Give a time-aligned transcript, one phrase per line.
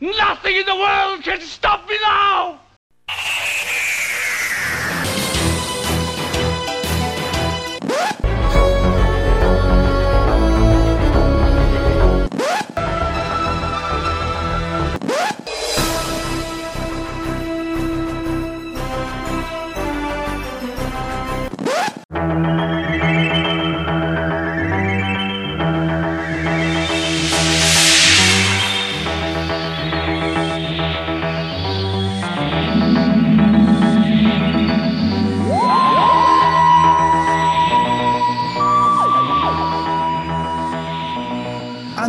[0.00, 2.60] Nothing in the world can stop me now!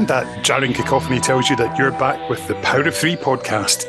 [0.07, 3.85] That jarring cacophony tells you that you're back with the Power of Three podcast,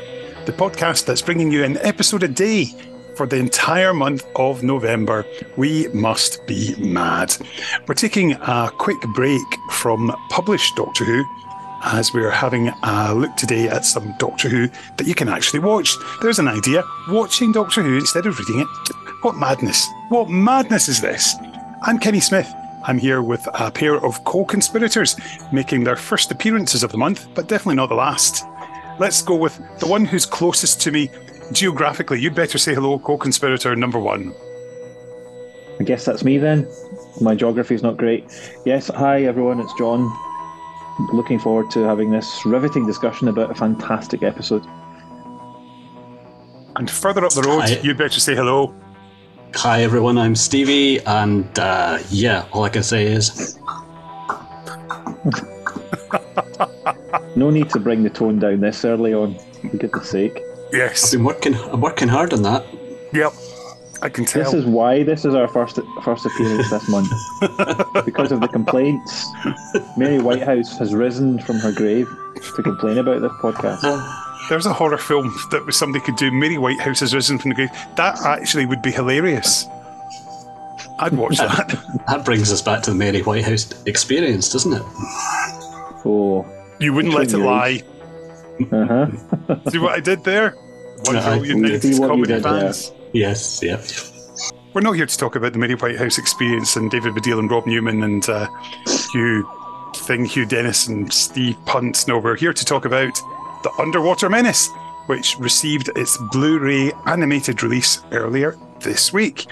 [0.47, 2.67] the podcast that's bringing you an episode a day
[3.15, 5.25] for the entire month of November.
[5.57, 7.37] We must be mad.
[7.87, 9.41] We're taking a quick break
[9.71, 11.25] from published Doctor Who
[11.85, 15.95] as we're having a look today at some Doctor Who that you can actually watch.
[16.21, 18.69] There's an idea watching Doctor Who instead of reading it.
[19.23, 19.87] What madness!
[20.09, 21.37] What madness is this?
[21.83, 22.53] I'm Kenny Smith.
[22.87, 25.17] I'm here with a pair of co conspirators
[25.53, 28.45] making their first appearances of the month, but definitely not the last.
[28.99, 31.11] Let's go with the one who's closest to me
[31.53, 32.21] geographically.
[32.21, 34.33] You'd better say hello, co conspirator number one.
[35.81, 36.67] I guess that's me then.
[37.21, 38.25] My geography is not great.
[38.65, 40.11] Yes, hi everyone, it's John.
[41.13, 44.65] Looking forward to having this riveting discussion about a fantastic episode.
[46.77, 47.81] And further up the road, Hi.
[47.83, 48.75] you'd better say hello.
[49.55, 53.59] Hi everyone, I'm Steevie, and uh, yeah, all I can say is
[57.37, 59.39] No need to bring the tone down this early on,
[59.71, 60.41] for goodness sake.
[60.73, 61.55] Yes, I've been working.
[61.55, 62.65] I'm working hard on that.
[63.13, 63.33] Yep.
[64.03, 64.45] I can tell.
[64.45, 67.11] This is why this is our first first appearance this month.
[68.05, 69.27] because of the complaints.
[69.97, 72.09] Mary Whitehouse has risen from her grave
[72.57, 73.83] to complain about this podcast.
[74.49, 76.31] There's a horror film that was somebody could do.
[76.31, 77.71] Mary Whitehouse has risen from the grave.
[77.97, 79.67] That actually would be hilarious.
[81.01, 81.69] I'd watch that.
[82.09, 84.83] That brings us back to the Mary Whitehouse experience, doesn't it?
[86.05, 86.47] Oh,
[86.81, 87.83] You wouldn't let it lie.
[88.73, 89.61] uh huh.
[89.71, 90.51] See what I did there?
[91.05, 92.61] One No, for all I- you we 90s see what you comedy did there.
[92.61, 92.93] fans.
[93.13, 93.61] Yes.
[93.63, 93.85] Yep.
[94.75, 97.67] We're not here to talk about the Mary Whitehouse experience and David Baddiel and Rob
[97.67, 98.49] Newman and uh,
[99.13, 99.49] Hugh
[99.95, 102.07] Thing, Hugh Dennis and Steve Punt.
[102.09, 103.19] No, we're here to talk about
[103.63, 104.69] The Underwater Menace,
[105.07, 109.47] which received its Blu ray animated release earlier this week.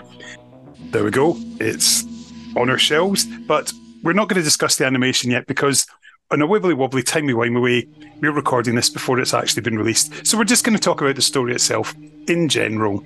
[0.90, 1.36] There we go.
[1.60, 2.04] It's
[2.56, 3.72] on our shelves, but
[4.02, 5.86] we're not going to discuss the animation yet because
[6.30, 7.88] on a wibbly wobbly, timey wimey way,
[8.20, 10.26] we're recording this before it's actually been released.
[10.26, 11.94] So we're just going to talk about the story itself
[12.26, 13.04] in general,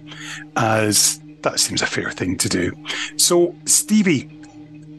[0.57, 2.73] as that seems a fair thing to do.
[3.17, 4.29] So, Steevie,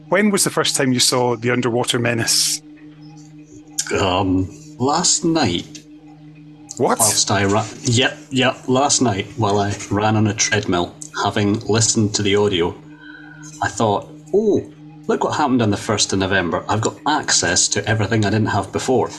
[0.08, 2.62] when was the first time you saw The Underwater Menace?
[3.98, 4.48] Um,
[4.78, 5.81] last night,
[6.78, 6.98] What?
[6.98, 7.44] whilst I
[7.82, 12.74] yep, yep, last night while I ran on a treadmill, having listened to the audio,
[13.62, 14.72] I thought, oh,
[15.06, 16.64] look what happened on the first of November.
[16.68, 19.10] I've got access to everything I didn't have before,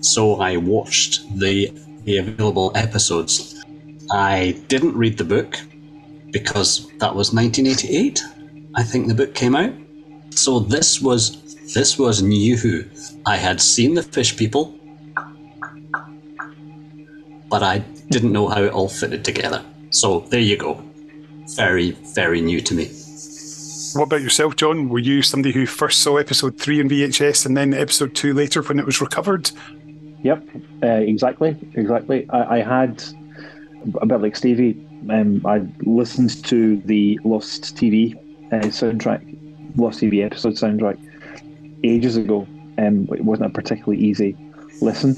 [0.00, 1.72] so I watched the
[2.04, 3.62] the available episodes.
[4.10, 5.58] I didn't read the book
[6.30, 8.22] because that was 1988.
[8.74, 9.72] I think the book came out.
[10.30, 11.36] So this was
[11.74, 12.88] this was new.
[13.26, 14.77] I had seen the fish people,
[17.48, 17.78] but I
[18.10, 19.64] didn't know how it all fitted together.
[19.90, 20.82] So there you go.
[21.56, 22.90] Very, very new to me.
[23.94, 24.90] What about yourself, John?
[24.90, 28.62] Were you somebody who first saw episode three in VHS and then episode two later
[28.62, 29.50] when it was recovered?
[30.22, 30.44] Yep,
[30.82, 32.28] uh, exactly, exactly.
[32.30, 33.02] I, I had
[34.00, 34.84] a bit like Steevie.
[35.10, 38.14] Um, I listened to the Lost TV
[38.52, 40.98] uh, soundtrack, Lost TV episode soundtrack,
[41.82, 42.46] ages ago.
[42.76, 44.36] Um, it wasn't a particularly easy
[44.80, 45.16] listen,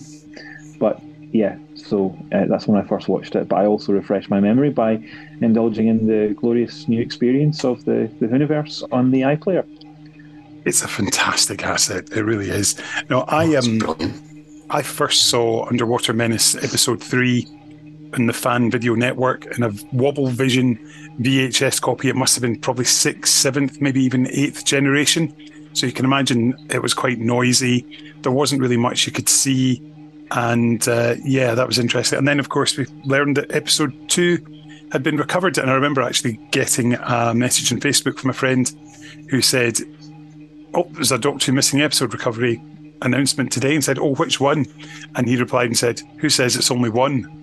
[0.78, 1.00] but
[1.32, 1.56] yeah.
[1.74, 3.48] So uh, that's when I first watched it.
[3.48, 5.02] But I also refreshed my memory by
[5.40, 9.64] indulging in the glorious new experience of the the Universe on the iPlayer.
[10.64, 12.10] It's a fantastic asset.
[12.12, 12.80] It really is.
[13.08, 14.14] No, I It's um.
[14.70, 17.48] I first saw Underwater Menace episode three
[18.16, 20.78] in the Fan Video Network in a Wobble Vision
[21.20, 22.08] VHS copy.
[22.08, 25.34] It must have been probably sixth, seventh, maybe even eighth generation.
[25.72, 28.14] So you can imagine it was quite noisy.
[28.22, 29.82] There wasn't really much you could see.
[30.32, 32.18] And uh, yeah, that was interesting.
[32.18, 34.44] And then, of course, we learned that episode two
[34.92, 35.58] had been recovered.
[35.58, 38.70] And I remember actually getting a message on Facebook from a friend
[39.30, 39.78] who said,
[40.74, 42.62] Oh, there's a Doctor Who missing episode recovery
[43.02, 44.66] announcement today and said, Oh, which one?
[45.16, 47.36] And he replied and said, Who says it's only one?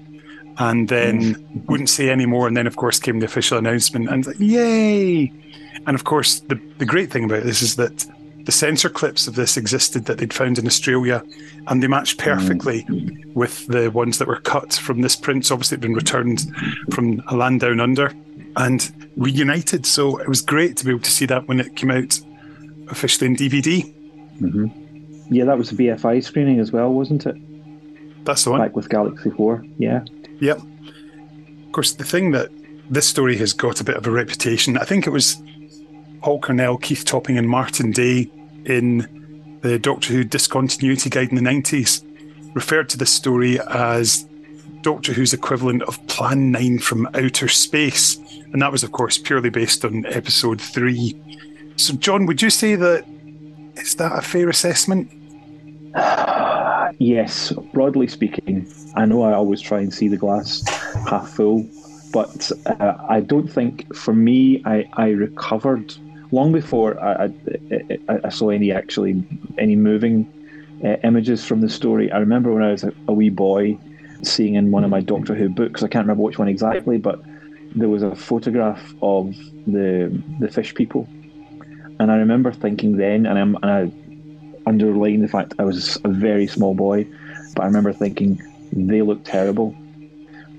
[0.60, 2.48] And then wouldn't say any more.
[2.48, 5.32] And then, of course, came the official announcement and like, yay!
[5.86, 8.06] And of course, the, the great thing about this is that
[8.48, 11.22] the censor clips of this existed that they'd found in Australia,
[11.68, 12.88] and they matched perfectly
[13.34, 15.46] with the ones that were cut from this print.
[15.46, 16.50] So obviously, it'd been returned
[16.94, 18.14] from a land down under
[18.56, 19.86] and reunited.
[19.86, 22.18] So it was great to be able to see that when it came out
[22.90, 23.94] officially in DVD.
[24.40, 25.34] Mm-hmm.
[25.34, 27.36] Yeah, that was a BFI screening as well, wasn't it?
[28.24, 28.62] That's the one.
[28.62, 30.06] Back with Galaxy 4, yeah.
[30.40, 30.60] Yep.
[31.66, 32.50] Of course, the thing that
[32.90, 35.36] this story has got a bit of a reputation, I think it was
[36.22, 38.32] Paul Cornell, Keith Topping, and Martin Day
[38.68, 42.04] in the Doctor Who Discontinuity Guide in the 90s
[42.54, 44.26] referred to this story as
[44.82, 48.18] Doctor Who's equivalent of Plan 9 from outer space.
[48.54, 51.74] And that was, of course, purely based on episode 3.
[51.76, 53.06] So, John, would you say that
[53.76, 55.12] is that a fair assessment?
[57.00, 58.72] yes, broadly speaking.
[58.96, 60.64] I know I always try and see the glass
[61.08, 61.70] half full,
[62.12, 65.94] but uh, I don't think, for me, I, I recovered
[66.32, 67.26] long before I,
[68.10, 69.24] I, I saw any actually
[69.58, 70.32] any moving
[70.84, 72.12] uh, images from the story.
[72.12, 73.78] I remember when I was a, a, wee boy
[74.22, 75.84] seeing in one of my Doctor Who books.
[75.84, 77.22] I can't remember which one exactly, but
[77.76, 79.36] there was a photograph of
[79.66, 81.08] the the fish people,
[82.00, 83.92] and I remember thinking then, and, I'm, and I
[84.70, 87.08] underlying the fact I was a very small boy,
[87.56, 88.42] but I remember thinking
[88.72, 89.76] they look terrible,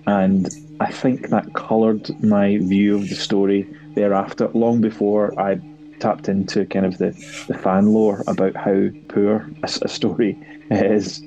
[0.06, 0.48] and
[0.80, 3.68] I think that coloured my view of the story
[3.98, 5.60] thereafter, long before I
[5.98, 7.10] tapped into kind of the,
[7.48, 10.38] the fan lore about how poor a, a story
[10.70, 11.22] is.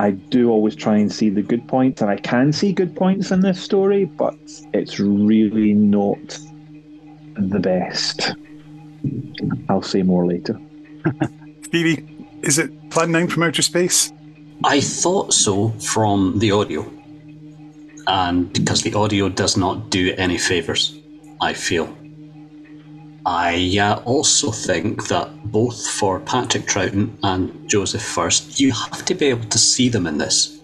[0.00, 3.30] I do always try and see the good points, and I can see good points
[3.30, 4.34] in this story, but
[4.72, 6.38] it's really not
[7.34, 8.32] the best.
[9.68, 10.54] I'll say more later.
[11.62, 12.08] Steevie,
[12.42, 14.12] is it Plan 9 from Outer Space?
[14.64, 16.90] I thought so from the audio.
[18.06, 20.98] And because the audio does not do any favours,
[21.40, 21.94] I feel.
[23.24, 29.14] I uh, also think that both for Patrick Troughton and Joseph Furst, you have to
[29.14, 30.60] be able to see them in this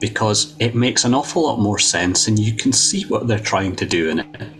[0.00, 3.74] because it makes an awful lot more sense and you can see what they're trying
[3.76, 4.50] to do in it.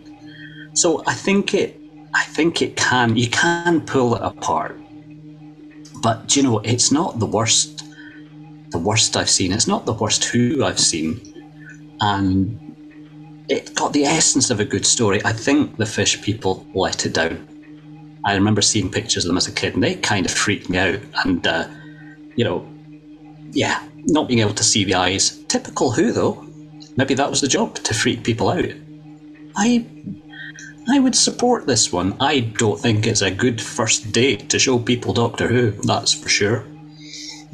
[0.73, 1.81] So I think it
[2.15, 4.79] I think it can you can pull it apart.
[6.03, 7.85] But you know, it's not the worst
[8.71, 9.53] the worst I've seen.
[9.53, 11.21] It's not the worst who I've seen.
[12.01, 12.66] And
[13.49, 15.21] it got the essence of a good story.
[15.25, 17.47] I think the fish people let it down.
[18.25, 20.79] I remember seeing pictures of them as a kid, and they kind of freaked me
[20.79, 20.99] out.
[21.25, 21.69] And uh,
[22.35, 22.69] you know,
[23.53, 25.43] yeah, not being able to see the eyes.
[25.45, 26.45] Typical Who though.
[26.97, 28.65] Maybe that was the job to freak people out.
[29.55, 29.87] I,
[30.89, 32.17] I would support this one.
[32.21, 35.71] I don't think it's a good first date to show people Doctor Who.
[35.71, 36.65] That's for sure.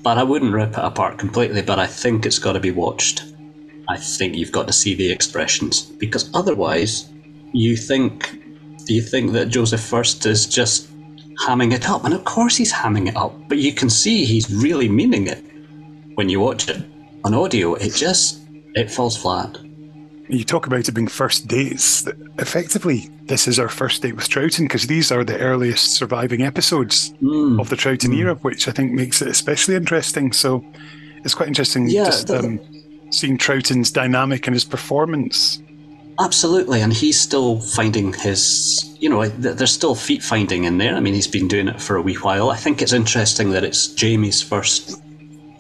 [0.03, 1.63] But I wouldn't rip it apart completely.
[1.63, 3.25] But I think it's got to be watched.
[3.89, 7.11] I think you've got to see the expressions because otherwise,
[7.53, 8.39] you think
[8.87, 10.89] you think that Joseph Furst is just
[11.47, 14.51] hamming it up, and of course he's hamming it up, but you can see he's
[14.53, 15.43] really meaning it
[16.15, 16.83] when you watch it
[17.25, 17.75] on audio.
[17.75, 18.43] It just
[18.75, 19.59] it falls flat.
[20.29, 22.07] You talk about it being first dates.
[22.39, 27.13] Effectively, this is our first date with Troughton because these are the earliest surviving episodes
[27.15, 27.61] mm.
[27.61, 28.19] of the Troughton mm.
[28.19, 30.33] era, which I think makes it especially interesting.
[30.33, 30.65] So
[31.25, 31.89] it's quite interesting.
[31.89, 32.61] Yeah, just, the, um,
[33.13, 35.63] seeing Troughton's dynamic and his performance.
[36.21, 40.95] Absolutely, and he's still finding his, you know, there's still feet finding in there.
[40.95, 42.51] I mean, he's been doing it for a wee while.
[42.51, 45.01] I think it's interesting that it's Jamie's first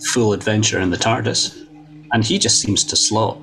[0.06, 1.66] full adventure in the TARDIS,
[2.12, 3.38] and he just seems to slot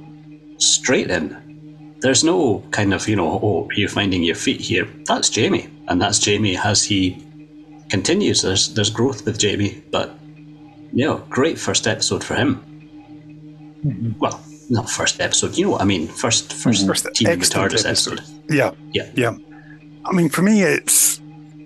[0.60, 1.98] straight in.
[2.02, 4.88] There's no kind of, you know, oh, you're finding your feet here?
[5.06, 7.26] That's Jamie, and that's Jamie as he
[7.90, 8.44] continues.
[8.44, 10.16] There's there's growth with Jamie, but
[10.94, 12.64] you know, great first episode for him.
[13.84, 14.20] Mm-hmm.
[14.20, 15.58] Well, not first episode.
[15.58, 16.08] You know what I mean?
[16.08, 16.90] First, first, mm-hmm.
[16.90, 18.20] first Team TARDIS episode.
[18.20, 18.22] episode.
[18.50, 19.38] Yeah, yeah, yeah.
[20.06, 21.20] I mean, for me, it's.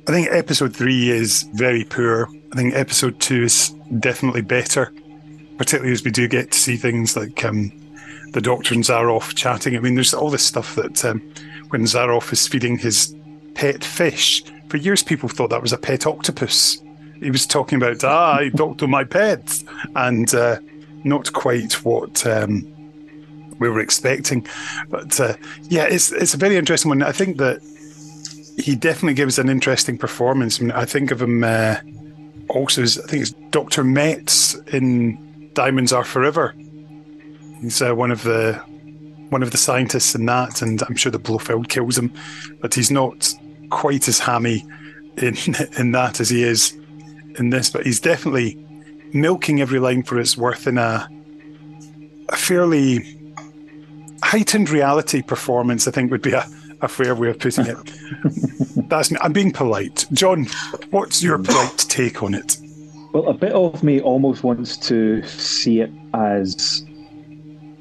[0.08, 2.28] I think episode three is very poor.
[2.52, 4.92] I think episode two is definitely better,
[5.58, 7.72] particularly as we do get to see things like um,
[8.34, 9.78] the Doctor and Zaroff chatting.
[9.78, 11.20] I mean, there's all this stuff that um,
[11.70, 13.16] when Zaroff is feeding his
[13.54, 16.84] pet fish, for years people thought that was a pet octopus.
[17.20, 19.64] He was talking about, ah, I doctor my pet.
[19.96, 20.58] And uh,
[21.04, 22.68] not quite what um,
[23.60, 24.48] we were expecting.
[24.90, 27.04] But uh, yeah, it's it's a very interesting one.
[27.04, 27.62] I think that
[28.58, 30.60] he definitely gives an interesting performance.
[30.60, 31.78] I, mean, I think of him uh,
[32.50, 36.54] also as I think it's Doctor Metz in Diamonds Are Forever.
[37.62, 38.62] He's uh, one of the
[39.30, 42.14] one of the scientists in that, and I'm sure the Blofeld kills him,
[42.62, 43.34] but he's not
[43.70, 44.66] quite as hammy
[45.18, 45.36] in
[45.78, 46.74] in that as he is
[47.40, 47.70] in this.
[47.70, 48.63] But he's definitely
[49.14, 51.08] milking every line for its worth in a,
[52.30, 53.20] a fairly
[54.24, 56.46] heightened reality performance, I think would be a,
[56.82, 57.78] a fair way of putting it.
[58.90, 59.14] That's.
[59.22, 60.06] I'm being polite.
[60.12, 60.48] John,
[60.90, 62.58] what's your polite take on it?
[63.14, 66.84] Well, a bit of me almost wants to see it as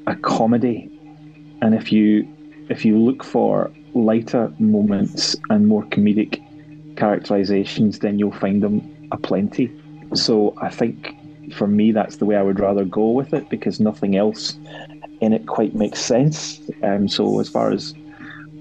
[0.05, 0.89] a comedy,
[1.61, 2.27] and if you
[2.69, 6.41] if you look for lighter moments and more comedic
[6.95, 9.71] characterizations, then you'll find them aplenty.
[10.13, 11.15] So I think
[11.51, 14.57] for me, that's the way I would rather go with it because nothing else
[15.21, 16.61] in it quite makes sense.
[16.83, 17.93] Um, so as far as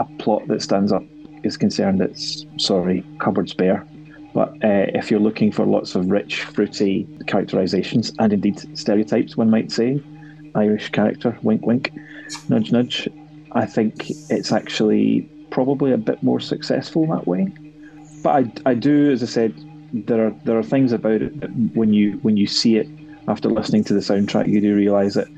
[0.00, 1.04] a plot that stands up
[1.42, 3.86] is concerned, it's sorry, cupboard's bare.
[4.34, 9.50] But uh, if you're looking for lots of rich, fruity characterizations and indeed stereotypes, one
[9.50, 10.02] might say,
[10.54, 11.92] Irish character, wink, wink,
[12.48, 13.08] nudge, nudge,
[13.52, 17.52] I think it's actually probably a bit more successful that way.
[18.22, 19.54] But I, I do, as I said,
[19.92, 21.32] there are there are things about it
[21.74, 22.88] when you when you see it
[23.28, 25.28] after listening to the soundtrack, you do realise that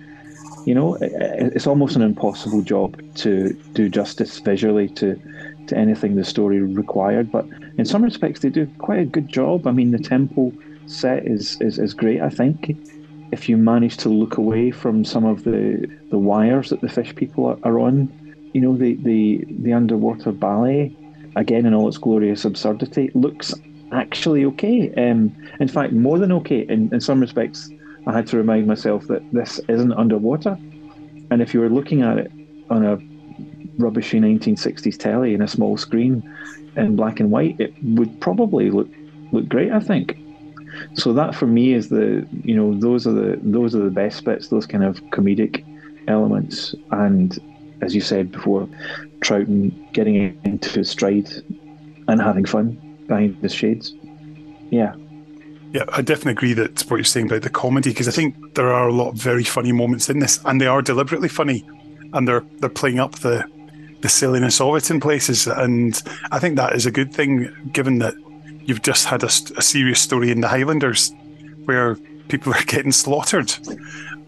[0.64, 5.20] you know it's almost an impossible job to do justice visually to
[5.66, 7.30] to anything the story required.
[7.30, 7.46] But
[7.78, 9.66] in some respects, they do quite a good job.
[9.66, 10.52] I mean, the temple
[10.86, 12.20] set is is, is great.
[12.22, 12.76] I think
[13.32, 17.14] if you manage to look away from some of the the wires that the fish
[17.14, 18.08] people are, are on,
[18.54, 20.96] you know, the the the underwater ballet
[21.36, 23.52] again in all its glorious absurdity looks
[23.92, 24.92] actually okay.
[24.94, 26.60] Um, in fact, more than okay.
[26.68, 27.70] In, in some respects,
[28.06, 30.58] I had to remind myself that this isn't underwater.
[31.30, 32.32] And if you were looking at it
[32.70, 32.96] on a
[33.78, 36.22] rubbishy 1960s telly in a small screen
[36.76, 38.88] in black and white, it would probably look
[39.32, 39.72] look great.
[39.72, 40.18] I think.
[40.94, 44.24] So that for me is the you know those are the those are the best
[44.24, 44.48] bits.
[44.48, 45.64] Those kind of comedic
[46.08, 47.38] elements, and
[47.80, 48.68] as you said before,
[49.20, 51.30] Troughton getting into his stride
[52.08, 53.94] and having fun behind the shades.
[54.70, 54.94] Yeah.
[55.72, 58.72] Yeah, I definitely agree that what you're saying about the comedy because I think there
[58.72, 61.64] are a lot of very funny moments in this, and they are deliberately funny,
[62.12, 63.44] and they're they're playing up the
[64.00, 67.98] the silliness of it in places, and I think that is a good thing given
[67.98, 68.14] that
[68.66, 71.12] you've just had a, a serious story in the Highlanders
[71.64, 71.96] where
[72.28, 73.52] people are getting slaughtered.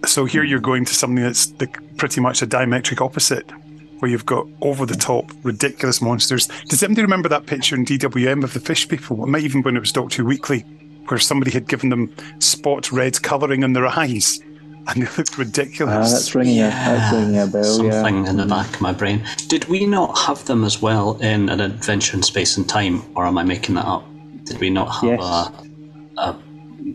[0.04, 3.50] So here you're going to something that's the, pretty much a diametric opposite
[3.99, 6.49] where you've got over the top, ridiculous monsters.
[6.69, 9.23] Does anybody remember that picture in DWM of the fish people?
[9.23, 10.61] It might even when it was Doctor Who Weekly,
[11.09, 14.41] where somebody had given them spot red colouring in their eyes.
[14.88, 15.95] And they looked ridiculous.
[15.95, 17.65] Ah, that's ringing a that's ringing a bell.
[17.65, 18.31] Something yeah.
[18.31, 19.26] in the back of my brain.
[19.49, 23.26] Did we not have them as well in an adventure in space and time, or
[23.26, 24.05] am I making that up?
[24.45, 25.21] Did we not have Yes.
[25.23, 26.38] a, a?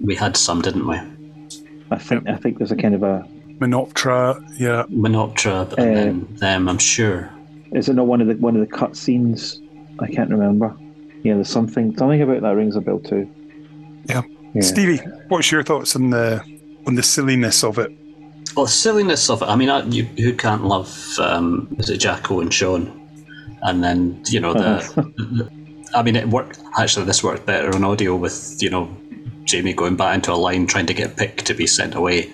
[0.02, 0.96] We had some, didn't we?
[1.92, 3.28] I think I think there's a kind of a
[3.62, 4.84] Menoptra, yeah.
[4.90, 7.30] Menoptra, but Uh, then them, I'm sure.
[7.74, 9.62] is it not one of the one of the cut scenes?
[10.00, 10.76] I can't remember.
[11.24, 13.30] Yeah, there's something something about that rings a bell too.
[14.10, 14.24] Yeah.
[14.54, 14.62] Yeah.
[14.64, 15.00] Steevie,
[15.30, 16.42] what's your thoughts on the
[16.88, 17.92] on the silliness of it?
[18.56, 19.46] Well, the silliness of it.
[19.46, 20.92] I mean, I, you, who can't love?
[21.20, 22.92] Um, is it Jacko and Sean?
[23.62, 25.50] And then you know the.
[25.94, 26.60] I mean, it worked.
[26.80, 28.90] Actually, this worked better on audio with you know
[29.44, 32.32] Jamie going back into a line trying to get picked to be sent away.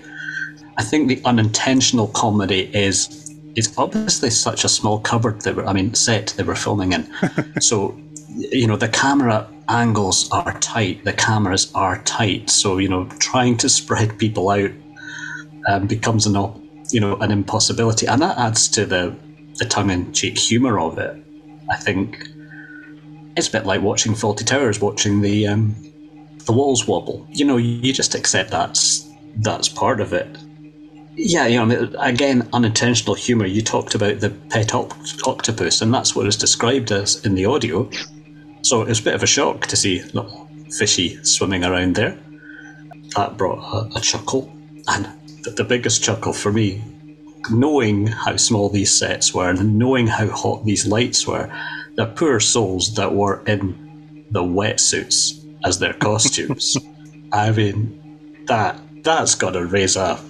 [0.78, 5.72] I think the unintentional comedy is it's obviously such a small cupboard that were, I
[5.72, 7.12] mean set they were filming in.
[7.60, 12.48] so you know the camera angles are tight, the cameras are tight.
[12.48, 14.70] So you know trying to spread people out
[15.66, 16.34] um, becomes an
[16.90, 19.14] you know an impossibility, and that adds to the
[19.56, 21.16] the tongue in cheek humour of it.
[21.70, 22.24] I think
[23.36, 25.74] it's a bit like watching Fawlty Towers, watching the um,
[26.46, 27.26] the walls wobble.
[27.30, 29.08] You know, you just accept that's
[29.38, 30.38] that's part of it.
[31.20, 33.44] Yeah, you know, I mean, again, unintentional humour.
[33.44, 37.44] You talked about the pet oct- octopus, and that's what it's described as in the
[37.44, 37.90] audio.
[38.62, 40.48] So it was a bit of a shock to see little
[40.78, 42.16] fishy swimming around there.
[43.16, 44.52] That brought a, a chuckle,
[44.86, 45.08] and
[45.42, 46.84] the, the biggest chuckle for me,
[47.50, 51.52] knowing how small these sets were and knowing how hot these lights were,
[51.96, 56.76] the poor souls that were in the wetsuits as their costumes.
[57.32, 60.20] I mean, that that's got to raise a,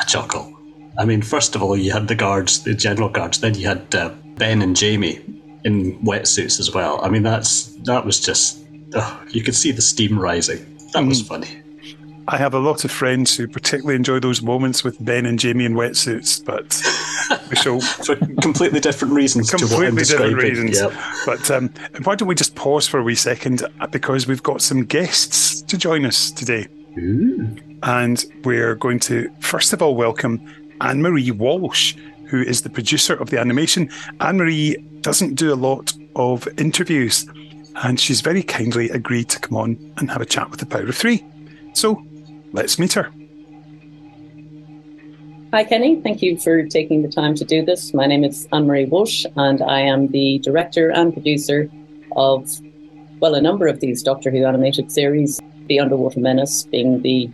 [0.00, 0.54] a chuckle.
[0.98, 3.40] I mean, first of all, you had the guards, the general guards.
[3.40, 5.20] Then you had uh, Ben and Jamie
[5.64, 7.00] in wetsuits as well.
[7.04, 8.58] I mean, that's that was just
[8.94, 10.64] ugh, you could see the steam rising.
[10.92, 11.62] That was funny.
[12.30, 15.64] I have a lot of friends who particularly enjoy those moments with Ben and Jamie
[15.64, 16.78] in wetsuits, but
[17.48, 19.48] we shall For completely different reasons.
[19.50, 20.78] to what I'm completely different reasons.
[20.78, 20.92] Yep.
[21.24, 21.70] But um,
[22.02, 25.62] why don't we just pause for a wee second uh, because we've got some guests
[25.62, 26.66] to join us today.
[27.82, 30.40] And we're going to, first of all, welcome
[30.80, 31.94] Anne Marie Walsh,
[32.26, 33.90] who is the producer of the animation.
[34.20, 37.26] Anne Marie doesn't do a lot of interviews,
[37.76, 40.88] and she's very kindly agreed to come on and have a chat with the Power
[40.88, 41.24] of Three.
[41.72, 42.04] So
[42.52, 43.12] let's meet her.
[45.52, 46.00] Hi, Kenny.
[46.02, 47.94] Thank you for taking the time to do this.
[47.94, 51.70] My name is Anne Marie Walsh, and I am the director and producer
[52.16, 52.50] of,
[53.20, 57.30] well, a number of these Doctor Who animated series, The Underwater Menace being the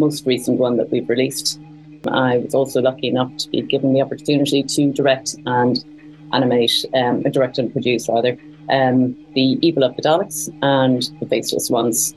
[0.00, 1.60] most recent one that we've released.
[2.08, 5.84] I was also lucky enough to be given the opportunity to direct and
[6.32, 8.38] animate, um, direct and produce rather,
[8.70, 12.14] um, The Evil of the Daleks and The Faceless Ones.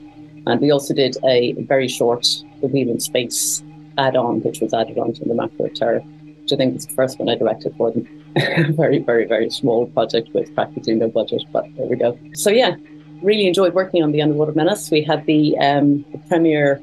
[0.47, 2.25] And we also did a very short
[2.61, 3.63] The Wheel in Space
[3.97, 7.19] add-on, which was added on to the Macra Terror, which I think was the first
[7.19, 8.07] one I directed for them.
[8.75, 12.17] very, very, very small project with practically no budget, but there we go.
[12.33, 12.75] So yeah,
[13.21, 14.89] really enjoyed working on the Underwater Menace.
[14.89, 16.81] We had the, um, the premiere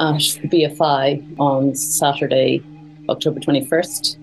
[0.00, 2.62] at BFI on Saturday,
[3.08, 4.16] October 21st.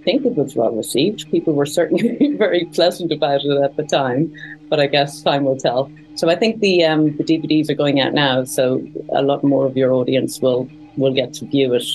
[0.00, 1.30] I think it was well received.
[1.30, 4.34] People were certainly very pleasant about it at the time,
[4.70, 5.92] but I guess time will tell.
[6.14, 9.66] So I think the um, the DVDs are going out now, so a lot more
[9.66, 11.86] of your audience will will get to view it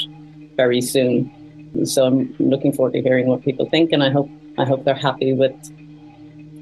[0.55, 1.31] very soon.
[1.85, 4.29] So I'm looking forward to hearing what people think, and I hope
[4.59, 5.55] I hope they're happy with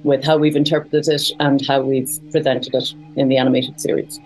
[0.04, 4.20] with how we've interpreted it and how we've presented it in the animated series.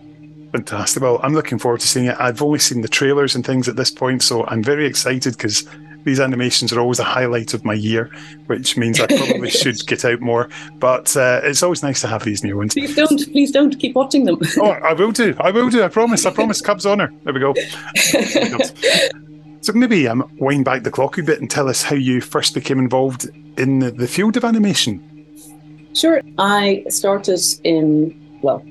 [0.58, 1.04] Fantastic.
[1.04, 2.16] Well, I'm looking forward to seeing it.
[2.20, 5.68] I've only seen the trailers and things at this point, so I'm very excited because
[6.04, 8.10] these animations are always a highlight of my year,
[8.48, 10.50] which means I probably should get out more.
[10.80, 12.74] But uh, it's always nice to have these new ones.
[12.74, 14.40] Please don't, please don't keep watching them.
[14.58, 15.36] oh, I will do.
[15.40, 15.84] I will do.
[15.84, 16.26] I promise.
[16.26, 16.60] I promise.
[16.60, 17.14] Cubs honor.
[17.24, 17.54] There we go.
[19.62, 22.56] so maybe um, wind back the clock a bit and tell us how you first
[22.56, 25.04] became involved in the, the field of animation.
[25.94, 26.20] Sure.
[26.40, 28.66] I started in well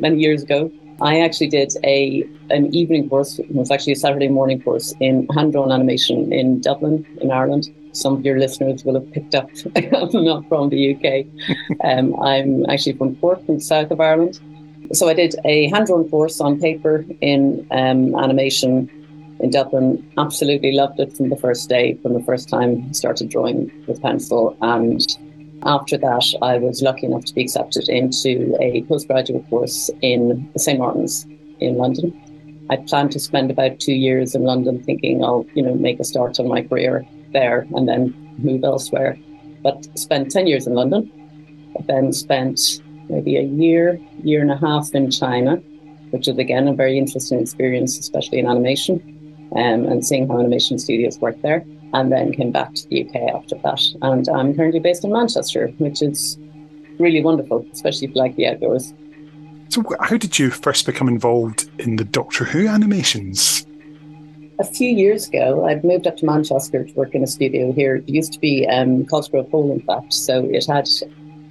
[0.00, 3.38] many years ago I actually did a an evening course.
[3.38, 7.68] It was actually a Saturday morning course in hand drawn animation in Dublin, in Ireland.
[7.92, 9.50] Some of your listeners will have picked up.
[9.76, 11.26] I'm not from the UK.
[11.84, 14.40] Um, I'm actually from Cork, in the south of Ireland.
[14.92, 18.88] So I did a hand drawn course on paper in um, animation
[19.40, 20.08] in Dublin.
[20.16, 24.00] Absolutely loved it from the first day, from the first time I started drawing with
[24.00, 25.04] pencil, and
[25.64, 30.78] after that, I was lucky enough to be accepted into a postgraduate course in St
[30.78, 31.26] Martin's
[31.60, 32.18] in London.
[32.70, 36.04] I planned to spend about two years in London, thinking I'll, you know, make a
[36.04, 39.18] start on my career there and then move elsewhere.
[39.62, 41.10] But spent ten years in London.
[41.86, 45.56] Then spent maybe a year, year and a half in China,
[46.10, 50.78] which is again a very interesting experience, especially in animation, um, and seeing how animation
[50.78, 53.80] studios work there and then came back to the UK after that.
[54.02, 56.38] And I'm currently based in Manchester, which is
[56.98, 58.94] really wonderful, especially if you like the outdoors.
[59.68, 63.66] So, how did you first become involved in the Doctor Who animations?
[64.58, 67.96] A few years ago, I'd moved up to Manchester to work in a studio here.
[67.96, 70.88] It used to be um, Cosgrove Hall, in fact, so it had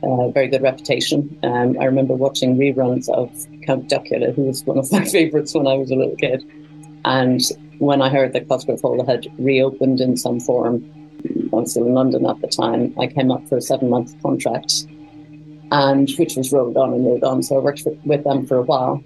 [0.03, 1.37] a very good reputation.
[1.43, 3.31] Um, I remember watching reruns of
[3.65, 6.43] Count Duckula, who was one of my favourites when I was a little kid.
[7.03, 7.41] And
[7.81, 10.85] when I heard that Cosgrove Hall had reopened in some form,
[11.25, 14.13] I was still in London at the time, I came up for a seven month
[14.21, 14.85] contract,
[15.71, 17.41] and which was rolled on and rolled on.
[17.41, 19.03] So I worked for, with them for a while.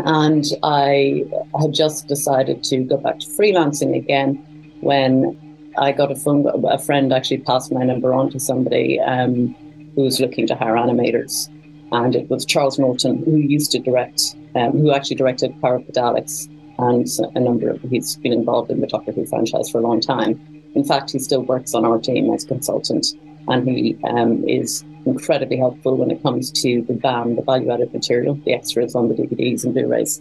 [0.00, 1.24] And I
[1.58, 4.34] had just decided to go back to freelancing again
[4.82, 6.46] when I got a phone.
[6.68, 9.54] A friend actually passed my number on to somebody um,
[9.94, 11.48] who was looking to hire animators,
[11.90, 16.50] and it was Charles Norton who used to direct, um, who actually directed Daleks
[16.90, 20.00] and a number of he's been involved in the Doctor Who franchise for a long
[20.00, 20.32] time.
[20.74, 23.06] In fact, he still works on our team as consultant,
[23.48, 28.34] and he um, is incredibly helpful when it comes to the VAM, the value-added material,
[28.44, 30.20] the extras on the DVDs and Blu-rays.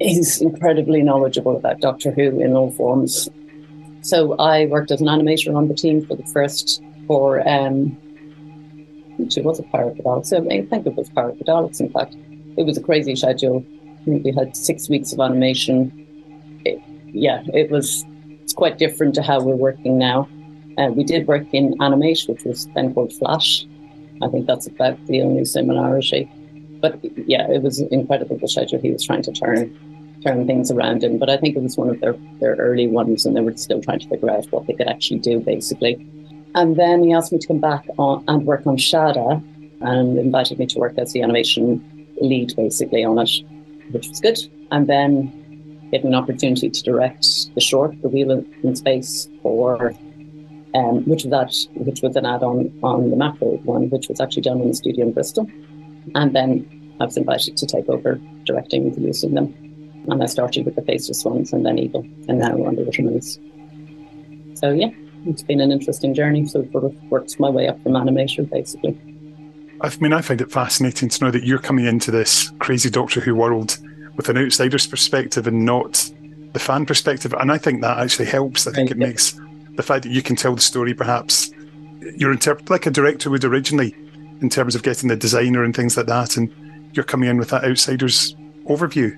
[0.00, 3.28] He's incredibly knowledgeable about Doctor Who in all forms.
[4.02, 7.96] So I worked as an animator on the team for the first for um,
[9.22, 10.32] actually was a the Daleks?
[10.32, 11.80] I think it was Daleks.
[11.80, 12.16] In fact,
[12.56, 13.64] it was a crazy schedule
[14.06, 16.01] we had six weeks of animation.
[17.12, 18.04] Yeah, it was
[18.42, 20.28] it's quite different to how we're working now.
[20.78, 23.66] Uh, we did work in Animate, which was then called Flash.
[24.22, 26.30] I think that's about the only similarity.
[26.80, 26.98] But
[27.28, 29.78] yeah, it was incredible the schedule he was trying to turn
[30.24, 31.18] turn things around in.
[31.18, 33.82] But I think it was one of their, their early ones and they were still
[33.82, 35.94] trying to figure out what they could actually do basically.
[36.54, 39.42] And then he asked me to come back on and work on Shada
[39.80, 41.82] and invited me to work as the animation
[42.20, 43.30] lead basically on it
[43.92, 44.38] which was good.
[44.70, 45.32] And then
[45.92, 48.30] get an opportunity to direct the short, The Wheel
[48.62, 49.94] in Space, for
[50.74, 54.42] um, which was that, which was an add-on on the Macra one, which was actually
[54.42, 55.46] done in the studio in Bristol.
[56.14, 59.54] And then I was invited to take over directing and producing them.
[60.10, 63.20] And I started with the Faceless Ones and then Evil, and now on the.
[64.54, 64.90] So yeah,
[65.26, 66.46] it's been an interesting journey.
[66.46, 68.98] So sort of worked my way up from animation, basically.
[69.82, 73.20] I mean, I find it fascinating to know that you're coming into this crazy Doctor
[73.20, 73.78] Who world
[74.16, 76.10] with an outsider's perspective and not
[76.52, 78.66] the fan perspective, and I think that actually helps.
[78.66, 79.40] I think it makes
[79.76, 81.50] the fact that you can tell the story perhaps
[82.16, 83.94] you're interpret like a director would originally
[84.40, 86.52] in terms of getting the designer and things like that, and
[86.92, 88.34] you're coming in with that outsider's
[88.68, 89.16] overview.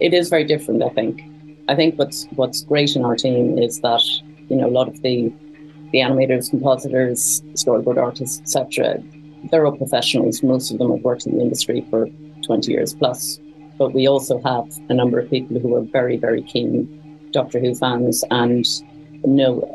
[0.00, 0.82] it is very different.
[0.82, 1.22] I think.
[1.68, 4.02] I think what's what's great in our team is that
[4.48, 5.32] you know a lot of the
[5.92, 9.02] the animators, compositors, storyboard artists, etc.
[9.50, 10.42] They're all professionals.
[10.42, 12.08] Most of them have worked in the industry for
[12.44, 13.39] twenty years plus.
[13.80, 17.74] But we also have a number of people who are very, very keen Doctor Who
[17.74, 18.64] fans and
[19.24, 19.66] know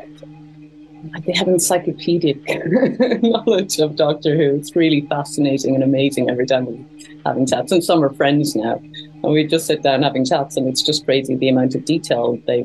[1.12, 2.40] like they have encyclopedic
[3.22, 4.54] knowledge of Doctor Who.
[4.54, 6.84] It's really fascinating and amazing every time we're
[7.24, 7.72] having chats.
[7.72, 8.80] And some are friends now
[9.26, 12.38] and we just sit down having chats, and it's just crazy the amount of detail
[12.46, 12.64] they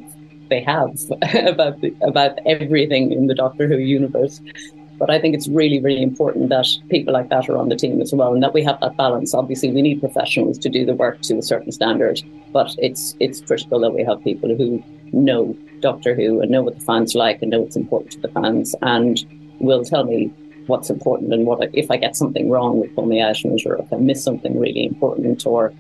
[0.49, 0.91] they have
[1.47, 4.41] about the, about everything in the Doctor Who universe.
[5.02, 8.00] But I think it's really, really important that people like that are on the team
[8.02, 9.34] as well, and that we have that balance.
[9.34, 12.22] Obviously, we need professionals to do the work to a certain standard,
[12.54, 16.78] but it's it's critical that we have people who know Doctor Who and know what
[16.78, 19.26] the fans like and know what's important to the fans, and
[19.60, 20.28] will tell me
[20.68, 23.60] what's important and what I, if I get something wrong, will pull me out and
[23.66, 25.74] or if I miss something really important or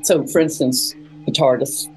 [0.00, 0.94] so, for instance,
[1.26, 1.88] the TARDIS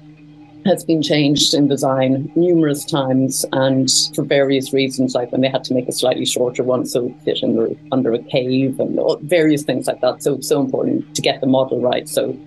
[0.64, 5.64] has been changed in design numerous times, and for various reasons, like when they had
[5.64, 9.62] to make a slightly shorter one so it fit under, under a cave and various
[9.62, 10.22] things like that.
[10.22, 12.08] So, it's so important to get the model right.
[12.08, 12.38] So,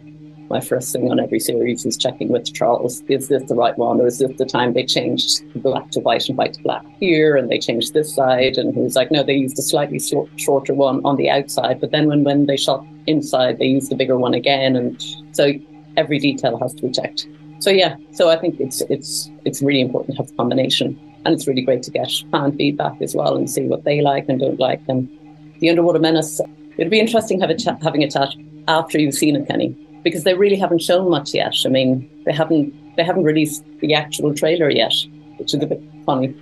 [0.49, 3.99] my first thing on every series is checking with Charles is this the right one,
[3.99, 7.35] or is this the time they changed black to white and white to black here,
[7.35, 8.57] and they changed this side?
[8.57, 11.81] And he was like, no, they used a slightly short, shorter one on the outside,
[11.81, 14.75] but then when, when they shot inside, they used the bigger one again.
[14.75, 15.03] And
[15.33, 15.51] so
[15.97, 17.27] every detail has to be checked.
[17.59, 21.33] So yeah, so I think it's it's it's really important to have a combination, and
[21.33, 24.39] it's really great to get fan feedback as well and see what they like and
[24.39, 24.81] don't like.
[24.87, 25.09] And
[25.59, 26.39] the Underwater Menace,
[26.77, 28.29] it'd be interesting have a chat, having a chat
[28.67, 29.69] after you've seen it, Kenny,
[30.03, 31.55] because they really haven't shown much yet.
[31.65, 34.93] I mean, they haven't they haven't released the actual trailer yet,
[35.37, 36.35] which is a bit funny.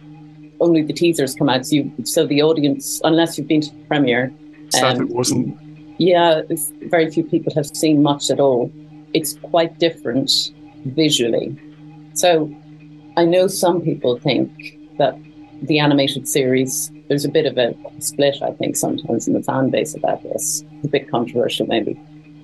[0.60, 3.84] Only the teasers come out, so, you, so the audience, unless you've been to the
[3.88, 4.34] premiere,
[4.70, 5.58] Sad Um, it wasn't.
[5.98, 6.42] yeah,
[6.84, 8.72] very few people have seen much at all.
[9.14, 10.52] It's quite different
[10.86, 11.58] visually.
[12.14, 12.54] So
[13.18, 15.18] I know some people think that
[15.64, 19.70] the animated series, there's a bit of a split, I think, sometimes in the fan
[19.70, 20.64] base about this.
[20.84, 22.00] A bit controversial, maybe,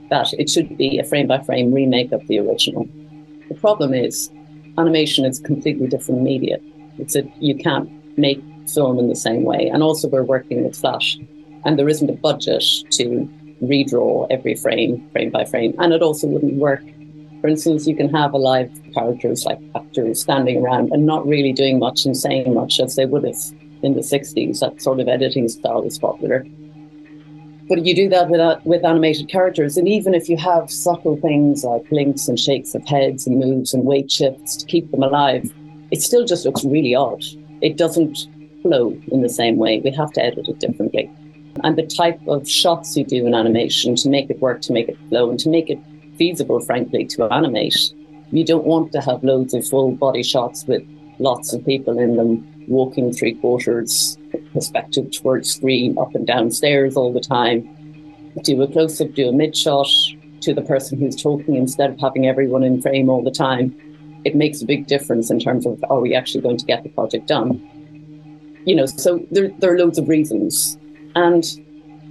[0.10, 2.88] that it should be a frame by frame remake of the original.
[3.50, 4.32] The problem is,
[4.78, 6.58] animation is completely different media.
[6.98, 8.42] It's a, you can't make
[8.74, 9.68] film in the same way.
[9.68, 11.18] And also, we're working with Flash,
[11.66, 13.30] and there isn't a budget to
[13.62, 16.84] redraw every frame, frame by frame, and it also wouldn't work.
[17.42, 21.80] For instance, you can have alive characters like actors standing around and not really doing
[21.80, 23.36] much and saying much as they would have
[23.82, 24.60] in the 60s.
[24.60, 26.46] That sort of editing style is popular.
[27.68, 31.16] But you do that with, uh, with animated characters, and even if you have subtle
[31.18, 35.04] things like blinks and shakes of heads and moves and weight shifts to keep them
[35.04, 35.52] alive,
[35.90, 37.24] it still just looks really odd.
[37.62, 38.28] It doesn't
[38.62, 39.80] flow in the same way.
[39.80, 41.10] We have to edit it differently
[41.64, 44.90] and the type of shots you do in animation to make it work, to make
[44.90, 45.80] it flow, and to make it
[46.22, 47.94] feasible, frankly, to animate.
[48.32, 50.84] You don't want to have loads of full body shots with
[51.18, 52.32] lots of people in them
[52.68, 54.20] walking three quarters
[54.54, 57.58] perspective towards screen, up and down stairs all the time.
[58.44, 59.88] Do a close up, do a mid shot
[60.42, 63.76] to the person who's talking instead of having everyone in frame all the time.
[64.24, 66.90] It makes a big difference in terms of are we actually going to get the
[66.90, 67.50] project done?
[68.66, 70.78] You know, so there, there are loads of reasons
[71.16, 71.44] and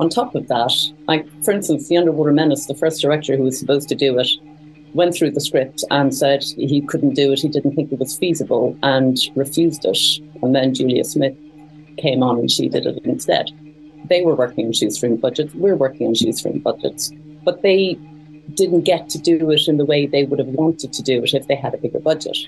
[0.00, 0.72] on top of that,
[1.06, 4.28] like for instance, the Underwater Menace, the first director who was supposed to do it,
[4.94, 8.16] went through the script and said he couldn't do it, he didn't think it was
[8.16, 9.98] feasible, and refused it.
[10.42, 11.36] And then Julia Smith
[11.98, 13.50] came on and she did it instead.
[14.08, 17.12] They were working on shoestring budgets, we're working on shoestring budgets,
[17.44, 17.98] but they
[18.54, 21.34] didn't get to do it in the way they would have wanted to do it
[21.34, 22.38] if they had a bigger budget.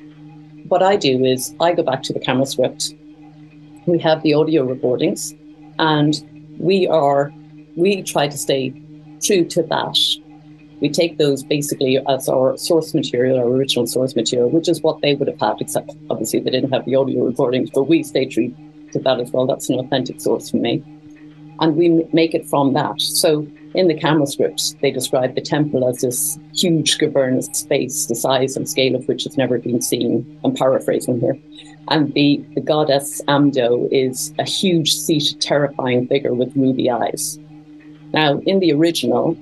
[0.69, 2.95] What I do is I go back to the camera script.
[3.85, 5.35] We have the audio recordings,
[5.79, 6.15] and
[6.59, 7.33] we are
[7.77, 8.73] we try to stay
[9.23, 9.99] true to that.
[10.81, 15.01] We take those basically as our source material, our original source material, which is what
[15.01, 18.27] they would have had, except obviously they didn't have the audio recordings, but we stay
[18.27, 18.55] true
[18.93, 19.47] to that as well.
[19.47, 20.83] That's an authentic source for me.
[21.61, 23.01] And we make it from that.
[23.01, 28.15] So in the camera scripts, they describe the temple as this huge cavernous space, the
[28.15, 30.41] size and scale of which has never been seen.
[30.45, 31.39] I'm paraphrasing here.
[31.89, 37.39] And the, the goddess Amdo is a huge seated, terrifying figure with ruby eyes.
[38.13, 39.37] Now, in the original,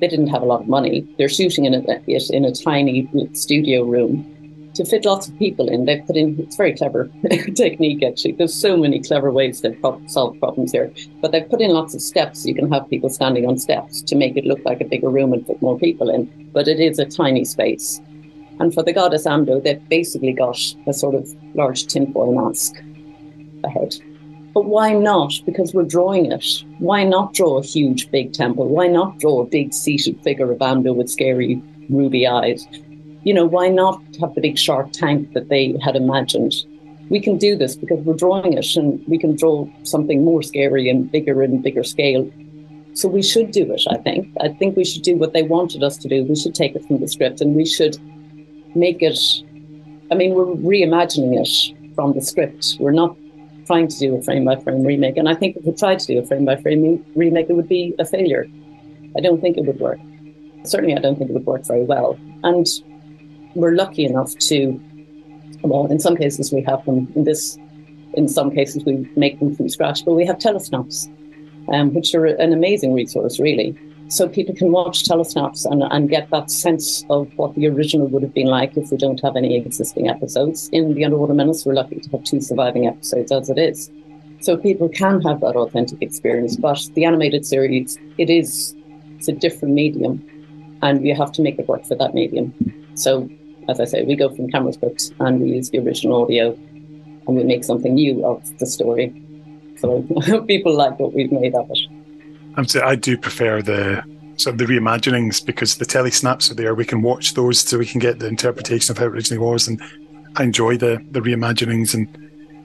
[0.00, 1.06] they didn't have a lot of money.
[1.18, 4.30] They're shooting in a, it in a tiny studio room
[4.74, 5.84] to fit lots of people in.
[5.84, 7.08] They've put in, it's very clever
[7.54, 8.32] technique actually.
[8.32, 10.92] There's so many clever ways pro- solve problems here.
[11.20, 12.44] But they've put in lots of steps.
[12.44, 15.32] You can have people standing on steps to make it look like a bigger room
[15.32, 16.50] and put more people in.
[16.52, 18.00] But it is a tiny space.
[18.60, 22.74] And for the goddess Amdo, they've basically got a sort of large tinfoil mask
[23.64, 23.94] ahead.
[24.54, 25.32] But why not?
[25.44, 26.46] Because we're drawing it.
[26.78, 28.68] Why not draw a huge big temple?
[28.68, 32.64] Why not draw a big seated figure of Amdo with scary ruby eyes?
[33.24, 36.54] You know, why not have the big shark tank that they had imagined?
[37.10, 40.88] We can do this because we're drawing it and we can draw something more scary
[40.88, 42.30] and bigger and bigger scale.
[42.92, 44.28] So we should do it, I think.
[44.40, 46.22] I think we should do what they wanted us to do.
[46.24, 47.98] We should take it from the script and we should
[48.76, 49.18] make it.
[50.12, 52.76] I mean, we're reimagining it from the script.
[52.78, 53.16] We're not
[53.66, 55.16] trying to do a frame by frame remake.
[55.16, 57.68] And I think if we tried to do a frame by frame remake, it would
[57.68, 58.46] be a failure.
[59.16, 59.98] I don't think it would work.
[60.64, 62.18] Certainly, I don't think it would work very well.
[62.42, 62.66] And
[63.54, 64.80] we're lucky enough to,
[65.62, 67.12] well, in some cases we have them.
[67.14, 67.58] In this,
[68.14, 71.08] in some cases we make them from scratch, but we have telesnaps,
[71.72, 73.76] um, which are an amazing resource, really
[74.08, 78.22] so people can watch telesnaps and, and get that sense of what the original would
[78.22, 80.68] have been like if we don't have any existing episodes.
[80.72, 83.90] In The Underwater Menace, we're lucky to have two surviving episodes as it is.
[84.40, 86.56] So people can have that authentic experience.
[86.56, 88.74] But the animated series, it is
[89.16, 90.22] it's a different medium
[90.82, 92.52] and you have to make it work for that medium.
[92.94, 93.28] So
[93.70, 96.52] as I say, we go from camera scripts and we use the original audio
[97.26, 99.14] and we make something new of the story.
[99.78, 100.02] So
[100.46, 101.78] people like what we've made of it.
[102.56, 104.02] I'm saying I do prefer the
[104.36, 106.74] sort of the reimaginings because the telesnaps are there.
[106.74, 109.68] We can watch those so we can get the interpretation of how it originally was,
[109.68, 109.80] and
[110.36, 112.08] I enjoy the the reimaginings and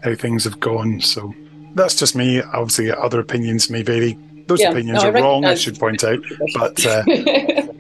[0.04, 1.02] how things have gone.
[1.02, 1.34] So
[1.76, 2.42] that's just me.
[2.42, 4.18] Obviously, other opinions may vary.
[4.48, 5.46] Those yeah, opinions no, are wrong.
[5.46, 6.20] I should point out,
[6.56, 6.86] but.
[6.86, 7.04] Uh,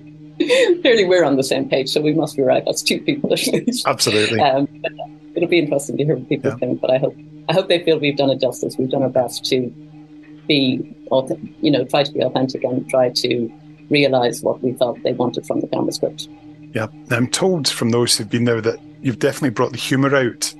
[0.81, 2.63] Clearly, we're on the same page, so we must be right.
[2.65, 3.85] That's two people at least.
[3.85, 4.39] Absolutely.
[4.39, 4.69] Um,
[5.35, 6.57] it'll be interesting to hear what people yeah.
[6.57, 7.15] think, but I hope
[7.49, 8.77] I hope they feel we've done it justice.
[8.77, 9.69] We've done our best to
[10.49, 10.83] be,
[11.61, 13.49] you know, try to be authentic and try to
[13.89, 16.27] realize what we felt they wanted from the camera script.
[16.73, 20.53] Yeah, I'm told from those who've been there that you've definitely brought the humour out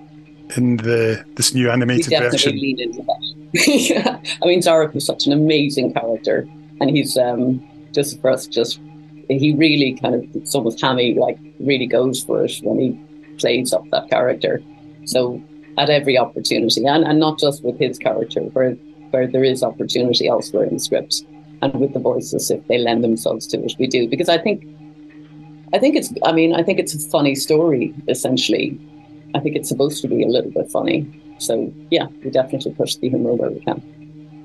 [0.56, 2.54] in the this new animated version.
[2.54, 3.67] Lean into that.
[3.67, 4.19] yeah.
[4.43, 6.47] I mean, Zaroff is such an amazing character,
[6.80, 8.80] and he's um, just for us, just
[9.28, 12.99] he really kind of it's almost hammy, like really goes for it when he
[13.38, 14.62] plays up that character.
[15.06, 15.41] So
[15.78, 18.75] at every opportunity, and, and not just with his character, where
[19.12, 21.24] where there is opportunity elsewhere in the script
[21.62, 24.08] and with the voices if they lend themselves to it we do.
[24.08, 24.65] Because i think
[25.74, 28.80] i think it's i mean i think it's a funny story essentially.
[29.36, 31.08] I think it's supposed to be a little bit funny.
[31.38, 33.82] So yeah we definitely push the humor where we can.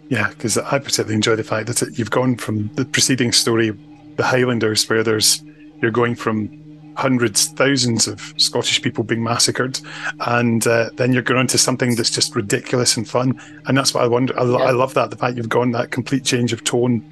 [0.09, 3.73] Yeah because i particularly enjoy the fact that you've gone from the preceding story
[4.17, 5.43] the highlanders where there's
[5.81, 6.64] you're going from
[6.97, 9.81] hundreds, thousands of Scottish people being massacred,
[10.27, 14.05] and uh, then you're going to something that's just ridiculous and fun, and that's what
[14.05, 14.39] I wonder.
[14.39, 14.57] I, yeah.
[14.57, 17.03] I, love that the fact you've gone that complete change of tone.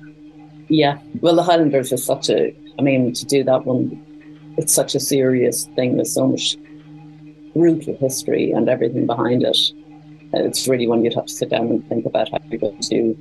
[0.69, 2.55] Yeah, well, the Highlanders are such a.
[2.79, 5.97] I mean, to do that one, it's such a serious thing.
[5.97, 6.57] There's so much
[7.55, 9.59] brutal history and everything behind it.
[10.33, 13.17] It's really one you'd have to sit down and think about how you're going to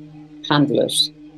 [0.49, 0.93] handle it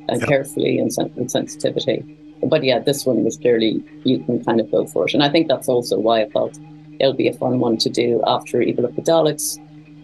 [0.08, 0.26] and yeah.
[0.26, 2.04] carefully and with sensitivity
[2.46, 5.28] but yeah, this one was clearly you can kind of go for it, and I
[5.28, 6.58] think that's also why I felt
[7.00, 9.58] it'll be a fun one to do after Evil of the Daleks,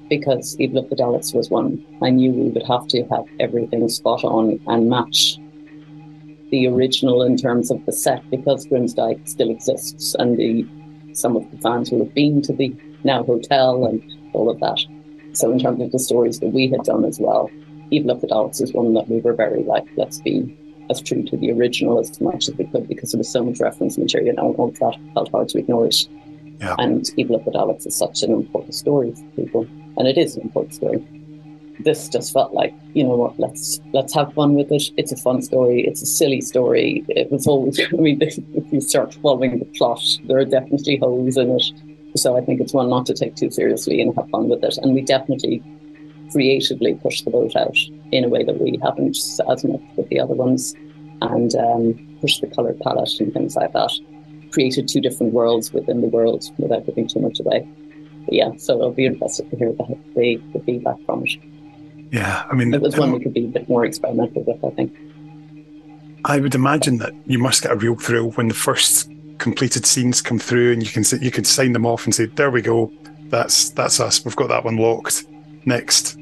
[0.09, 3.88] because Evil of the Daleks was one I knew we would have to have everything
[3.88, 5.38] spot on and match
[6.50, 10.66] the original in terms of the set, because Grimsdyke still exists, and the
[11.12, 12.74] some of the fans will have been to the
[13.05, 14.79] now hotel and all of that.
[15.33, 17.50] So in terms of the stories that we had done as well,
[17.92, 20.57] Evil of the Daleks is one that we were very like, let's be
[20.90, 23.61] as true to the original as much as we could because there was so much
[23.61, 26.07] reference material and all that felt hard to ignore it.
[26.61, 26.74] Yeah.
[26.79, 30.37] And Evil of the Daleks is such an important story for people, and it is
[30.37, 31.07] an important story.
[31.79, 34.83] This just felt like, you know what, let's let's have fun with it.
[34.98, 35.87] It's a fun story.
[35.87, 37.03] It's a silly story.
[37.09, 41.38] It was always, I mean, if you start following the plot, there are definitely holes
[41.38, 41.72] in it.
[42.16, 44.76] So I think it's one not to take too seriously and have fun with it.
[44.83, 45.62] And we definitely
[46.33, 47.76] creatively push the boat out
[48.12, 50.75] in a way that we haven't as much with the other ones
[51.23, 53.92] and um, push the color palette and things like that.
[54.53, 57.68] Created two different worlds within the world without giving too much away.
[58.25, 61.33] But yeah, so it'll be interesting to hear the, the, the feedback from it.
[62.12, 64.70] Yeah, I mean, it was one we could be a bit more experimental with, I
[64.70, 64.96] think.
[66.25, 70.20] I would imagine that you must get a real thrill when the first completed scenes
[70.20, 72.92] come through, and you can you can sign them off and say, "There we go,
[73.29, 74.25] that's that's us.
[74.25, 75.25] We've got that one locked."
[75.64, 76.18] Next.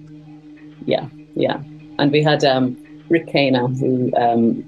[0.84, 1.62] Yeah, yeah,
[1.98, 2.76] and we had um,
[3.08, 4.64] Rick Kana, who um,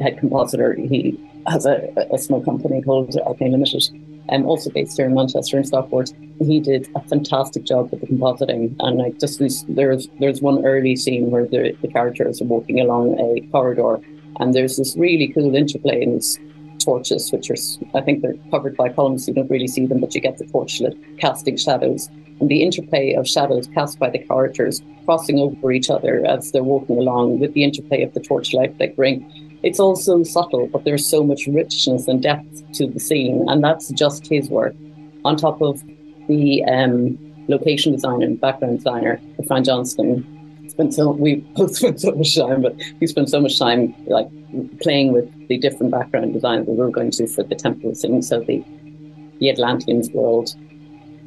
[0.00, 0.74] head compositor.
[0.74, 3.88] He has a, a small company called Arcane Limited,
[4.28, 6.10] and um, also based here in Manchester and Stockport.
[6.40, 10.64] He did a fantastic job with the compositing, and like just this, there's there's one
[10.64, 13.98] early scene where the, the characters are walking along a corridor,
[14.40, 16.38] and there's this really cool interplay, and it's
[16.84, 17.56] torches, which are,
[17.94, 20.46] I think they're covered by columns, you don't really see them, but you get the
[20.46, 22.08] torchlight casting shadows.
[22.40, 26.62] And the interplay of shadows cast by the characters crossing over each other as they're
[26.62, 29.24] walking along with the interplay of the torchlight they bring.
[29.62, 33.62] It's all so subtle, but there's so much richness and depth to the scene, and
[33.62, 34.74] that's just his work.
[35.24, 35.82] On top of
[36.26, 37.16] the um,
[37.48, 40.26] location designer and background designer, Fran Johnston,
[40.68, 44.28] spent so we both spent so much time, but we spent so much time like
[44.80, 48.22] playing with the different background designs that we were going to for the temple scene.
[48.22, 48.64] So the
[49.40, 50.54] the Atlanteans world,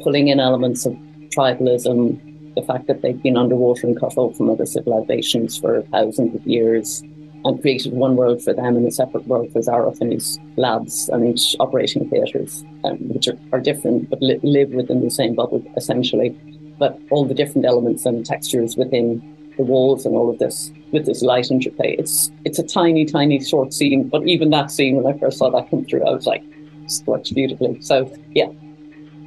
[0.01, 0.93] pulling in elements of
[1.35, 6.33] tribalism, the fact that they've been underwater and cut off from other civilizations for thousands
[6.33, 7.03] of years,
[7.45, 11.09] and created one world for them and a separate world for Zaroff and his labs
[11.09, 15.35] and each operating theatres, um, which are, are different but li- live within the same
[15.35, 16.35] bubble essentially.
[16.77, 19.21] But all the different elements and textures within
[19.57, 21.95] the walls and all of this with this light interplay.
[21.97, 25.49] It's it's a tiny, tiny short scene, but even that scene when I first saw
[25.51, 26.43] that come through, I was like,
[26.83, 27.81] it's works beautifully.
[27.81, 28.49] So yeah,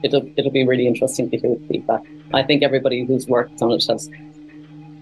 [0.02, 2.02] it'll it'll be really interesting to hear the feedback.
[2.34, 4.11] I think everybody who's worked on it has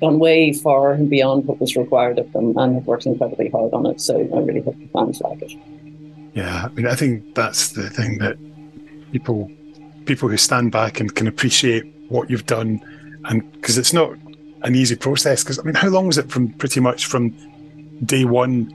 [0.01, 3.73] gone way far and beyond what was required of them and have worked incredibly hard
[3.73, 4.01] on it.
[4.01, 5.53] So I really hope the fans like it.
[6.35, 8.37] Yeah, I mean, I think that's the thing that
[9.13, 9.51] people
[10.05, 12.81] people who stand back and can appreciate what you've done,
[13.25, 14.13] and because it's not
[14.63, 15.43] an easy process.
[15.43, 17.31] Because I mean, how long was it from pretty much from
[18.05, 18.73] day one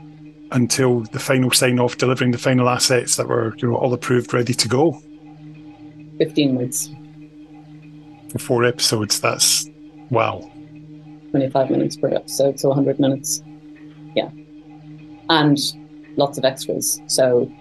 [0.52, 4.34] until the final sign off, delivering the final assets that were you know all approved,
[4.34, 5.02] ready to go?
[6.18, 6.90] Fifteen months.
[8.32, 9.70] For four episodes, that's
[10.10, 10.50] wow.
[11.32, 13.42] 25 minutes per episode, so 100 minutes.
[14.16, 14.30] Yeah.
[15.30, 15.58] And
[16.18, 17.02] lots of extras.
[17.08, 17.52] So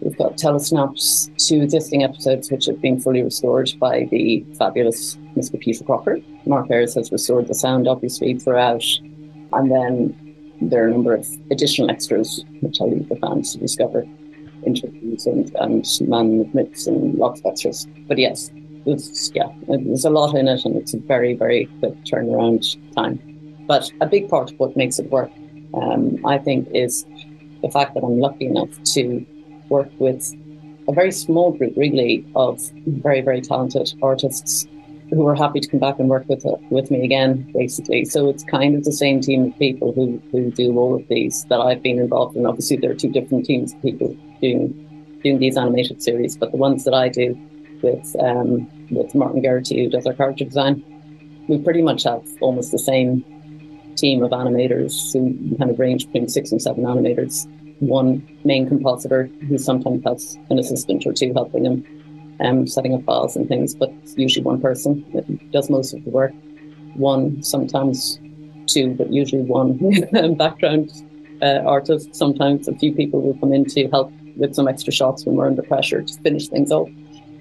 [0.00, 5.58] we've got telesnaps to existing episodes which have been fully restored by the fabulous Mr.
[5.58, 6.18] Peter Crocker.
[6.46, 8.84] Mark Ayres has restored the sound, obviously, throughout.
[9.52, 13.58] And then there are a number of additional extras, which I'll leave the fans to
[13.58, 14.06] discover
[14.64, 17.86] interviews and, and man myths and lots of extras.
[18.08, 18.50] But yes,
[18.86, 23.18] it's, yeah, there's a lot in it, and it's a very, very quick turnaround time.
[23.66, 25.30] But a big part of what makes it work,
[25.74, 27.04] um, I think, is
[27.62, 29.24] the fact that I'm lucky enough to
[29.70, 30.34] work with
[30.88, 34.66] a very small group, really, of very, very talented artists
[35.10, 38.04] who are happy to come back and work with with me again, basically.
[38.04, 41.44] So it's kind of the same team of people who, who do all of these
[41.46, 42.46] that I've been involved in.
[42.46, 44.86] Obviously, there are two different teams of people doing
[45.22, 47.38] doing these animated series, but the ones that I do
[47.82, 50.84] with um, with Martin Geraghty, who does our character design.
[51.48, 53.24] We pretty much have almost the same
[53.96, 57.46] team of animators who kind of range between six and seven animators.
[57.80, 63.04] One main compositor who sometimes has an assistant or two helping him, um, setting up
[63.04, 66.32] files and things, but usually one person that does most of the work.
[66.94, 68.20] One, sometimes
[68.66, 69.78] two, but usually one
[70.36, 70.92] background
[71.42, 72.14] uh, artist.
[72.14, 75.46] Sometimes a few people will come in to help with some extra shots when we're
[75.46, 76.88] under pressure to finish things off.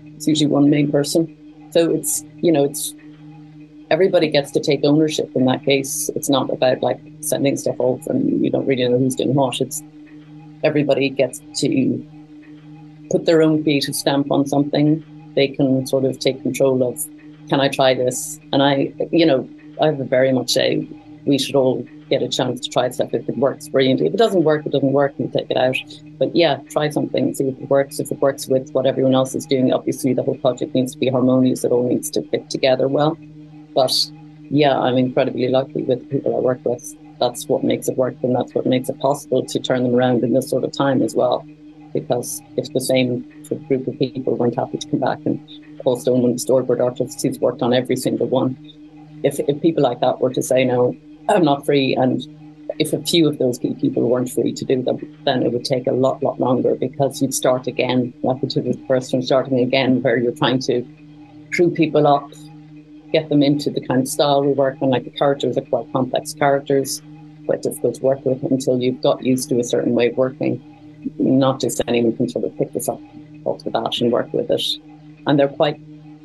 [0.05, 1.35] It's usually one main person.
[1.71, 2.93] So it's, you know, it's
[3.91, 6.09] everybody gets to take ownership in that case.
[6.15, 9.61] It's not about like sending stuff off and you don't really know who's doing what.
[9.61, 9.81] It's
[10.63, 12.05] everybody gets to
[13.11, 15.03] put their own creative stamp on something.
[15.35, 17.03] They can sort of take control of,
[17.49, 18.39] can I try this?
[18.51, 19.49] And I, you know,
[19.81, 20.87] I very much a,
[21.25, 24.07] we should all get a chance to try stuff if it works brilliantly.
[24.07, 25.77] If it doesn't work, it doesn't work, and take it out.
[26.17, 27.99] But yeah, try something, see if it works.
[27.99, 30.99] If it works with what everyone else is doing, obviously the whole project needs to
[30.99, 31.63] be harmonious.
[31.63, 33.17] It all needs to fit together well.
[33.75, 33.93] But
[34.49, 36.95] yeah, I'm incredibly lucky with the people I work with.
[37.19, 40.23] That's what makes it work, and that's what makes it possible to turn them around
[40.23, 41.45] in this sort of time as well.
[41.93, 43.21] Because if the same
[43.67, 45.39] group of people weren't happy to come back, and
[45.81, 48.57] Paul Stone, one of the storyboard artists, he's worked on every single one.
[49.23, 50.95] If, if people like that were to say, no,
[51.29, 51.95] I'm not free.
[51.95, 52.21] And
[52.77, 55.65] if a few of those key people weren't free to do them, then it would
[55.65, 60.01] take a lot, lot longer because you'd start again, like the first one, starting again,
[60.01, 60.85] where you're trying to
[61.51, 62.29] crew people up,
[63.11, 64.89] get them into the kind of style we work on.
[64.89, 67.01] Like the characters are quite complex characters,
[67.49, 70.53] quite difficult to work with until you've got used to a certain way of working.
[71.17, 73.01] Not just anyone can sort of pick this up
[73.45, 74.65] off the bat and work with it.
[75.25, 75.79] And they're quite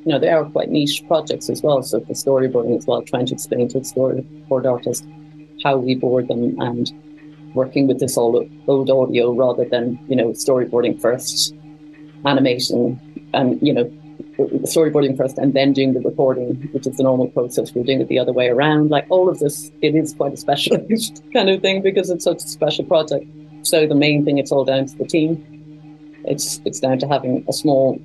[0.05, 1.83] you know, they are quite niche projects as well.
[1.83, 5.07] So for storyboarding as well, trying to explain to a storyboard artist
[5.63, 6.93] how we board them and
[7.55, 11.55] working with this old, old audio rather than, you know, storyboarding first,
[12.27, 13.01] animation,
[13.33, 13.91] and, you know,
[14.39, 17.75] storyboarding first and then doing the recording, which is the normal process.
[17.75, 18.91] We're doing it the other way around.
[18.91, 22.39] Like all of this, it is quite a specialized kind of thing because it's such
[22.39, 23.27] a special project.
[23.63, 26.23] So the main thing, it's all down to the team.
[26.25, 28.01] It's it's down to having a small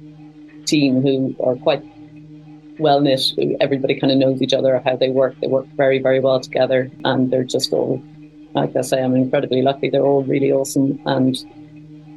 [0.66, 1.84] team who are quite
[2.80, 3.22] well knit.
[3.60, 5.36] Everybody kind of knows each other, how they work.
[5.42, 8.02] They work very, very well together, and they're just all,
[8.54, 9.90] like I say, I'm incredibly lucky.
[9.90, 11.38] They're all really awesome, and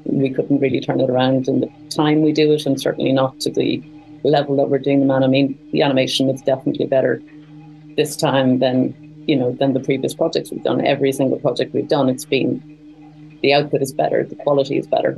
[0.05, 3.41] we couldn't really turn it around in the time we do it, and certainly not
[3.41, 3.83] to the
[4.29, 5.23] level that we're doing the man.
[5.25, 7.23] I mean, the animation is definitely better
[7.97, 8.95] this time than
[9.27, 10.85] you know than the previous projects we've done.
[10.85, 12.61] Every single project we've done, it's been
[13.43, 15.17] the output is better, the quality is better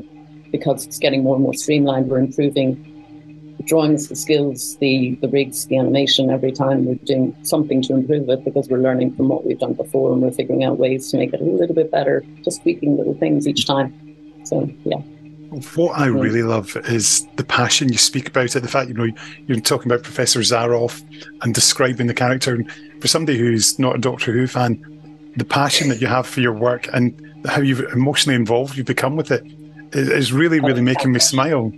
[0.50, 2.08] because it's getting more and more streamlined.
[2.08, 2.90] We're improving
[3.58, 6.30] the drawings, the skills, the the rigs, the animation.
[6.30, 9.74] Every time we're doing something to improve it because we're learning from what we've done
[9.74, 12.96] before and we're figuring out ways to make it a little bit better, just tweaking
[12.96, 13.92] little things each time.
[14.44, 15.00] So yeah.
[15.74, 18.60] What I really love is the passion you speak about it.
[18.60, 19.08] The fact you know
[19.46, 21.02] you're talking about Professor Zaroff
[21.42, 22.54] and describing the character.
[22.54, 24.82] And for somebody who's not a Doctor Who fan,
[25.36, 29.16] the passion that you have for your work and how you've emotionally involved you've become
[29.16, 29.44] with it
[29.92, 31.72] is really, really making me smile.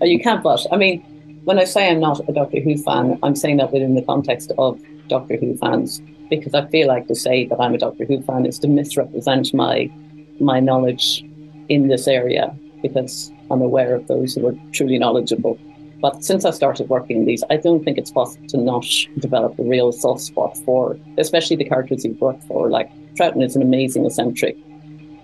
[0.00, 0.64] Oh, you can't but.
[0.70, 1.02] I mean,
[1.44, 4.52] when I say I'm not a Doctor Who fan, I'm saying that within the context
[4.58, 8.22] of Doctor Who fans, because I feel like to say that I'm a Doctor Who
[8.22, 9.90] fan is to misrepresent my
[10.38, 11.24] my knowledge
[11.70, 15.58] in this area because I'm aware of those who are truly knowledgeable.
[16.00, 18.86] But since I started working in these, I don't think it's possible to not
[19.18, 22.70] develop a real soft spot for, especially the characters you've worked for.
[22.70, 24.56] Like Troughton is an amazing, eccentric,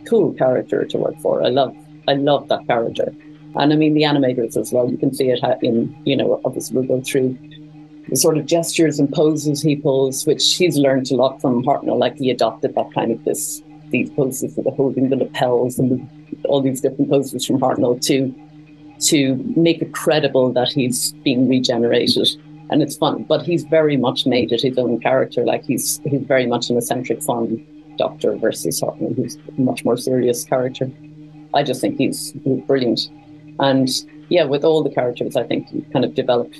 [0.06, 1.42] cool character to work for.
[1.42, 1.74] I love,
[2.08, 3.12] I love that character,
[3.56, 4.90] and I mean the animators as well.
[4.90, 7.38] You can see it in, you know, obviously we'll go through
[8.10, 11.98] the sort of gestures and poses he pulls, which he's learned a lot from Hartnell.
[11.98, 16.15] Like he adopted that kind of this these poses the holding the lapels and the
[16.46, 18.34] all these different poses from Hartnell to
[18.98, 22.28] to make it credible that he's being regenerated.
[22.70, 25.44] And it's fun, but he's very much made it his own character.
[25.44, 27.64] Like he's he's very much an eccentric, fun
[27.96, 30.90] doctor versus Hartnell, who's a much more serious character.
[31.54, 33.08] I just think he's, he's brilliant.
[33.60, 33.88] And
[34.28, 36.52] yeah, with all the characters, I think you kind of develop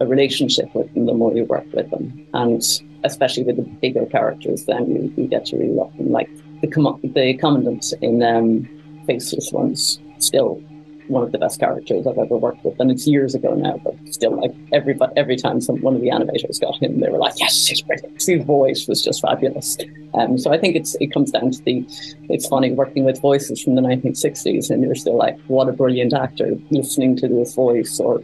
[0.00, 2.26] a relationship with them the more you work with them.
[2.34, 2.62] And
[3.04, 6.10] especially with the bigger characters, then you, you get to really love them.
[6.10, 6.28] Like
[6.60, 8.68] the, com- the commandant in um,
[9.08, 10.62] faceless ones still
[11.08, 13.94] one of the best characters I've ever worked with, and it's years ago now, but
[14.12, 17.34] still, like every every time some one of the animators got him, they were like,
[17.38, 19.78] "Yes, he's brilliant." His voice was just fabulous.
[20.14, 21.84] Um, so I think it's it comes down to the.
[22.28, 26.12] It's funny working with voices from the 1960s, and you're still like, "What a brilliant
[26.12, 28.22] actor!" Listening to this voice, or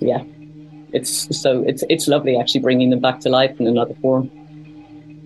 [0.00, 0.22] yeah,
[0.92, 4.30] it's so it's it's lovely actually bringing them back to life in another form,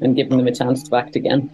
[0.03, 1.51] and giving them a chance to act again.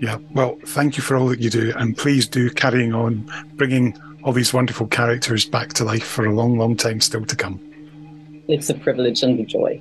[0.00, 4.00] Yeah, well, thank you for all that you do, and please do carrying on bringing
[4.22, 7.60] all these wonderful characters back to life for a long, long time still to come.
[8.48, 9.80] It's a privilege and a joy.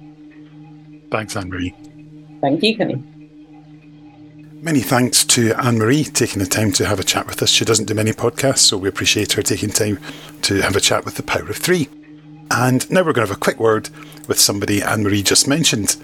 [1.10, 1.74] Thanks, Anne Marie.
[2.42, 3.02] Thank you, Kenny.
[4.62, 7.50] Many thanks to Anne Marie taking the time to have a chat with us.
[7.50, 10.00] She doesn't do many podcasts, so we appreciate her taking time
[10.42, 11.88] to have a chat with the Power of Three.
[12.52, 13.90] And now we're going to have a quick word
[14.28, 15.96] with somebody Anne Marie just mentioned,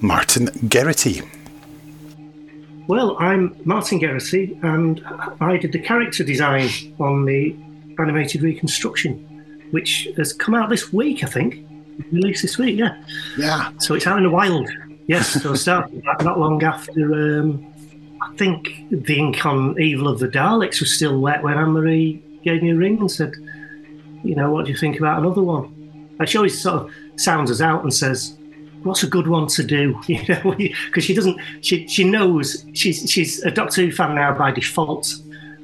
[0.00, 1.22] Martin Geraghty.
[2.88, 5.04] Well, I'm Martin Geraghty, and
[5.40, 6.68] I did the character design
[7.00, 7.56] on the
[7.98, 11.66] animated reconstruction, which has come out this week, I think.
[12.12, 12.96] Released this week, yeah.
[13.36, 13.72] Yeah.
[13.78, 14.70] So it's out in the wild.
[15.08, 17.40] Yes, so started not long after.
[17.40, 17.66] Um,
[18.22, 22.22] I think the ink on Evil of the Daleks was still wet when Anne Marie
[22.44, 23.32] gave me a ring and said,
[24.22, 25.72] "You know, what do you think about another one?"
[26.20, 28.36] And she always sort of sounds us out and says,
[28.86, 30.00] what's a good one to do?
[30.08, 30.54] You know,
[30.86, 35.14] because she doesn't, she she knows she's she's a Doctor Who fan now by default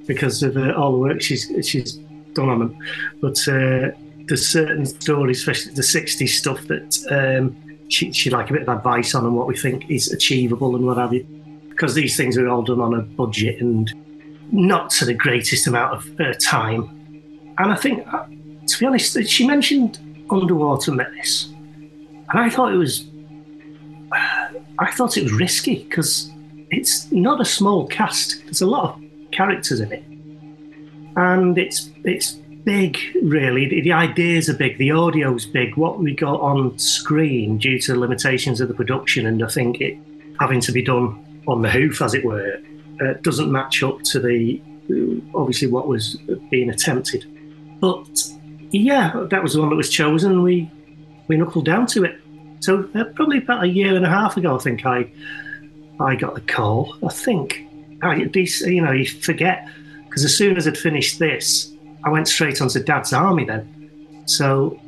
[0.07, 1.95] because of uh, all the work she's she's
[2.35, 2.79] done on them.
[3.21, 3.91] But uh,
[4.27, 7.57] there's certain stories, especially the '60s stuff, that um,
[7.89, 10.85] she she'd like a bit of advice on and what we think is achievable and
[10.87, 11.25] what have you.
[11.69, 13.93] Because these things are all done on a budget and
[14.53, 17.55] not to the greatest amount of uh, time.
[17.59, 18.27] And I think, uh,
[18.67, 19.99] to be honest, she mentioned
[20.31, 21.49] Underwater Menace.
[22.33, 23.05] And I thought it was
[24.79, 26.31] I thought it was risky because
[26.71, 28.43] it's not a small cast.
[28.45, 30.05] There's a lot of characters in it,
[31.17, 32.33] and it's it's
[32.65, 32.99] big.
[33.23, 34.79] Really, the, the ideas are big.
[34.79, 35.77] The audio's big.
[35.77, 39.81] What we got on screen due to the limitations of the production, and I think
[39.81, 39.99] it
[40.41, 42.59] having to be done on the hoof, as it were,
[43.01, 44.61] uh, doesn't match up to the
[45.35, 46.17] obviously what was
[46.51, 47.27] being attempted.
[47.81, 48.29] But
[48.71, 50.43] yeah, that was the one that was chosen.
[50.43, 50.71] We
[51.29, 52.19] we knuckled down to it.
[52.63, 55.11] So uh, probably about a year and a half ago, I think I
[55.99, 56.97] I got the call.
[57.05, 57.67] I think
[58.03, 59.69] I, you know you forget
[60.05, 61.73] because as soon as I'd finished this,
[62.05, 64.23] I went straight onto Dad's Army then.
[64.27, 64.81] So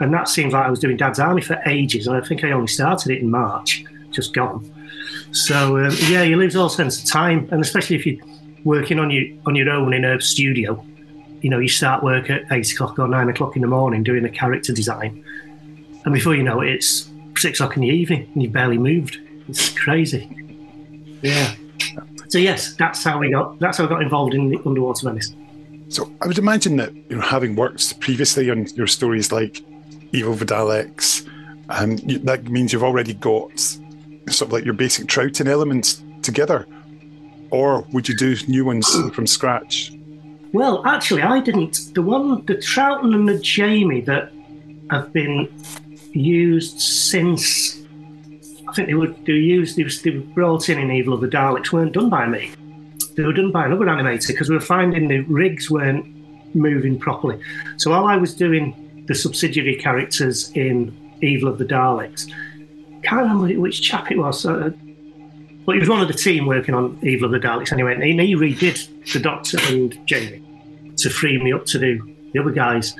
[0.00, 2.50] and that seems like I was doing Dad's Army for ages, and I think I
[2.50, 4.70] only started it in March, just gone.
[5.32, 8.22] So um, yeah, you lose all sense of time, and especially if you're
[8.64, 10.84] working on your on your own in a studio.
[11.40, 14.22] You know, you start work at eight o'clock or nine o'clock in the morning doing
[14.22, 15.24] the character design,
[16.04, 17.11] and before you know it, it's
[17.42, 19.18] six o'clock in the evening and you've barely moved.
[19.48, 20.24] It's crazy.
[21.20, 21.54] Yeah.
[22.28, 23.58] So yes, that's how we got.
[23.58, 25.34] That's how I got involved in the underwater menace.
[25.88, 29.60] So I would imagine that you know, having worked previously on your stories like
[30.12, 31.28] Evil Daleks,
[31.68, 36.66] um, you, that means you've already got sort of like your basic Troughton elements together,
[37.50, 39.92] or would you do new ones from scratch?
[40.52, 41.94] Well, actually, I didn't.
[41.94, 44.32] The one, the Troughton and the Jamie that
[44.90, 45.48] have been
[46.12, 47.78] used since.
[48.68, 49.76] I think they were, they were used.
[49.76, 51.72] They were, they were brought in in Evil of the Daleks.
[51.72, 52.52] weren't done by me.
[53.16, 56.06] They were done by another animator because we were finding the rigs weren't
[56.54, 57.38] moving properly.
[57.76, 62.32] So while I was doing the subsidiary characters in Evil of the Daleks,
[63.02, 64.46] can't remember which chap it was.
[64.46, 64.70] Uh,
[65.64, 67.94] but he was one of the team working on Evil of the Daleks anyway.
[67.94, 70.42] And he redid the Doctor and Jamie
[70.96, 72.94] to free me up to do the other guys.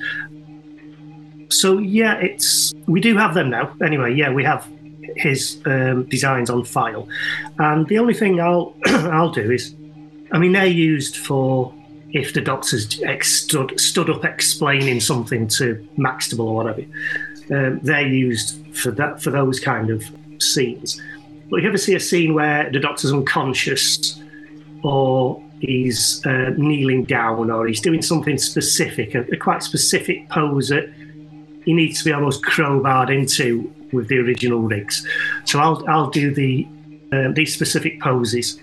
[1.53, 3.75] So yeah, it's we do have them now.
[3.83, 4.67] Anyway, yeah, we have
[5.17, 7.09] his um, designs on file,
[7.59, 9.75] and the only thing I'll I'll do is,
[10.33, 11.75] I mean, they're used for
[12.13, 16.83] if the doctor's ex- stood stood up explaining something to Maxtible or whatever.
[17.51, 20.05] Um, they're used for that for those kind of
[20.39, 21.01] scenes.
[21.51, 24.19] But if you ever see a scene where the doctor's unconscious,
[24.83, 30.69] or he's uh, kneeling down, or he's doing something specific, a, a quite specific pose
[30.69, 30.91] that
[31.65, 35.07] he needs to be almost crowbarred into with the original rigs.
[35.45, 36.67] So I'll I'll do the
[37.13, 38.59] uh, these specific poses,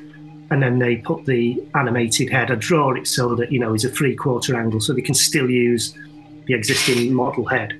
[0.49, 2.51] and then they put the animated head.
[2.51, 5.15] I draw it so that you know it's a three quarter angle, so they can
[5.15, 5.93] still use
[6.47, 7.79] the existing model head.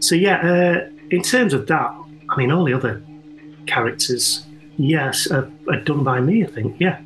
[0.00, 1.94] So yeah, uh, in terms of that,
[2.30, 3.02] I mean all the other
[3.66, 4.44] characters,
[4.76, 6.44] yes, are, are done by me.
[6.44, 7.00] I think, yeah,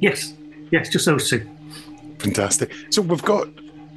[0.00, 0.34] yes,
[0.70, 1.48] yes, just those two.
[2.18, 2.72] Fantastic.
[2.90, 3.48] So we've got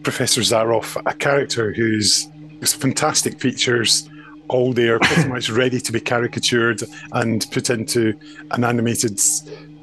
[0.03, 2.27] Professor Zaroff, a character who's
[2.73, 4.09] fantastic features,
[4.47, 8.17] all there, pretty much ready to be caricatured and put into
[8.51, 9.19] an animated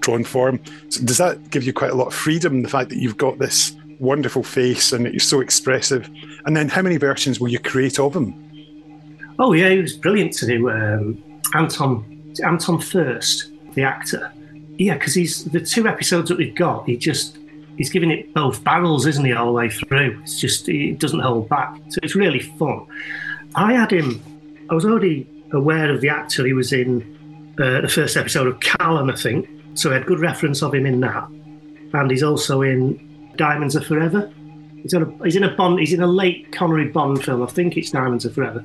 [0.01, 0.61] drawn form.
[0.89, 2.63] So does that give you quite a lot of freedom?
[2.63, 6.11] The fact that you've got this wonderful face and that you're so expressive,
[6.45, 8.35] and then how many versions will you create of him?
[9.39, 10.71] Oh yeah, it was brilliant to do.
[10.71, 11.23] Um,
[11.55, 14.33] Anton Anton Furst, the actor.
[14.79, 16.87] Yeah, because he's the two episodes that we've got.
[16.87, 17.39] He just
[17.83, 20.21] he's giving it both barrels, isn't he, all the way through?
[20.23, 22.87] It's just it doesn't hold back, so it's really fun.
[23.57, 24.23] I had him.
[24.71, 26.47] I was already aware of the actor.
[26.47, 29.49] He was in uh, the first episode of Callan, I think.
[29.75, 33.81] So I had good reference of him in that, and he's also in Diamonds Are
[33.81, 34.31] Forever.
[34.81, 35.81] He's, a, he's in a Bond.
[35.81, 37.43] He's in a late Connery Bond film.
[37.43, 38.65] I think it's Diamonds Are Forever.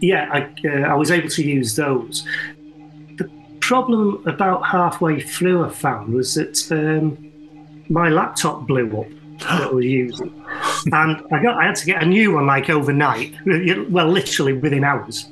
[0.00, 2.24] Yeah, I, uh, I was able to use those
[3.18, 3.28] The
[3.60, 7.27] problem about halfway through I found was that um,
[7.88, 9.06] my laptop blew up
[9.40, 10.44] that was using,
[10.92, 13.34] and I got I had to get a new one like overnight.
[13.90, 15.28] Well, literally within hours.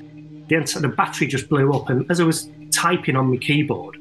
[0.48, 3.98] The, the battery just blew up, and as I was typing on my keyboard,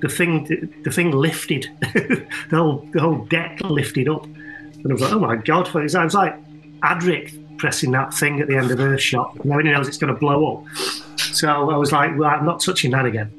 [0.00, 0.44] the thing
[0.84, 5.18] the thing lifted, the whole the whole deck lifted up, and I was like, oh
[5.18, 5.74] my god!
[5.74, 6.36] I was like
[6.82, 10.18] Adric pressing that thing at the end of Earthshock, knowing he knows it's going to
[10.18, 10.76] blow up.
[11.18, 13.30] So I was like, well, I'm not touching that again.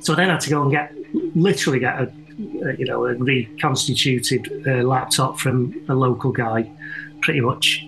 [0.00, 0.94] So then I had to go and get,
[1.36, 6.70] literally get a you know, a reconstituted uh, laptop from a local guy,
[7.22, 7.84] pretty much,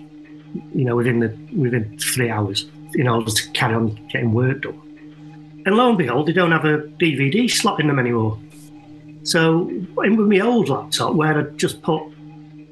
[0.73, 4.81] you know, within the within three hours, in order to carry on getting work done.
[5.65, 8.39] And lo and behold, they don't have a DVD slot in them anymore.
[9.23, 12.01] So with my old laptop, where I just put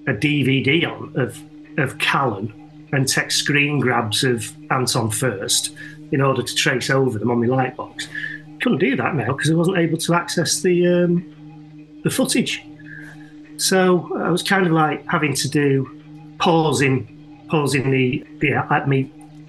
[0.08, 1.42] a DVD on of
[1.78, 2.54] of Callan
[2.94, 5.76] and take screen grabs of Anton Furst
[6.12, 8.08] in order to trace over them on my lightbox
[8.62, 11.36] couldn't do that now because I wasn't able to access the um,
[12.04, 12.64] the footage.
[13.58, 15.94] So I was kind of like having to do
[16.40, 17.14] pausing
[17.50, 19.04] pausing the the at me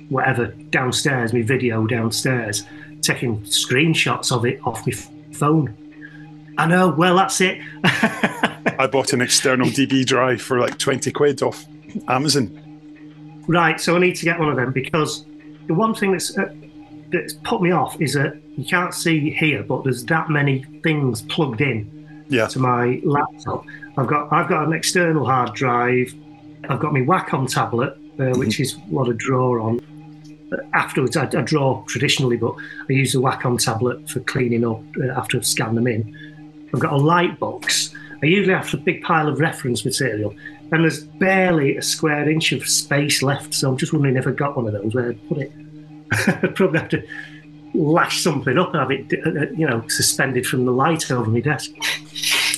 [0.08, 2.64] whatever downstairs, my video downstairs,
[3.02, 4.92] taking screenshots of it off my
[5.32, 5.74] phone.
[6.56, 6.88] I know.
[6.88, 7.60] Well, that's it.
[7.84, 11.66] I bought an external DVD drive for like twenty quid off
[12.08, 12.64] Amazon.
[13.46, 13.80] Right.
[13.80, 15.24] So I need to get one of them because
[15.66, 16.52] the one thing that's uh,
[17.12, 21.22] that's put me off is that you can't see here, but there's that many things
[21.22, 21.97] plugged in
[22.28, 22.46] yeah.
[22.48, 23.64] to my laptop.
[23.96, 26.14] I've got I've got an external hard drive.
[26.68, 28.38] I've got my Wacom tablet, uh, mm-hmm.
[28.38, 29.80] which is what I draw on.
[30.72, 32.54] Afterwards, I, I, draw traditionally, but
[32.88, 36.70] I use the Wacom tablet for cleaning up uh, after I've scanned them in.
[36.72, 37.94] I've got a light box.
[38.22, 40.34] I usually have a big pile of reference material,
[40.72, 43.54] and there's barely a square inch of space left.
[43.54, 45.52] So I'm just wondering if I got one of those where I'd put it.
[46.12, 47.06] I'd probably have to
[47.74, 51.28] lash something up and have it, uh, uh, you know, suspended from the light over
[51.28, 51.70] my desk.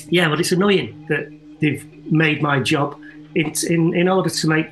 [0.09, 3.01] Yeah, but it's annoying that they've made my job
[3.35, 4.69] in in, in order to make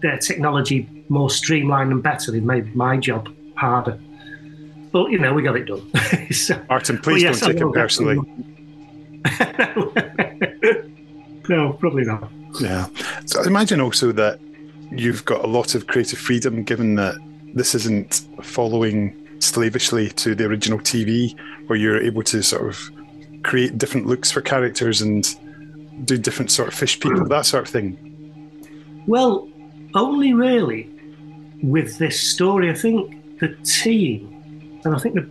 [0.00, 2.32] their technology more streamlined and better.
[2.32, 3.98] They've made my job harder.
[4.92, 5.88] But you know, we got it done.
[6.32, 6.56] so,
[7.02, 8.16] please yes, don't take it personally.
[11.48, 12.30] no, probably not.
[12.60, 12.88] Yeah.
[13.26, 14.40] So I imagine also that
[14.90, 17.14] you've got a lot of creative freedom given that
[17.54, 21.36] this isn't following slavishly to the original TV,
[21.66, 22.90] where you're able to sort of
[23.42, 25.36] create different looks for characters and
[26.06, 29.02] do different sort of fish people, that sort of thing.
[29.06, 29.48] Well,
[29.94, 30.88] only really
[31.62, 32.70] with this story.
[32.70, 35.28] I think the team, and I think the,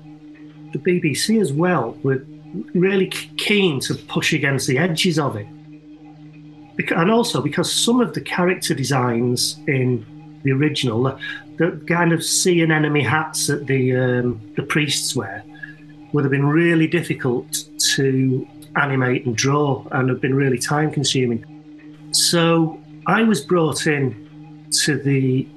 [0.73, 2.25] the BBC as well, were
[2.73, 5.47] really keen to push against the edges of it.
[6.91, 10.05] And also because some of the character designs in
[10.43, 11.19] the original,
[11.59, 15.43] the, kind of sea anemone hats that the um, the priests wear,
[16.13, 18.47] would have been really difficult to
[18.77, 21.43] animate and draw and have been really time consuming.
[22.11, 25.47] So I was brought in to the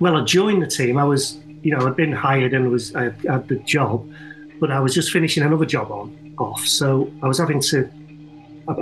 [0.00, 0.98] well, I joined the team.
[0.98, 4.10] I was, you know, I'd been hired and was I had the job,
[4.58, 6.66] but I was just finishing another job on off.
[6.66, 7.88] So I was having to.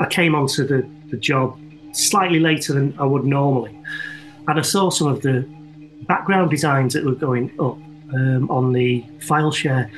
[0.00, 1.58] I came onto the, the job
[1.92, 3.78] slightly later than I would normally,
[4.46, 5.46] and I saw some of the
[6.02, 7.76] background designs that were going up
[8.14, 9.90] um, on the file share,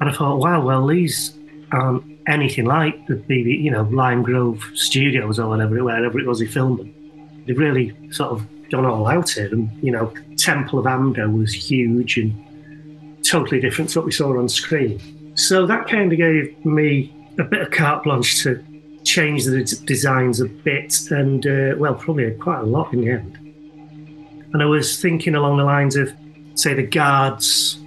[0.00, 1.36] and I thought, wow, well these
[1.72, 6.40] aren't anything like the BB, you know, Lime Grove Studios or whatever, wherever it was
[6.40, 6.94] he filmed them.
[7.46, 11.52] They've really sort of gone all out here, and you know, Temple of Amdo was
[11.52, 12.34] huge and
[13.24, 15.00] totally different to what we saw on screen.
[15.36, 18.64] So that kind of gave me a bit of carte blanche to
[19.04, 23.38] change the designs a bit, and uh, well, probably quite a lot in the end.
[24.52, 26.12] And I was thinking along the lines of,
[26.54, 27.78] say, the guards,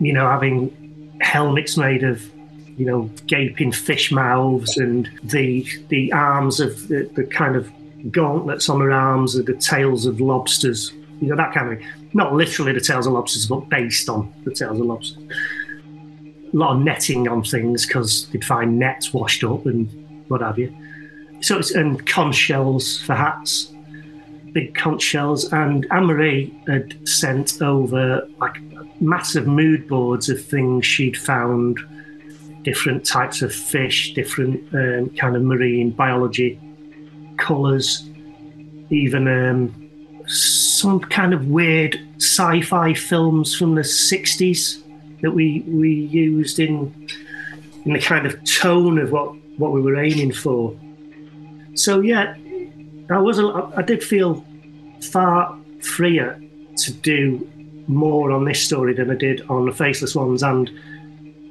[0.00, 2.22] you know, having helmets made of
[2.76, 7.70] you know, gaping fish mouths and the the arms of the, the kind of
[8.10, 10.92] gauntlets on their arms are the tails of lobsters.
[11.20, 11.88] You know, that kind of thing.
[12.14, 15.22] not literally the tails of lobsters, but based on the tails of lobsters.
[16.52, 19.88] A lot of netting on things because they'd find nets washed up and
[20.28, 20.74] what have you.
[21.40, 23.71] So it's and conch shells for hats,
[24.52, 25.52] big conch shells.
[25.52, 28.60] And Anne Marie had sent over like
[29.00, 31.78] massive mood boards of things she'd found
[32.62, 36.60] different types of fish, different um, kind of marine biology,
[37.36, 38.08] colours,
[38.90, 39.90] even um,
[40.28, 44.82] some kind of weird sci-fi films from the '60s
[45.22, 47.08] that we we used in
[47.84, 50.76] in the kind of tone of what what we were aiming for.
[51.74, 52.36] So yeah,
[53.14, 54.44] I was I did feel
[55.10, 56.40] far freer
[56.76, 57.48] to do
[57.88, 60.70] more on this story than I did on the Faceless Ones and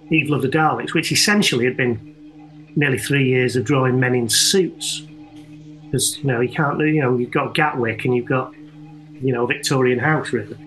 [0.09, 2.15] Evil of the Daleks, which essentially had been
[2.75, 5.01] nearly three years of drawing men in suits.
[5.85, 9.45] Because, you know, you can't, you know, you've got Gatwick and you've got, you know,
[9.45, 10.57] Victorian House, really.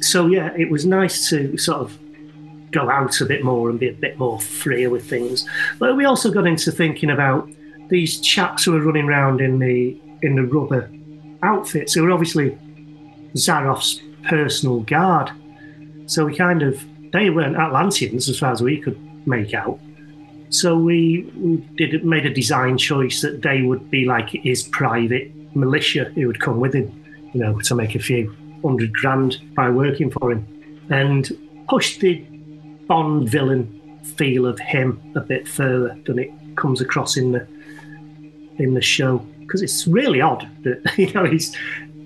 [0.00, 1.98] So, yeah, it was nice to sort of
[2.70, 5.46] go out a bit more and be a bit more freer with things.
[5.78, 7.48] But we also got into thinking about
[7.88, 10.90] these chaps who were running around in the in the rubber
[11.42, 12.56] outfits They were obviously
[13.34, 15.30] Zaroff's personal guard.
[16.06, 19.78] So we kind of they weren't Atlanteans as far as we could make out.
[20.50, 25.32] So we, we did made a design choice that they would be like his private
[25.54, 29.70] militia who would come with him, you know, to make a few hundred grand by
[29.70, 30.46] working for him,
[30.90, 31.30] and
[31.68, 32.24] pushed the
[32.86, 37.46] Bond villain feel of him a bit further than it comes across in the
[38.58, 41.54] in the show because it's really odd that you know he's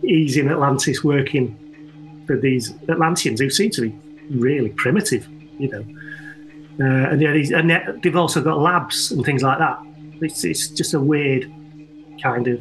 [0.02, 1.56] he's in Atlantis working
[2.26, 3.98] for these Atlanteans who seem to be
[4.30, 5.28] really primitive,
[5.58, 5.84] you know.
[6.78, 9.78] Uh, and, yeah, and they've also got labs and things like that.
[10.20, 11.50] It's, it's just a weird
[12.20, 12.60] kind of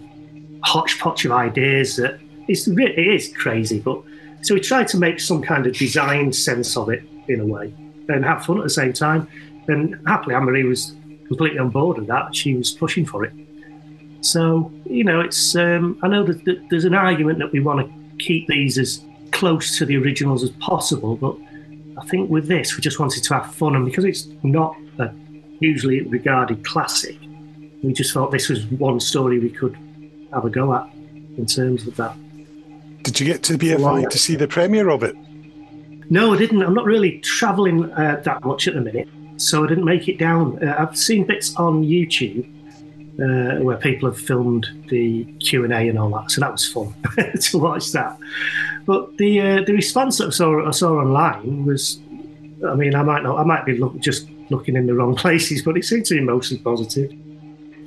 [0.63, 3.79] hodgepodge of ideas that it's it is crazy.
[3.79, 4.03] But
[4.43, 7.73] so we tried to make some kind of design sense of it in a way
[8.07, 9.27] and have fun at the same time.
[9.67, 10.95] And happily, Anne Marie was
[11.27, 12.35] completely on board with that.
[12.35, 13.33] She was pushing for it.
[14.25, 18.17] So you know, it's um, I know that, there's an argument that we want to
[18.17, 19.01] keep these as
[19.31, 21.37] close to the originals as possible, but
[22.01, 25.13] I think with this, we just wanted to have fun, and because it's not a
[25.59, 27.17] usually regarded classic,
[27.83, 29.77] we just thought this was one story we could
[30.33, 30.89] have a go at
[31.37, 32.15] in terms of that.
[33.03, 35.15] Did you get to the BFI to see the premiere of it?
[36.09, 36.63] No, I didn't.
[36.63, 39.07] I'm not really travelling uh, that much at the minute,
[39.37, 40.67] so I didn't make it down.
[40.67, 42.51] Uh, I've seen bits on YouTube
[43.21, 46.67] uh, where people have filmed the Q and A and all that, so that was
[46.67, 46.93] fun
[47.39, 48.17] to watch that.
[48.85, 51.99] But the uh, the response that I saw, I saw online was,
[52.67, 55.61] I mean, I might not, I might be look, just looking in the wrong places,
[55.61, 57.11] but it seemed to be mostly positive,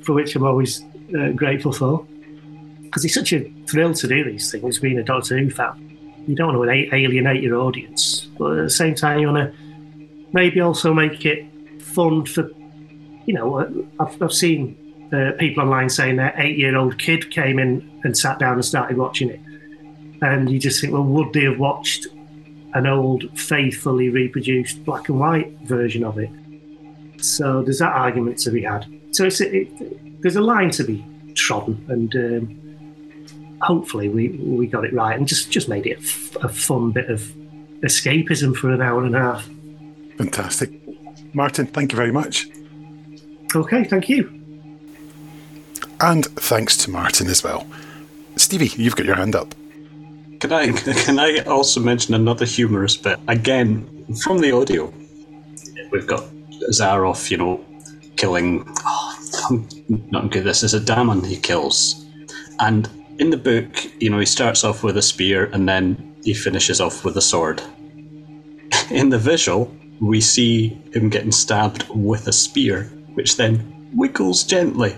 [0.03, 0.83] for which I'm always
[1.17, 2.05] uh, grateful for.
[2.81, 5.85] Because it's such a thrill to do these things, being a Doctor Who fan.
[6.27, 9.57] You don't want to alienate your audience, but at the same time, you want to
[10.33, 11.45] maybe also make it
[11.81, 12.49] fun for,
[13.25, 18.17] you know, I've, I've seen uh, people online saying their eight-year-old kid came in and
[18.17, 19.39] sat down and started watching it,
[20.21, 22.07] and you just think, well, would they have watched
[22.73, 26.29] an old, faithfully reproduced black and white version of it?
[27.21, 28.85] So there's that argument to be had.
[29.11, 31.03] So it's it, there's a line to be
[31.35, 36.01] trodden, and um, hopefully we we got it right and just just made it a,
[36.01, 37.21] f- a fun bit of
[37.81, 39.49] escapism for an hour and a half.
[40.17, 40.71] Fantastic.
[41.33, 42.47] Martin, thank you very much.
[43.55, 44.38] Okay, thank you.
[46.01, 47.67] And thanks to Martin as well.
[48.35, 49.53] Steevie, you've got your hand up.
[50.39, 54.93] Can I can I also mention another humorous bit again from the audio?
[55.91, 56.23] We've got
[56.71, 57.65] Zaroff, you know,
[58.15, 58.63] killing.
[58.85, 59.17] Oh,
[59.49, 59.67] I'm
[60.11, 60.45] not good.
[60.45, 62.05] This is a Damon he kills,
[62.59, 62.89] and
[63.19, 66.79] in the book, you know, he starts off with a spear and then he finishes
[66.79, 67.61] off with a sword.
[68.89, 72.83] In the visual, we see him getting stabbed with a spear,
[73.13, 74.95] which then wiggles gently.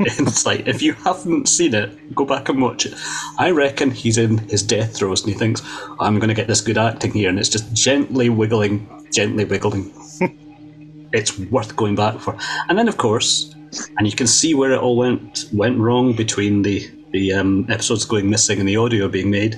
[0.00, 2.94] It's like if you haven't seen it, go back and watch it.
[3.38, 5.62] I reckon he's in his death throes and he thinks,
[6.00, 9.92] I'm going to get this good acting here, and it's just gently wiggling, gently wiggling.
[11.12, 12.36] it's worth going back for.
[12.68, 13.54] And then, of course,
[13.98, 18.04] and you can see where it all went went wrong between the the um, episodes
[18.04, 19.56] going missing and the audio being made.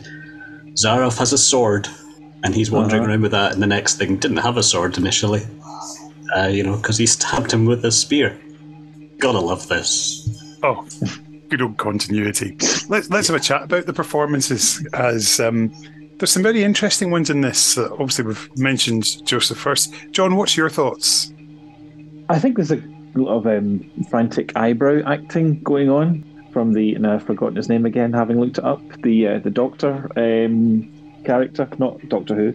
[0.75, 1.89] Zaroff has a sword,
[2.43, 3.11] and he's wandering Uh-huh.
[3.13, 3.53] around with that.
[3.53, 5.43] And the next thing didn't have a sword initially,
[6.37, 8.37] uh, you know, because he stabbed him with a spear.
[9.19, 10.57] Gotta love this.
[10.63, 10.87] Oh,
[11.49, 12.57] good old continuity.
[12.89, 14.87] Let's let's have a chat about the performances.
[14.93, 15.73] As um,
[16.19, 17.77] there's some very interesting ones in this.
[17.77, 19.93] Uh, obviously, we've mentioned Joseph Furst.
[20.11, 21.33] John, what's your thoughts?
[22.29, 22.83] I think there's a
[23.15, 27.85] lot of um, frantic eyebrow acting going on from the, and I've forgotten his name
[27.85, 30.91] again, having looked it up, the uh, the Doctor um,
[31.25, 32.55] character, not Doctor Who.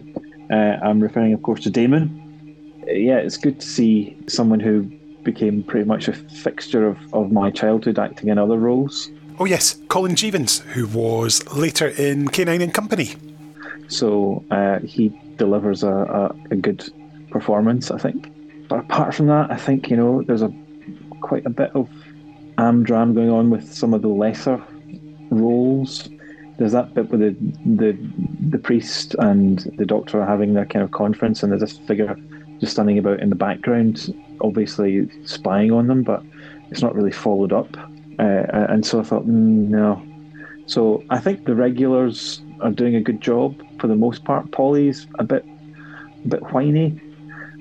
[0.50, 2.82] Uh, I'm referring, of course, to Damon.
[2.82, 4.90] Uh, yeah, it's good to see someone who
[5.24, 9.10] became pretty much a fixture of, of my childhood acting in other roles.
[9.38, 13.14] Oh yes, Colin Jeavons, who was later in K9 and Company.
[13.88, 16.92] So uh, he delivers a, a, a good
[17.30, 18.30] performance, I think.
[18.68, 20.52] But apart from that, I think you know there's a
[21.20, 21.88] quite a bit of
[22.58, 24.62] amdram going on with some of the lesser
[25.30, 26.08] roles.
[26.58, 27.98] There's that bit with the the
[28.50, 32.16] the priest and the doctor having their kind of conference, and there's this figure
[32.60, 36.22] just standing about in the background, obviously spying on them, but
[36.70, 37.76] it's not really followed up.
[38.18, 40.02] Uh, and so I thought, mm, no.
[40.66, 44.50] So I think the regulars are doing a good job for the most part.
[44.52, 45.44] Polly's a bit,
[46.24, 47.00] a bit whiny,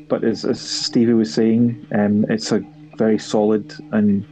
[0.08, 2.64] but as, as Steevie was saying, um, it's a
[2.98, 4.26] very solid and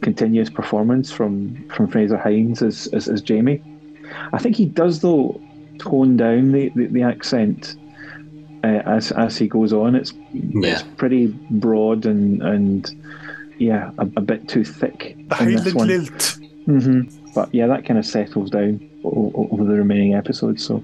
[0.00, 3.62] continuous performance from from Frazer Hines as as, as Jamie.
[4.32, 5.40] I think he does though
[5.78, 7.76] tone down the, the, the accent
[8.64, 9.94] uh, as as he goes on.
[9.94, 10.72] It's Yeah.
[10.72, 12.90] it's pretty broad and and
[13.58, 15.16] yeah, a, a bit too thick.
[15.28, 15.88] The in this Highland one.
[15.88, 16.38] Lilt.
[16.66, 17.00] hmm
[17.34, 20.64] But yeah, that kind of settles down o- o- over the remaining episodes.
[20.64, 20.82] So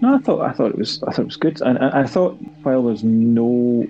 [0.00, 2.06] no, I thought I thought it was I thought it was good, and I, I
[2.06, 3.86] thought while there's no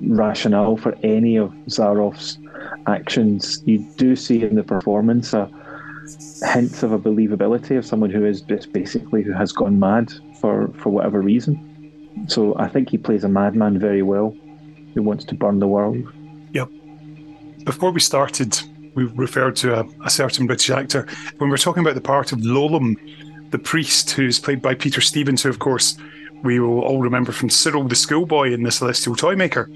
[0.00, 2.38] rationale for any of Zaroff's
[2.86, 5.50] actions, you do see in the performance a
[6.54, 10.68] hint of a believability of someone who is just basically who has gone mad for
[10.78, 11.58] for whatever reason.
[12.26, 14.36] So I think he plays a madman very well,
[14.94, 15.96] who wants to burn the world.
[16.52, 16.68] Yep.
[17.64, 18.60] Before we started,
[18.94, 21.06] we referred to a, a certain British actor.
[21.36, 22.96] When we we're talking about the part of Lolem,
[23.50, 25.96] the priest, who's played by Peter Stephens, who, of course,
[26.42, 29.70] we will all remember from Cyril the Schoolboy in The Celestial Toymaker.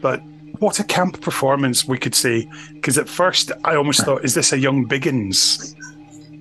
[0.00, 0.22] But
[0.58, 2.48] what a camp performance, we could say.
[2.72, 5.74] Because at first, I almost thought, is this a young Biggins?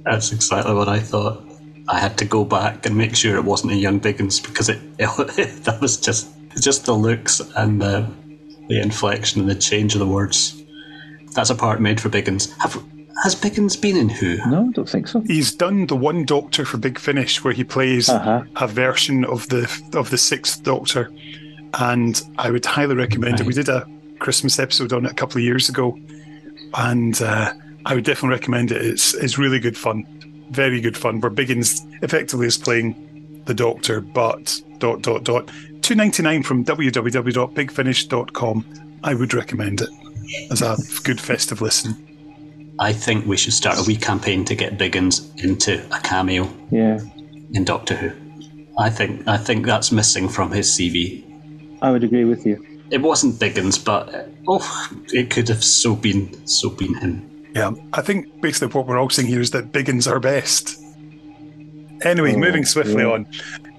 [0.04, 1.49] That's exactly what I thought.
[1.92, 4.80] I had to go back and make sure it wasn't a young Biggins because it,
[5.00, 6.30] it that was just
[6.60, 8.06] just the looks and the
[8.68, 10.64] the inflection and the change of the words.
[11.34, 12.52] That's a part made for Biggins.
[12.62, 12.82] Have
[13.24, 14.38] has Biggins been in Who?
[14.50, 15.20] No, I don't think so.
[15.22, 18.44] He's done the one Doctor for Big Finish, where he plays Uh-huh.
[18.56, 19.64] a version of the
[19.94, 21.12] of the Sixth Doctor,
[21.80, 23.46] and I would highly recommend it.
[23.48, 23.86] We did a
[24.20, 25.98] Christmas episode on it a couple of years ago,
[26.76, 27.54] and uh,
[27.86, 28.82] I would definitely recommend it.
[28.86, 30.06] It's it's really good fun,
[30.52, 31.22] very good fun.
[31.22, 35.50] Where Biggins effectively is playing the Doctor, but dot dot dot
[35.82, 38.66] two ninety nine from www.bigfinish.com.
[39.04, 39.90] I would recommend it
[40.52, 42.06] as a good festive listen.
[42.80, 47.00] I think we should start a wee campaign to get Biggins into a cameo Yeah,
[47.54, 48.12] in Doctor Who.
[48.78, 51.24] I think I think that's missing from his CV.
[51.82, 52.66] I would agree with you.
[52.92, 57.39] It wasn't Biggins, but uh, oh, it could have so been so been him.
[57.60, 60.80] Yeah, I think basically what we're all saying here is that Biggins are best.
[62.04, 63.12] Anyway, Oh, moving swiftly yeah.
[63.12, 63.28] on.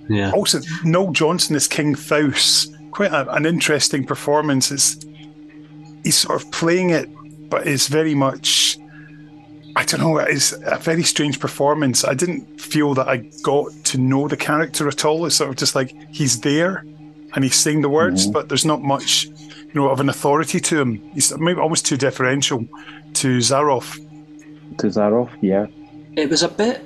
[0.08, 0.30] Yeah.
[0.32, 2.68] Also, Noel Johnson as King Thous.
[2.90, 4.70] Quite a, an interesting performance.
[4.70, 4.96] It's,
[6.04, 7.08] he's sort of playing it
[7.50, 8.78] but it's very much.
[9.76, 10.18] I don't know.
[10.18, 12.04] It's a very strange performance.
[12.04, 15.26] I didn't feel that I got to know the character at all.
[15.26, 16.84] It's sort of just like he's there,
[17.34, 18.32] and he's saying the words, Mhm.
[18.32, 19.28] but there's not much,
[19.72, 21.00] you know, of an authority to him.
[21.12, 22.66] He's maybe almost too deferential
[23.14, 23.96] to Zaroff.
[24.78, 25.66] To Zaroff, yeah.
[26.16, 26.82] It was a bit,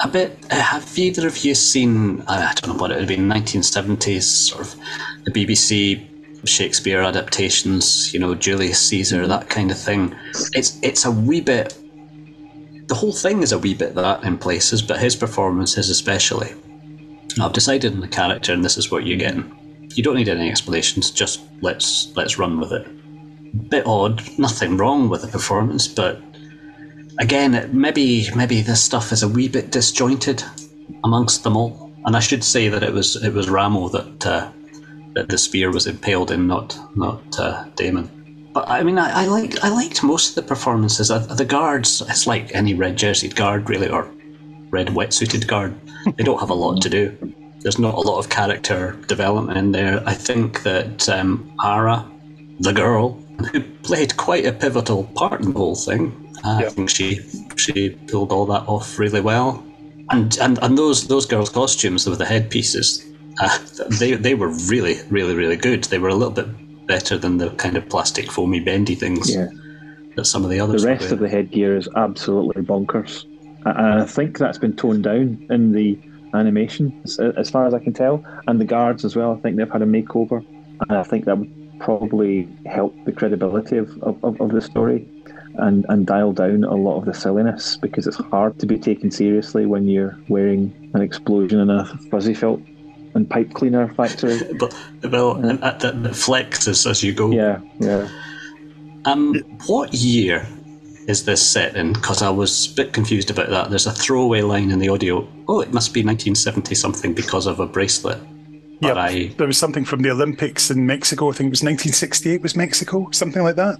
[0.00, 0.38] a bit.
[0.50, 2.22] Uh, have either of you seen?
[2.28, 3.28] I I don't know what it would have been.
[3.28, 4.74] 1970s sort of
[5.24, 6.06] the BBC
[6.46, 8.12] Shakespeare adaptations.
[8.12, 10.14] You know, Julius Caesar, that kind of thing.
[10.52, 11.78] It's it's a wee bit.
[12.88, 16.52] The whole thing is a wee bit that in places, but his performances especially.
[17.40, 19.56] I've decided on the character, and this is what you're getting.
[19.94, 21.10] You don't need any explanations.
[21.10, 22.86] Just let's let's run with it.
[23.70, 24.22] Bit odd.
[24.38, 26.20] Nothing wrong with the performance, but
[27.18, 30.42] again, maybe maybe this stuff is a wee bit disjointed
[31.04, 31.92] amongst them all.
[32.04, 34.50] And I should say that it was it was Ramo that uh,
[35.14, 38.08] that the spear was impaled in, not not uh, Damon.
[38.54, 41.10] But I mean, I, I like I liked most of the performances.
[41.10, 44.10] Uh, The guards, it's like any red jerseyed guard, really, or
[44.70, 45.74] red wetsuited guard.
[46.16, 47.34] They don't have a lot to do.
[47.62, 50.02] There's not a lot of character development in there.
[50.06, 52.04] I think that um, Ara,
[52.60, 53.12] the girl,
[53.52, 56.12] who played quite a pivotal part in the whole thing,
[56.44, 57.20] uh, I think she
[57.56, 59.64] she pulled all that off really well.
[60.10, 63.04] And and, and those those girls' costumes with the headpieces,
[63.40, 63.58] uh,
[64.00, 65.84] they they were really really really good.
[65.84, 66.48] They were a little bit
[66.88, 69.46] better than the kind of plastic foamy bendy things Yeah.
[70.16, 70.82] that some of the The others.
[70.84, 73.24] were rest of the headgear is absolutely bonkers.
[73.64, 75.96] And I think that's been toned down in the
[76.34, 78.24] animation, as- as far as I can tell.
[78.46, 80.44] And the guards as well, I think they've had a makeover.
[80.88, 85.08] And I think that would probably help the credibility of, of, of the story
[85.56, 89.10] and, and dial down a lot of the silliness because it's hard to be taken
[89.10, 92.60] seriously when you're wearing an explosion in a fuzzy felt
[93.14, 94.38] and pipe cleaner factory.
[94.58, 94.74] but
[95.10, 97.30] well, and that, that, that flexes as you go.
[97.30, 98.08] Yeah, yeah.
[99.04, 99.34] Um,
[99.66, 100.46] what year
[101.06, 101.92] is this set in?
[101.92, 103.70] Because I was a bit confused about that.
[103.70, 105.28] There's a throwaway line in the audio.
[105.48, 108.18] Oh, it must be 1970 something because of a bracelet.
[108.80, 108.96] Yep.
[108.96, 111.30] I There was something from the Olympics in Mexico.
[111.30, 113.78] I think it was 1968 was Mexico, something like that.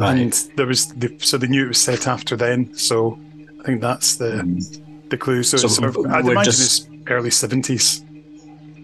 [0.00, 2.74] And there was the, so they knew it was set after then.
[2.74, 3.18] So
[3.60, 5.08] I think that's the mm.
[5.08, 5.42] the clue.
[5.42, 8.03] So, So it's sort of, I'd imagine just- it's early 70s.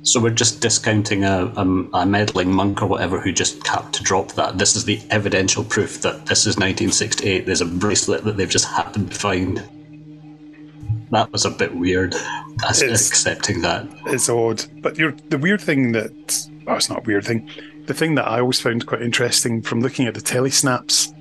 [0.03, 4.03] So we're just discounting a, a, a meddling monk or whatever who just had to
[4.03, 4.57] drop that.
[4.57, 7.45] This is the evidential proof that this is 1968.
[7.45, 9.63] There's a bracelet that they've just happened to find.
[11.11, 12.15] That was a bit weird.
[12.15, 13.87] It's- accepting that.
[14.07, 14.65] It's odd.
[14.81, 17.51] But you're, the weird thing that, oh, it's not a weird thing.
[17.87, 21.13] The thing that I always found quite interesting from looking at the telesnaps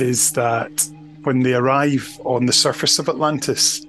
[0.00, 0.88] is that
[1.24, 3.84] when they arrive on the surface of Atlantis,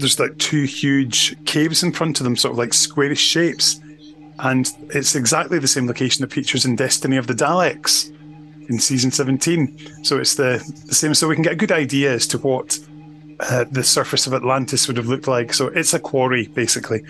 [0.00, 3.80] there's like two huge caves in front of them, sort of like squarish shapes.
[4.40, 8.08] And it's exactly the same location that features in Destiny of the Daleks
[8.70, 10.04] in season 17.
[10.04, 11.14] So it's the, the same.
[11.14, 12.78] So we can get a good idea as to what
[13.40, 15.52] uh, the surface of Atlantis would have looked like.
[15.52, 17.02] So it's a quarry, basically.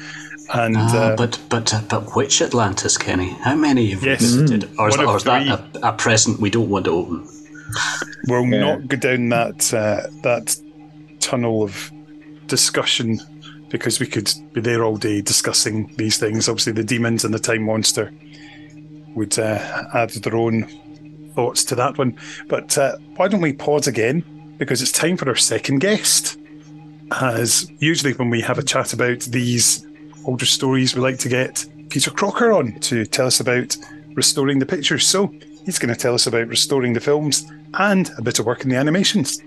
[0.53, 3.29] And Ah, uh, but but uh, but which Atlantis, Kenny?
[3.45, 4.23] How many have Yes.
[4.23, 4.69] you visited?
[4.79, 7.29] Or is, One of or is that a, a present we don't want to open?
[8.27, 8.61] we'll Yeah.
[8.61, 10.57] not go down that uh, that
[11.21, 11.93] tunnel of
[12.51, 13.21] discussion
[13.71, 16.49] because we could be there all day discussing these things.
[16.49, 18.13] Obviously, the Daemons and the time monster
[19.15, 20.67] would uh, add their own
[21.35, 22.19] thoughts to that one.
[22.49, 24.25] But uh, why don't we pause again?
[24.59, 26.37] Because it's time for our second guest.
[27.21, 29.87] As usually, when we have a chat about these
[30.25, 33.77] older stories, we like to get Peter Crocker on to tell us about
[34.15, 35.07] restoring the pictures.
[35.07, 35.33] So
[35.65, 38.69] he's going to tell us about restoring the films and a bit of work in
[38.69, 39.41] the animations.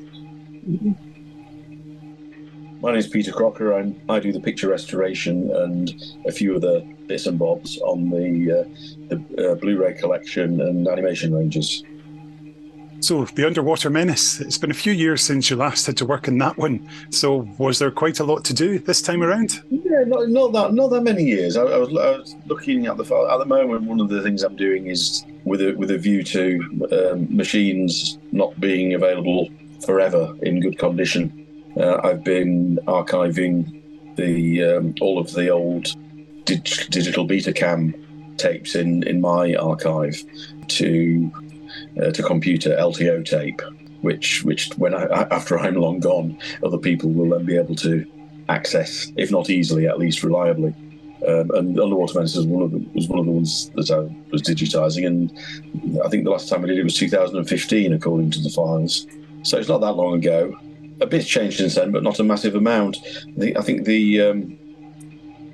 [2.83, 3.73] My name is Peter Crocker.
[3.73, 5.93] I'm, I do the picture restoration and
[6.27, 8.63] a few other bits and bobs on the uh,
[9.07, 11.85] the uh, Blu-ray collection and animation ranges.
[12.99, 16.27] So, The Underwater Menace, it's been a few years since you last had to work
[16.27, 16.89] on that one.
[17.09, 19.63] So, was there quite a lot to do this time around?
[19.69, 21.55] Yeah, not, not that not that many years.
[21.55, 23.83] I, I, was, I was looking at the file at the moment.
[23.83, 26.59] One of the things I'm doing is with a with a view to
[26.91, 29.47] um, machines not being available
[29.85, 31.42] forever in good condition.
[31.77, 33.81] Uh, I've been archiving
[34.15, 35.87] the um, all of the old
[36.45, 37.93] dig- digital Betacam
[38.37, 40.21] tapes in in my archive
[40.67, 41.31] to
[42.01, 43.61] uh, to computer LTO tape,
[44.01, 48.05] which which when I after I'm long gone, other people will then be able to
[48.49, 50.75] access, if not easily, at least reliably.
[51.27, 53.99] Um, and Underwater Menace was one of the, was one of the ones that I
[54.29, 58.41] was digitizing, and I think the last time I did it was 2015, according to
[58.41, 59.07] the files.
[59.43, 60.57] So it's not that long ago.
[61.01, 62.97] A bit's changed since then, but not a massive amount.
[63.37, 64.59] The, I think the, um,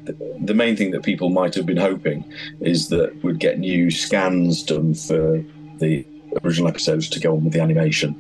[0.04, 2.24] the the main thing that people might have been hoping
[2.62, 5.44] is that we'd get new scans done for
[5.80, 6.06] the
[6.44, 8.16] original episodes to go on with the animation.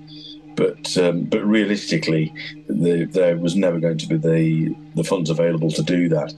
[0.55, 2.33] But um, but realistically,
[2.67, 6.33] the, there was never going to be the the funds available to do that.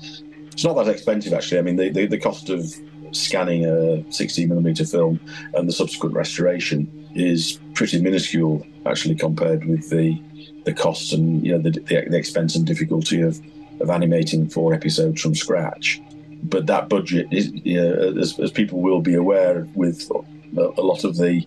[0.52, 1.60] It's not that expensive actually.
[1.60, 2.66] I mean, the, the, the cost of
[3.14, 5.20] scanning a 16 millimeter film
[5.54, 10.22] and the subsequent restoration is pretty minuscule actually compared with the
[10.64, 13.40] the costs and you know the, the, the expense and difficulty of
[13.80, 16.02] of animating four episodes from scratch.
[16.44, 20.10] But that budget is, you know, as, as people will be aware, with
[20.58, 21.46] a, a lot of the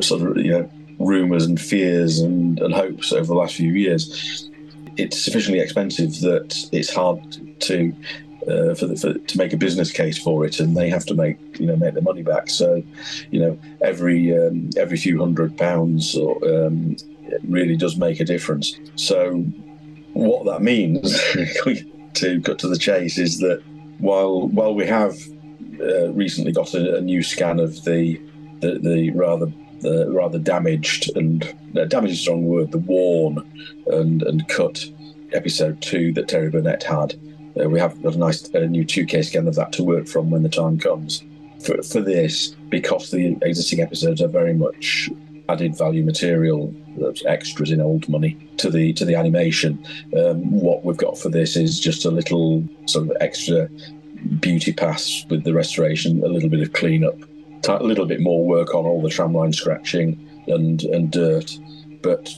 [0.00, 4.48] sort of you know rumours and fears and, and hopes over the last few years,
[4.96, 7.20] it's sufficiently expensive that it's hard
[7.60, 7.94] to
[8.48, 11.14] uh, for, the, for to make a business case for it, and they have to
[11.14, 12.48] make you know make their money back.
[12.48, 12.82] So,
[13.30, 16.96] you know, every um, every few hundred pounds or, um,
[17.44, 18.78] really does make a difference.
[18.96, 19.42] So,
[20.12, 21.20] what that means,
[22.14, 23.62] to cut to the chase, is that
[23.98, 25.16] while while we have
[25.80, 28.20] uh, recently got a, a, new scan of the
[28.60, 31.44] the, the rather the rather damaged and
[31.76, 33.38] uh, damaged is the wrong word, the worn
[33.88, 34.84] and and cut
[35.32, 37.14] episode two that Terry Burnett had.
[37.58, 40.42] Uh, we have got a nice new 2K scan of that to work from when
[40.42, 41.22] the time comes.
[41.64, 45.08] For, for this, because the existing episodes are very much
[45.48, 46.74] added value material,
[47.26, 49.84] extras in old money to the to the animation.
[50.16, 53.68] Um, what we've got for this is just a little sort of extra
[54.40, 57.18] beauty pass with the restoration, a little bit of cleanup,
[57.68, 61.58] a little bit more work on all the tramline scratching and and dirt,
[62.02, 62.34] but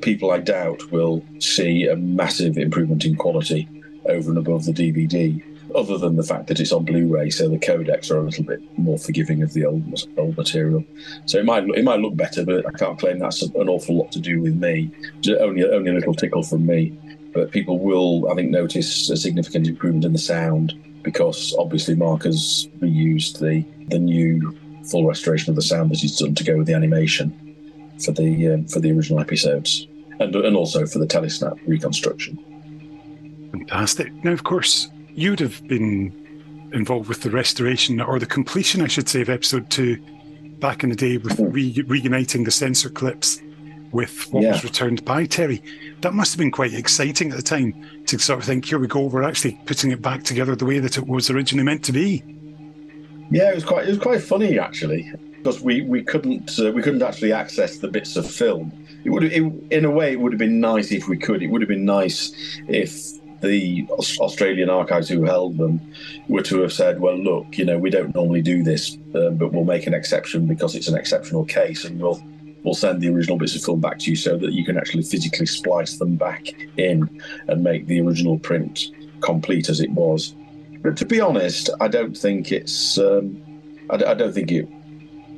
[0.00, 3.68] people I doubt will see a massive improvement in quality
[4.06, 5.42] over and above the DVD
[5.74, 8.60] other than the fact that it's on Blu-ray, so the codecs are a little bit
[8.78, 9.82] more forgiving of the old
[10.16, 10.84] old material.
[11.26, 14.12] So it might it might look better, but I can't claim that's an awful lot
[14.12, 14.90] to do with me.
[15.40, 16.96] only only a little tickle from me,
[17.32, 22.24] but people will I think notice a significant improvement in the sound because obviously Mark
[22.24, 24.56] has reused the the new
[24.90, 27.32] full restoration of the sound that he's done to go with the animation
[28.04, 29.86] for the um, for the original episodes
[30.20, 32.38] and and also for the telesnap reconstruction.
[33.50, 34.12] Fantastic.
[34.24, 34.88] Now, of course,
[35.18, 39.68] you'd have been involved with the restoration or the completion, I should say, of episode
[39.68, 40.00] two
[40.60, 43.40] back in the day with re- reuniting the censor clips
[43.90, 44.52] with what yeah.
[44.52, 45.62] was returned by Terry.
[46.02, 48.86] That must have been quite exciting at the time to sort of think, here we
[48.86, 51.92] go, we're actually putting it back together the way that it was originally meant to
[51.92, 52.22] be.
[53.30, 56.80] Yeah, it was quite it was quite funny actually because we we couldn't uh, we
[56.80, 58.72] couldn't actually access the bits of film.
[59.04, 61.42] It would it, in a way it would have been nice if we could.
[61.42, 62.32] It would have been nice
[62.68, 65.80] if the Australian archives who held them
[66.28, 69.52] were to have said, well, look, you know, we don't normally do this, um, but
[69.52, 72.22] we'll make an exception because it's an exceptional case and we'll
[72.64, 75.02] we'll send the original bits of film back to you so that you can actually
[75.02, 77.08] physically splice them back in
[77.46, 78.86] and make the original print
[79.20, 80.34] complete as it was.
[80.82, 83.40] But to be honest, I don't think it's um,
[83.90, 84.68] I, don't think it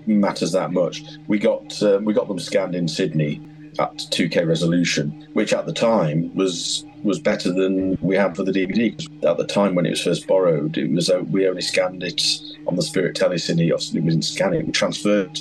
[0.06, 1.02] matters that much.
[1.28, 3.40] We got uh, we got them scanned in Sydney
[3.78, 8.52] at 2K resolution, which at the time was was better than we had for the
[8.52, 8.92] DVD.
[9.24, 12.22] At the time when it was first borrowed, it was uh, we only scanned it
[12.66, 13.72] on the Spirit Telecine.
[13.72, 15.38] Obviously, we didn't scan it; we transferred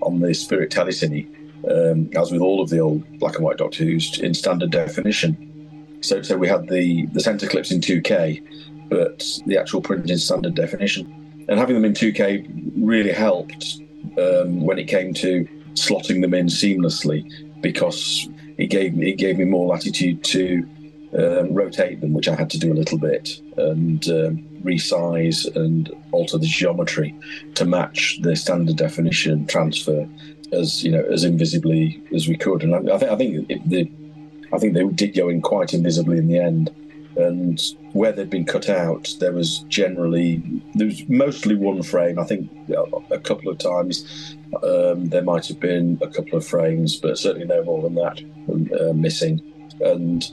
[0.00, 1.26] on the Spirit Telecine,
[1.70, 5.48] um, as with all of the old black and white Doctor Who's in standard definition.
[6.00, 10.18] So, so we had the the censor clips in 2K, but the actual print in
[10.18, 11.18] standard definition.
[11.48, 13.80] And having them in 2K really helped
[14.18, 19.38] um, when it came to slotting them in seamlessly because it gave me it gave
[19.38, 20.68] me more latitude to
[21.18, 25.90] um, rotate them, which I had to do a little bit, and um, resize and
[26.10, 27.14] alter the geometry
[27.54, 30.08] to match the standard definition transfer
[30.52, 32.62] as you know as invisibly as we could.
[32.62, 33.90] And I, I think I think the
[34.52, 36.70] I think they did go in quite invisibly in the end.
[37.16, 37.60] And
[37.92, 40.42] where they'd been cut out, there was generally
[40.74, 42.18] there was mostly one frame.
[42.18, 42.50] I think
[43.10, 47.46] a couple of times um, there might have been a couple of frames, but certainly
[47.46, 48.20] no more than that
[48.80, 49.40] uh, missing.
[49.80, 50.24] And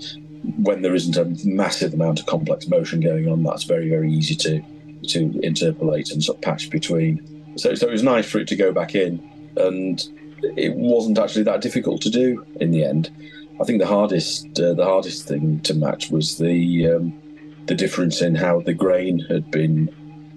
[0.58, 4.36] when there isn't a massive amount of complex motion going on, that's very, very easy
[4.36, 4.62] to
[5.10, 7.58] to interpolate and sort of patch between.
[7.58, 9.20] So, so it was nice for it to go back in,
[9.58, 10.02] and
[10.58, 13.12] it wasn't actually that difficult to do in the end.
[13.60, 17.22] I think the hardest uh, the hardest thing to match was the um,
[17.70, 19.88] the difference in how the grain had been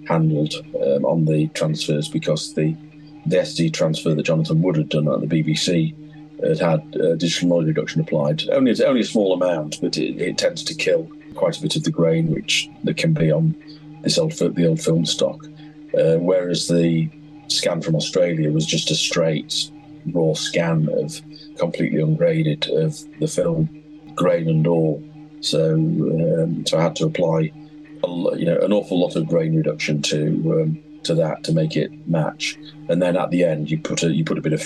[0.07, 2.75] handled um, on the transfers because the
[3.25, 5.95] the SD transfer that Jonathan Wood had done at the BBC
[6.39, 8.43] it had uh, digital noise reduction applied.
[8.49, 11.83] Only only a small amount, but it, it, tends to kill quite a bit of
[11.83, 13.55] the grain which there can be on
[14.01, 15.43] this old the old film stock.
[15.97, 17.09] Uh, whereas the
[17.47, 19.71] scan from Australia was just a straight
[20.13, 21.21] raw scan of
[21.57, 23.69] completely ungraded of the film,
[24.15, 25.01] grain and all.
[25.43, 27.51] So um, so I had to apply
[28.03, 31.75] a, you know an awful lot of grain reduction to um, to that to make
[31.75, 32.57] it match.
[32.89, 34.63] And then at the end, you put a you put a bit of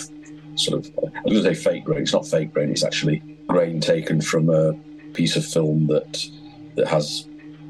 [0.56, 2.02] sort of I was going to say fake grain.
[2.04, 2.70] It's not fake grain.
[2.70, 4.74] It's actually grain taken from a
[5.14, 6.30] piece of film that
[6.76, 7.28] that has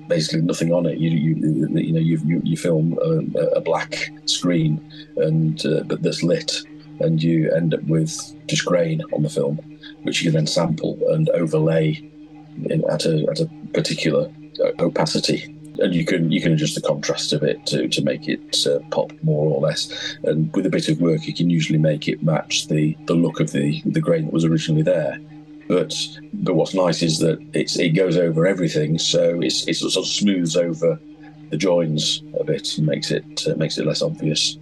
[0.10, 0.98] basically nothing on it.
[0.98, 4.84] You you you know you you, you film a, a black screen
[5.16, 6.62] and uh, but that's lit,
[7.00, 8.12] and you end up with
[8.48, 9.56] just grain on the film,
[10.04, 12.04] which you can then sample and overlay
[12.90, 14.32] at a at a particular
[14.80, 15.54] opacity.
[15.80, 18.80] And you can you can adjust the contrast of it to, to make it uh,
[18.90, 20.18] pop more or less.
[20.24, 23.40] And with a bit of work, you can usually make it match the, the look
[23.40, 25.20] of the the grain that was originally there.
[25.68, 25.94] But
[26.34, 30.08] but what's nice is that it's it goes over everything, so it's it sort of
[30.08, 31.00] smooths over
[31.50, 34.58] the joins a bit and makes it uh, makes it less obvious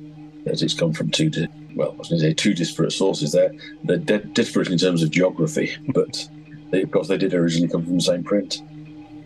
[0.46, 3.32] that it's come from two di- well I was going to say two disparate sources.
[3.32, 3.52] There
[3.84, 6.28] they're de- disparate in terms of geography, but
[6.76, 8.62] they, of they did originally come from the same print.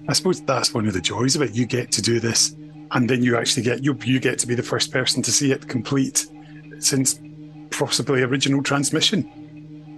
[0.08, 1.54] I suppose that's one of the joys of it.
[1.54, 2.56] You get to do this,
[2.92, 5.52] and then you actually get you you get to be the first person to see
[5.52, 6.28] it complete
[6.80, 7.20] since
[7.72, 9.30] possibly original transmission.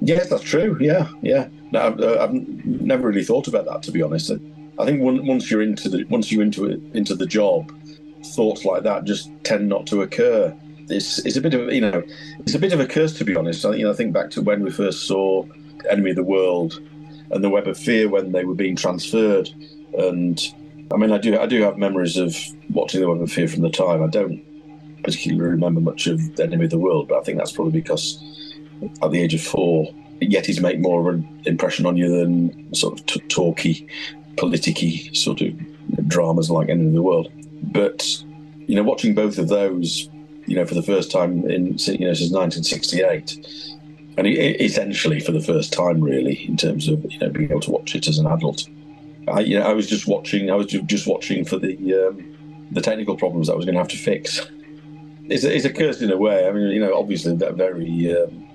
[0.02, 0.78] Yes, that's true.
[0.80, 1.48] Yeah, yeah.
[1.72, 4.32] No, I've, uh, I've never really thought about that to be honest.
[4.80, 7.72] I think one, once you're into the once you're into it into the job,
[8.36, 10.56] thoughts like that just tend not to occur.
[10.90, 12.04] It's, it's a bit of you know
[12.40, 13.66] it's a bit of a curse to be honest.
[13.66, 15.46] I, you know, I think back to when we first saw
[15.90, 16.82] Enemy of the World
[17.32, 19.50] and the Web of Fear when they were being transferred,
[19.98, 20.40] and
[20.94, 22.36] I mean I do I do have memories of
[22.70, 24.04] watching the Web of Fear from the time.
[24.04, 24.44] I don't
[25.04, 28.22] particularly remember much of the Enemy of the World, but I think that's probably because
[29.02, 33.00] at the age of four, Yetis make more of an impression on you than sort
[33.00, 33.88] of t- talky,
[34.36, 37.32] politicky sort of dramas like Enemy of the World.
[37.64, 38.06] But
[38.68, 40.10] you know, watching both of those,
[40.46, 43.71] you know, for the first time in you know since 1968,
[44.18, 47.72] and essentially for the first time, really, in terms of you know being able to
[47.72, 48.68] watch it as an adult.
[49.28, 50.52] I, you know, I was just watching.
[50.52, 53.82] I was just watching for the um, the technical problems that I was going to
[53.82, 54.42] have to fix.
[55.28, 56.48] It's a, it's a curse in a way.
[56.48, 58.16] I mean, you know, obviously that very.
[58.16, 58.48] Um,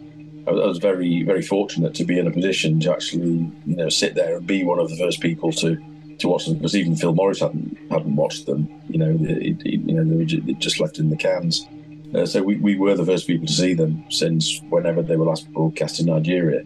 [0.48, 4.14] I was very, very fortunate to be in a position to actually, you know, sit
[4.14, 5.76] there and be one of the first people to,
[6.18, 6.54] to watch them.
[6.54, 8.68] Because even Phil Morris hadn't hadn't watched them.
[8.88, 11.66] You know, it, it, you know, they were just left in the cans.
[12.14, 15.26] Uh, so we, we were the first people to see them since whenever they were
[15.26, 16.62] last broadcast in Nigeria.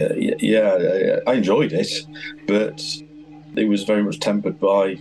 [0.00, 1.90] Uh, yeah, I enjoyed it,
[2.46, 2.84] but
[3.56, 4.98] it was very much tempered by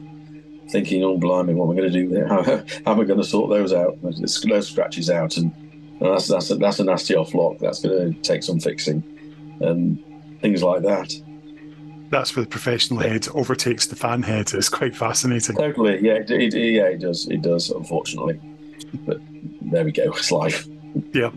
[0.69, 2.25] thinking, "Oh, blimey, what am I going to do?
[2.27, 3.97] How, how am I going to sort those out?
[4.01, 5.53] Those scratches out and."
[6.11, 7.59] that's that's a, that's a nasty off lock.
[7.59, 9.03] That's going to take some fixing,
[9.61, 10.03] and
[10.41, 11.13] things like that.
[12.09, 14.53] That's where the professional head overtakes the fan head.
[14.53, 15.55] It's quite fascinating.
[15.55, 17.69] Totally, yeah, it, it, yeah, it does, it does.
[17.69, 18.39] Unfortunately,
[19.05, 19.19] but
[19.72, 20.11] there we go.
[20.14, 20.68] It's life.
[21.14, 21.32] Yeah.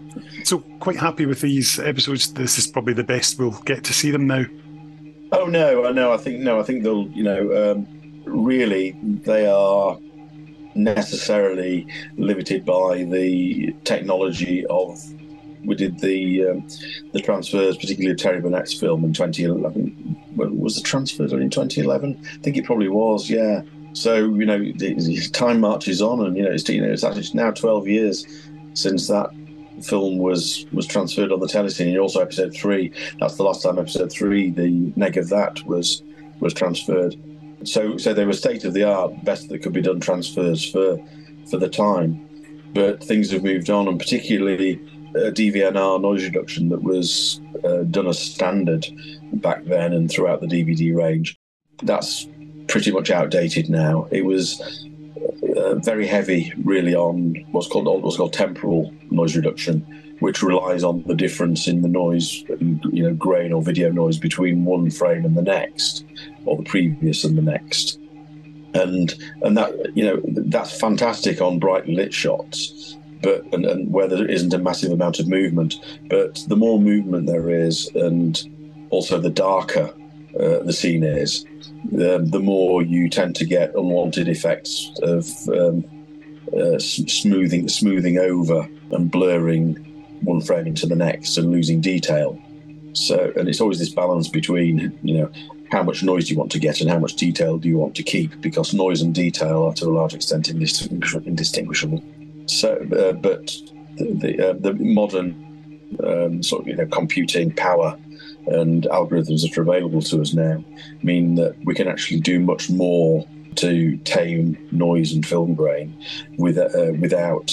[0.44, 2.32] So quite happy with these episodes.
[2.32, 4.44] This is probably the best we'll get to see them now.
[5.32, 7.08] Oh no, no, I think no, I think they'll.
[7.08, 7.86] You know, um,
[8.24, 9.98] really, they are
[10.74, 15.02] necessarily limited by the technology of
[15.64, 16.68] we did the um,
[17.12, 20.16] the transfers, particularly of Terry Burnett's film in 2011.
[20.36, 22.20] Was the transfers in 2011?
[22.22, 23.28] I think it probably was.
[23.28, 23.62] Yeah.
[23.96, 24.72] So you know,
[25.32, 28.26] time marches on, and you know, it's you know, it's actually now 12 years
[28.74, 29.30] since that
[29.82, 31.88] film was was transferred on the Telecine.
[31.88, 32.92] And also, episode three.
[33.20, 36.02] That's the last time episode three, the neg of that was
[36.40, 37.16] was transferred.
[37.64, 40.98] So, so they were state of the art, best that could be done transfers for
[41.48, 42.22] for the time.
[42.74, 44.74] But things have moved on, and particularly
[45.16, 48.86] uh, DVNR noise reduction that was uh, done as standard
[49.32, 51.38] back then and throughout the DVD range.
[51.82, 52.26] That's
[52.68, 54.08] pretty much outdated now.
[54.10, 54.60] It was
[55.56, 59.80] uh, very heavy, really, on what's called what's called temporal noise reduction,
[60.20, 62.44] which relies on the difference in the noise,
[62.92, 66.04] you know, grain or video noise between one frame and the next,
[66.44, 67.98] or the previous and the next.
[68.74, 74.08] And and that you know that's fantastic on brightly lit shots, but and, and where
[74.08, 75.76] there isn't a massive amount of movement.
[76.10, 78.38] But the more movement there is, and
[78.90, 79.92] also the darker
[80.40, 81.44] uh, the scene is,
[81.90, 85.84] the, the more you tend to get unwanted effects of um,
[86.56, 89.74] uh, smoothing smoothing over and blurring
[90.22, 92.40] one frame into the next and losing detail.
[92.92, 95.30] So, and it's always this balance between, you know,
[95.70, 97.94] how much noise do you want to get and how much detail do you want
[97.96, 98.40] to keep?
[98.40, 102.02] Because noise and detail are to a large extent indistinguishable.
[102.46, 103.46] So, uh, but
[103.96, 105.46] the the, uh, the modern
[106.04, 107.98] um, sort of you know computing power
[108.46, 110.62] and algorithms that are available to us now
[111.02, 115.96] mean that we can actually do much more to tame noise and film grain
[116.38, 117.50] with, uh, without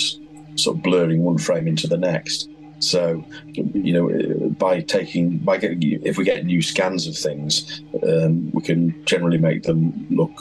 [0.55, 2.49] sort of blurring one frame into the next.
[2.79, 8.51] So, you know, by taking by getting if we get new scans of things, um,
[8.51, 10.37] we can generally make them look,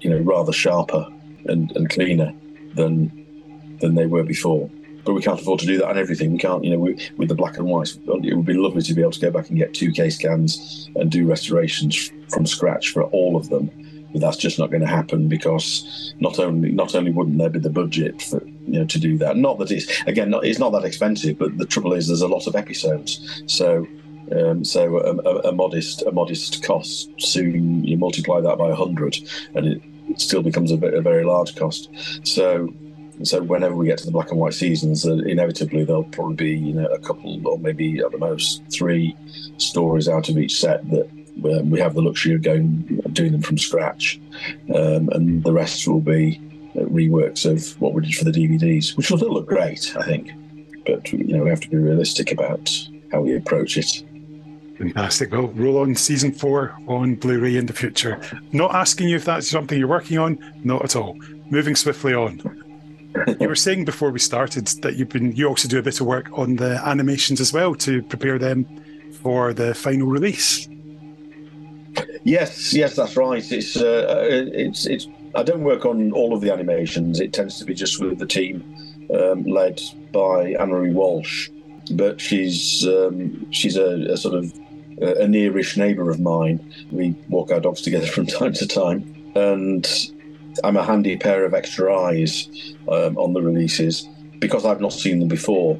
[0.00, 1.06] you know, rather sharper
[1.46, 2.34] and, and cleaner
[2.74, 3.12] than
[3.80, 4.68] than they were before.
[5.08, 6.32] But we can't afford to do that on everything.
[6.32, 8.92] We can't, you know, we, with the black and white, it would be lovely to
[8.92, 13.04] be able to go back and get 2K scans and do restorations from scratch for
[13.04, 13.70] all of them.
[14.12, 17.58] But that's just not going to happen because not only not only wouldn't there be
[17.58, 19.38] the budget for you know to do that.
[19.38, 22.28] Not that it's again, not, it's not that expensive, but the trouble is there's a
[22.28, 23.42] lot of episodes.
[23.46, 23.86] So
[24.30, 29.16] um, so a, a, a, modest a modest cost soon you multiply that by hundred,
[29.54, 31.88] and it, it still becomes a, a, very large cost.
[32.24, 32.74] So
[33.24, 36.56] so whenever we get to the black and white seasons, uh, inevitably there'll probably be
[36.56, 39.16] you know a couple or maybe at the most three
[39.56, 41.08] stories out of each set that
[41.44, 44.20] um, we have the luxury of going doing them from scratch,
[44.74, 46.40] um, and the rest will be
[46.76, 50.04] uh, reworks of what we did for the DVDs, which will still look great, I
[50.04, 50.32] think.
[50.86, 52.70] But you know we have to be realistic about
[53.10, 54.04] how we approach it.
[54.78, 55.32] Fantastic.
[55.32, 58.20] Well, roll on season four on Blu-ray in the future.
[58.52, 61.18] Not asking you if that's something you're working on, not at all.
[61.50, 62.67] Moving swiftly on.
[63.40, 66.06] you were saying before we started that you've been you also do a bit of
[66.06, 68.66] work on the animations as well to prepare them
[69.22, 70.68] for the final release.
[72.24, 73.52] Yes, yes, that's right.
[73.52, 75.06] It's uh, it's it's.
[75.34, 77.20] I don't work on all of the animations.
[77.20, 78.62] It tends to be just with the team
[79.14, 79.80] um, led
[80.12, 81.50] by Anne Marie Walsh,
[81.92, 84.44] but she's um, she's a, a, sort of
[85.00, 86.74] a nearish neighbour of mine.
[86.90, 89.86] We walk our dogs together from time to time, and
[90.64, 92.48] I'm a handy pair of extra eyes
[92.88, 94.08] um, on the releases
[94.38, 95.78] because I've not seen them before.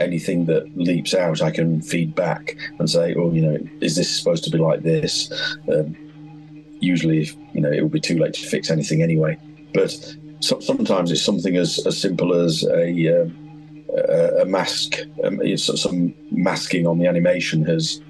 [0.00, 4.16] Anything that leaps out, I can feed back and say, "Oh, you know, is this
[4.16, 5.32] supposed to be like this?"
[5.72, 5.96] Um,
[6.80, 9.36] usually, you know, it will be too late to fix anything anyway.
[9.74, 9.90] But
[10.38, 16.14] so, sometimes it's something as, as simple as a, um, a, a mask, um, some
[16.30, 18.00] masking on the animation has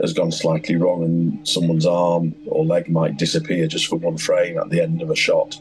[0.00, 4.58] has gone slightly wrong and someone's arm or leg might disappear just for one frame
[4.58, 5.58] at the end of a shot.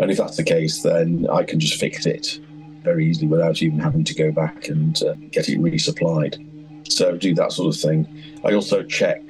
[0.00, 2.40] And if that's the case, then I can just fix it
[2.82, 6.44] very easily without even having to go back and uh, get it resupplied.
[6.90, 8.06] So do that sort of thing.
[8.44, 9.22] I also check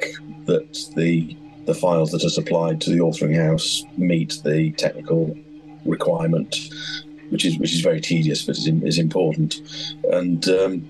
[0.46, 1.36] that the
[1.66, 5.36] the files that are supplied to the authoring house meet the technical
[5.84, 6.70] requirement,
[7.28, 9.60] which is which is very tedious but is, is important.
[10.10, 10.88] And um,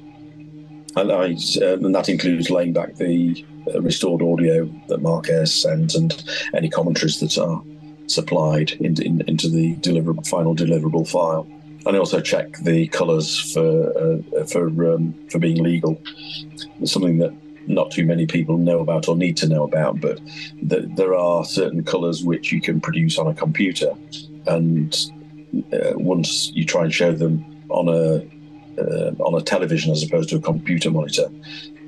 [1.01, 1.27] and, I,
[1.65, 3.45] um, and that includes laying back the
[3.75, 6.23] uh, restored audio that Mark Ayres sends and
[6.55, 7.63] any commentaries that are
[8.07, 11.47] supplied in, in, into the deliverable, final deliverable file.
[11.87, 16.01] And I also check the colours for uh, for um, for being legal.
[16.81, 17.33] It's something that
[17.67, 20.21] not too many people know about or need to know about, but
[20.69, 23.93] th- there are certain colours which you can produce on a computer,
[24.47, 24.95] and
[25.73, 28.38] uh, once you try and show them on a
[28.79, 31.29] uh, on a television as opposed to a computer monitor,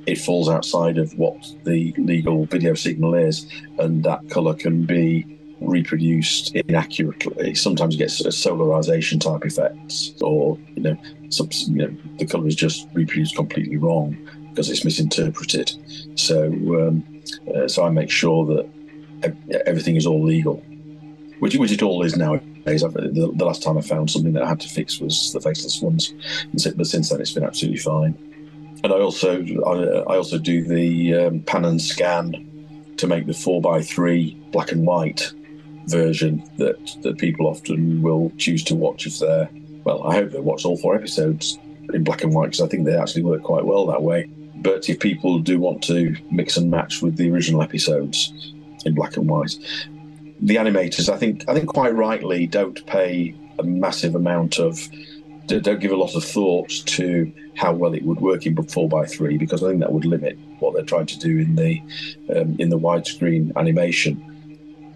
[0.06, 3.46] it falls outside of what the legal video signal is,
[3.78, 7.50] and that color can be reproduced inaccurately.
[7.50, 10.96] It sometimes you get solarization type effects, or you know,
[11.28, 14.16] some, you know the color is just reproduced completely wrong
[14.50, 15.72] because it's misinterpreted.
[16.16, 17.22] So, um,
[17.54, 18.68] uh, so I make sure that
[19.66, 20.56] everything is all legal,
[21.40, 22.82] which which it all is now days.
[22.82, 25.80] The, the, last time I found something that I had to fix was the faceless
[25.80, 26.12] ones,
[26.52, 28.14] but since then it's been absolutely fine.
[28.82, 32.46] And I also I, I also do the um, pan and scan
[32.96, 35.32] to make the four x three black and white
[35.86, 39.50] version that that people often will choose to watch if they're
[39.84, 40.02] well.
[40.04, 41.58] I hope they watch all four episodes
[41.92, 44.28] in black and white because I think they actually work quite well that way.
[44.56, 48.52] But if people do want to mix and match with the original episodes
[48.84, 49.56] in black and white,
[50.40, 54.80] the animators, I think, I think quite rightly, don't pay a massive amount of,
[55.46, 59.04] don't give a lot of thought to how well it would work in four by
[59.04, 61.82] three because I think that would limit what they're trying to do in the
[62.34, 64.24] um, in the widescreen animation.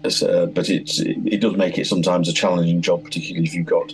[0.03, 3.93] Uh, but it it does make it sometimes a challenging job, particularly if you've got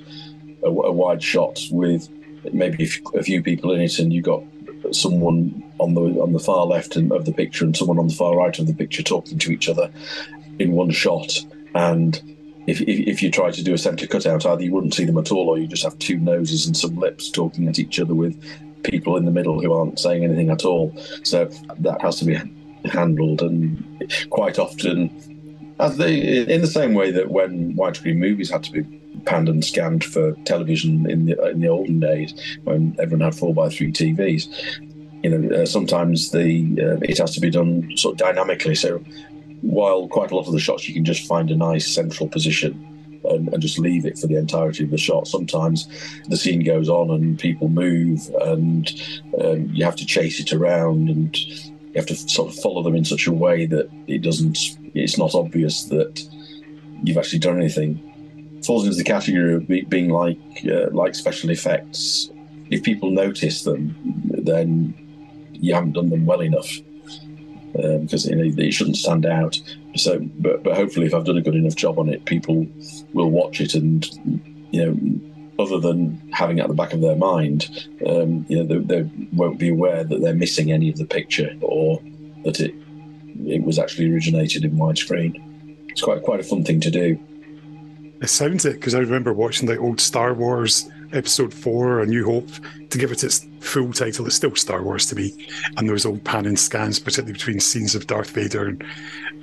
[0.64, 2.08] a, a wide shot with
[2.54, 4.44] maybe a few people in it, and you've got
[4.92, 8.38] someone on the on the far left of the picture and someone on the far
[8.38, 9.90] right of the picture talking to each other,
[10.60, 11.40] in one shot.
[11.76, 12.22] And
[12.68, 15.18] if, if, if, you try to do a centre cutout, either you wouldn't see them
[15.18, 18.14] at all, or you just have two noses and some lips talking at each other
[18.14, 18.42] with
[18.84, 20.96] people in the middle who aren't saying anything at all.
[21.24, 21.46] So
[21.80, 22.40] that has to be
[22.86, 25.10] handled, and quite often,
[25.80, 28.84] as they, in the same way that when widescreen movies had to be
[29.26, 32.34] panned and scanned for television in the in the olden days,
[32.64, 34.48] when everyone had four by three TVs,
[35.24, 38.76] you know, uh, sometimes the uh, it has to be done sort of dynamically.
[38.76, 39.04] So
[39.62, 42.88] while quite a lot of the shots you can just find a nice central position
[43.26, 45.28] and, and, just leave it for the entirety of the shot.
[45.28, 45.88] Sometimes
[46.28, 48.92] the scene goes on and people move, and
[49.40, 52.96] um, you have to chase it around, and you have to sort of follow them
[52.96, 54.58] in such a way that it doesn't.
[54.96, 56.24] It's not obvious that
[57.04, 58.62] you've actually done anything.
[58.66, 62.32] falls into the category of be, being like uh, like special effects.
[62.72, 64.96] If people notice them, then
[65.52, 66.70] you haven't done them well enough
[67.74, 69.60] because um, you know they shouldn't stand out.
[69.96, 72.68] So, but but hopefully, if I've done a good enough job on it, people
[73.14, 74.08] will watch it and
[74.72, 75.28] you know.
[75.60, 77.70] Other than having it at the back of their mind,
[78.08, 81.56] um, you know, they, they won't be aware that they're missing any of the picture
[81.62, 82.02] or
[82.46, 82.74] that it
[83.46, 85.40] it was actually originated in widescreen.
[85.90, 87.20] It's quite quite a fun thing to do.
[88.22, 92.26] It sounds it because I remember watching the old Star Wars Episode Four, A New
[92.26, 92.50] Hope,
[92.90, 94.28] to give it its full title.
[94.28, 95.48] is still Star Wars to me,
[95.78, 98.84] and those old pan and scans, particularly between scenes of Darth Vader and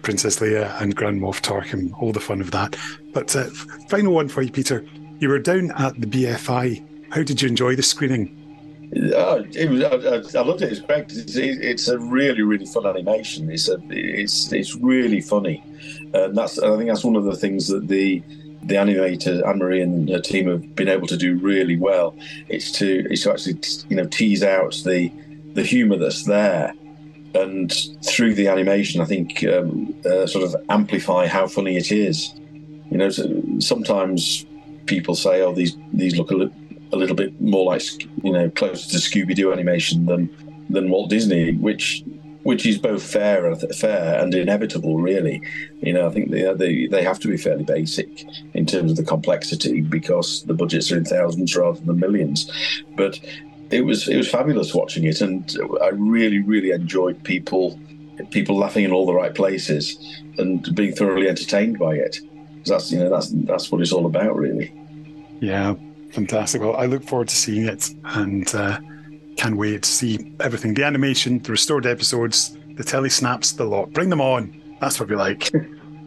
[0.02, 2.76] Princess Leia and Grand Moff Tarkin, all the fun of that.
[3.12, 3.44] But uh,
[3.88, 4.84] final one for you, Peter.
[5.18, 7.12] You were down at the BFI.
[7.12, 8.34] How did you enjoy the screening?
[9.14, 10.72] Uh, it was, I, I, loved it.
[10.72, 11.12] It's great.
[11.12, 13.50] It's, it's, a really, really fun animation.
[13.50, 15.62] It's a, it's, it's really funny,
[16.14, 16.58] and that's.
[16.58, 18.22] I think that's one of the things that the
[18.62, 22.16] the animator Anne Marie and her team have been able to do really well.
[22.48, 25.12] It's to it's to actually you know tease out the
[25.54, 26.74] the humour that's there,
[27.34, 27.72] and
[28.04, 32.32] through the animation, I think um, uh, sort of amplify how funny it is.
[32.90, 34.46] You know, so sometimes
[34.86, 36.52] people say, "Oh, these these look a, li-
[36.92, 37.82] a little bit more like
[38.22, 40.30] you know closer to Scooby Doo animation than
[40.70, 42.02] than Walt Disney," which
[42.42, 44.98] which is both fair, fair and inevitable.
[44.98, 45.42] Really,
[45.80, 48.24] you know, I think they, they they have to be fairly basic
[48.54, 52.50] in terms of the complexity because the budgets are in thousands rather than millions.
[52.96, 53.18] But
[53.70, 57.78] it was it was fabulous watching it, and I really really enjoyed people
[58.30, 59.96] people laughing in all the right places
[60.38, 62.18] and being thoroughly entertained by it.
[62.64, 64.72] That's you know that's that's what it's all about, really.
[65.40, 65.74] Yeah,
[66.12, 66.62] fantastic.
[66.62, 68.54] Well, I look forward to seeing it, and.
[68.54, 68.78] Uh
[69.38, 73.92] can't wait to see everything the animation, the restored episodes, the telesnaps, the lot.
[73.92, 74.76] Bring them on.
[74.80, 75.50] That's what we like.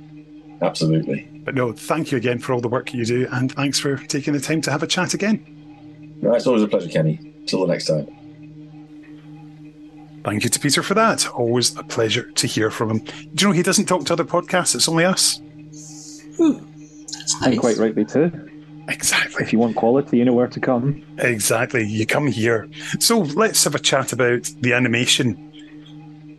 [0.62, 1.28] Absolutely.
[1.44, 4.34] But no, thank you again for all the work you do, and thanks for taking
[4.34, 5.44] the time to have a chat again.
[6.22, 7.34] No, it's always a pleasure, Kenny.
[7.48, 8.06] Till the next time.
[10.24, 11.28] Thank you to Peter for that.
[11.30, 13.00] Always a pleasure to hear from him.
[13.00, 14.76] Do you know he doesn't talk to other podcasts?
[14.76, 15.40] It's only us.
[16.38, 16.60] Hmm.
[17.42, 17.60] Nice.
[17.60, 18.51] quite rightly too.
[18.88, 19.44] Exactly.
[19.44, 21.04] If you want quality, you know where to come.
[21.20, 21.86] Exactly.
[21.86, 22.68] You come here.
[23.00, 25.48] So let's have a chat about the animation.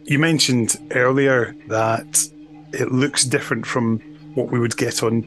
[0.05, 2.29] You mentioned earlier that
[2.73, 4.01] it looks different from
[4.35, 5.23] what we would get on,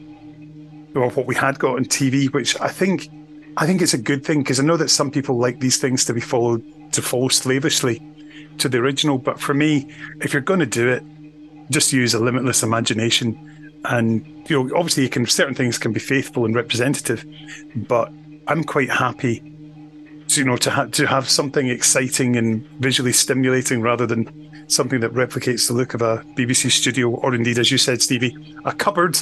[0.94, 3.08] well, what we had got on TV, which I think,
[3.56, 6.04] I think it's a good thing because I know that some people like these things
[6.06, 6.62] to be followed
[6.92, 8.02] to follow slavishly
[8.58, 9.18] to the original.
[9.18, 9.90] But for me,
[10.20, 11.02] if you're going to do it,
[11.70, 13.45] just use a limitless imagination
[13.90, 17.24] and you know obviously you can certain things can be faithful and representative
[17.74, 18.12] but
[18.48, 19.40] i'm quite happy
[20.28, 24.24] to, you know to, ha- to have something exciting and visually stimulating rather than
[24.68, 28.34] something that replicates the look of a bbc studio or indeed as you said Steevie
[28.64, 29.16] a cupboard,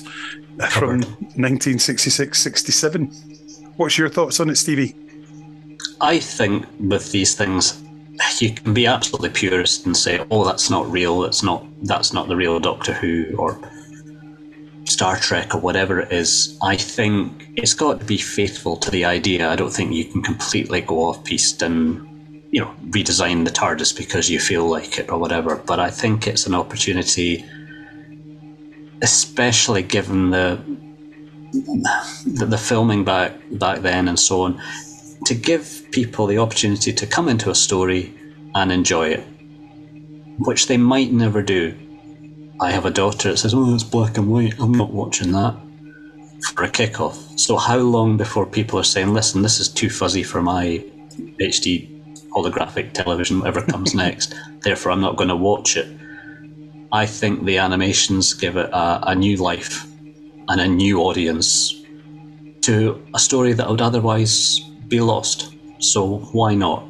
[0.59, 1.05] cupboard.
[1.05, 4.95] from 1966-67 what's your thoughts on it Steevie
[6.01, 7.83] i think with these things
[8.39, 12.29] you can be absolutely purist and say oh that's not real that's not that's not
[12.29, 13.59] the real doctor who or
[14.95, 19.05] Star Trek or whatever it is, I think it's got to be faithful to the
[19.05, 19.51] idea.
[19.51, 21.83] I don't think you can completely go off piste and
[22.53, 25.57] you know redesign the TARDIS because you feel like it or whatever.
[25.57, 27.45] But I think it's an opportunity,
[29.03, 30.63] especially given the
[32.39, 34.63] the, the filming back back then and so on,
[35.25, 38.15] to give people the opportunity to come into a story
[38.55, 39.27] and enjoy it,
[40.39, 41.75] which they might never do
[42.65, 44.55] I have a daughter that says, "Oh, it's black and white.
[44.59, 45.55] I'm not watching that."
[46.55, 47.39] For a kickoff.
[47.39, 50.83] So how long before people are saying, "Listen, this is too fuzzy for my
[51.39, 51.91] HD
[52.35, 54.35] holographic television, whatever comes next.
[54.63, 55.89] Therefore, I'm not going to watch it."
[56.91, 59.87] I think the animations give it a, a new life
[60.49, 61.75] and a new audience
[62.63, 65.55] to a story that would otherwise be lost.
[65.81, 66.83] So why not?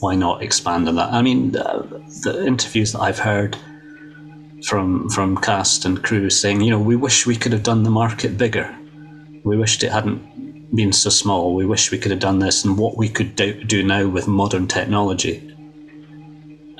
[0.00, 1.10] Why not expand on that?
[1.10, 1.66] I mean, the,
[2.24, 3.56] the interviews that I've heard
[4.64, 7.90] from from cast and crew saying, you know, we wish we could have done the
[7.90, 8.74] market bigger.
[9.44, 11.54] We wished it hadn't been so small.
[11.54, 14.28] We wish we could have done this and what we could do, do now with
[14.28, 15.48] modern technology.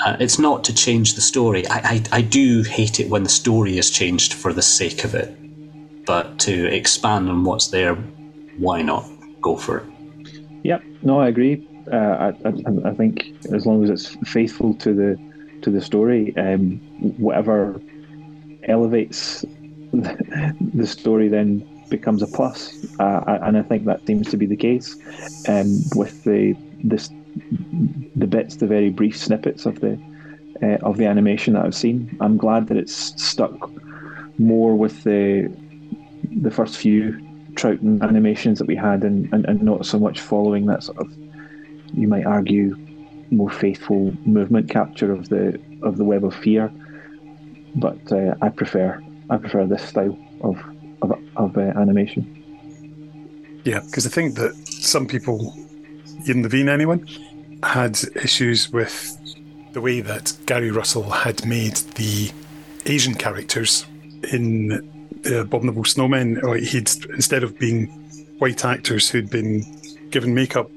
[0.04, 1.66] Uh, it's not to change the story.
[1.68, 5.14] I, I, I do hate it when the story is changed for the sake of
[5.14, 5.36] it.
[6.06, 7.94] But to expand on what's there,
[8.58, 9.08] why not
[9.40, 9.86] go for it?
[10.64, 11.68] Yep, no, I agree.
[11.92, 15.31] Uh, I, I, I think as long as it's faithful to the
[15.62, 16.78] to the story, um,
[17.18, 17.80] whatever
[18.64, 19.44] elevates
[19.92, 24.56] the story then becomes a plus, uh, and I think that seems to be the
[24.56, 24.96] case
[25.48, 27.10] um, with the this
[28.16, 29.98] the bits, the very brief snippets of the
[30.62, 32.16] uh, of the animation that I've seen.
[32.20, 33.70] I'm glad that it's stuck
[34.38, 35.52] more with the
[36.30, 37.18] the first few
[37.54, 41.12] Troughton animations that we had, and, and, and not so much following that sort of,
[41.92, 42.76] you might argue,
[43.32, 46.72] more faithful movement capture of the of the Web of Fear.
[47.74, 50.62] But uh, I prefer I prefer this style of
[51.00, 52.38] of, of uh, animation.
[53.64, 55.54] Yeah, because I think that some people,
[56.28, 57.08] Ian Levine, anyone,
[57.62, 59.16] had issues with
[59.72, 62.30] the way that Gary Russell had made the
[62.86, 63.86] Asian characters
[64.32, 64.68] in
[65.22, 66.42] the Abominable Snowmen.
[66.42, 67.86] Or he'd instead of being
[68.38, 69.64] white actors who'd been
[70.10, 70.70] given makeup,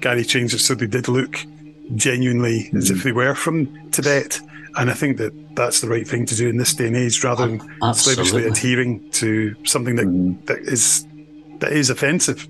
[0.00, 1.46] Gary changed it so they did look
[1.96, 3.02] genuinely as if mm.
[3.04, 4.40] they were from Tibet.
[4.76, 7.22] And I think that that's the right thing to do in this day and age,
[7.22, 8.24] rather than Absolutely.
[8.24, 10.46] slavishly adhering to something that, mm.
[10.46, 11.06] that is
[11.58, 12.48] that is offensive.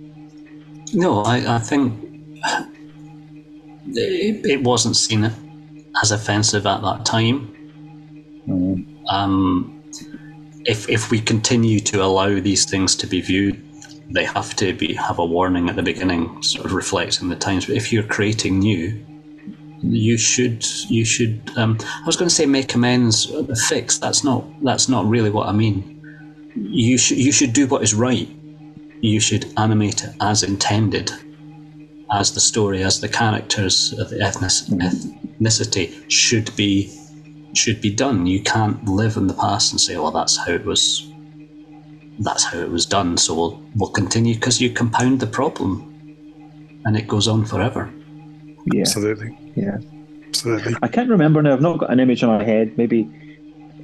[0.95, 1.99] No, I, I think
[3.89, 5.31] it, it wasn't seen
[6.03, 7.49] as offensive at that time.
[8.47, 8.87] Mm.
[9.09, 9.83] Um,
[10.65, 13.61] if if we continue to allow these things to be viewed,
[14.11, 17.67] they have to be have a warning at the beginning, sort of reflecting the times.
[17.67, 19.05] But if you're creating new,
[19.83, 21.51] you should you should.
[21.57, 23.99] Um, I was going to say make amends, uh, fix.
[23.99, 25.89] That's not that's not really what I mean.
[26.55, 28.29] You should you should do what is right.
[29.01, 31.11] You should animate it as intended,
[32.13, 36.97] as the story, as the characters, the ethnic, ethnicity should be
[37.55, 38.27] should be done.
[38.27, 41.09] You can't live in the past and say, "Well, that's how it was."
[42.19, 43.17] That's how it was done.
[43.17, 45.83] So we'll we'll continue because you compound the problem,
[46.85, 47.91] and it goes on forever.
[48.67, 49.79] Yeah, Absolutely, yeah.
[50.29, 50.77] absolutely.
[50.83, 51.53] I can't remember now.
[51.55, 52.77] I've not got an image in my head.
[52.79, 53.09] Maybe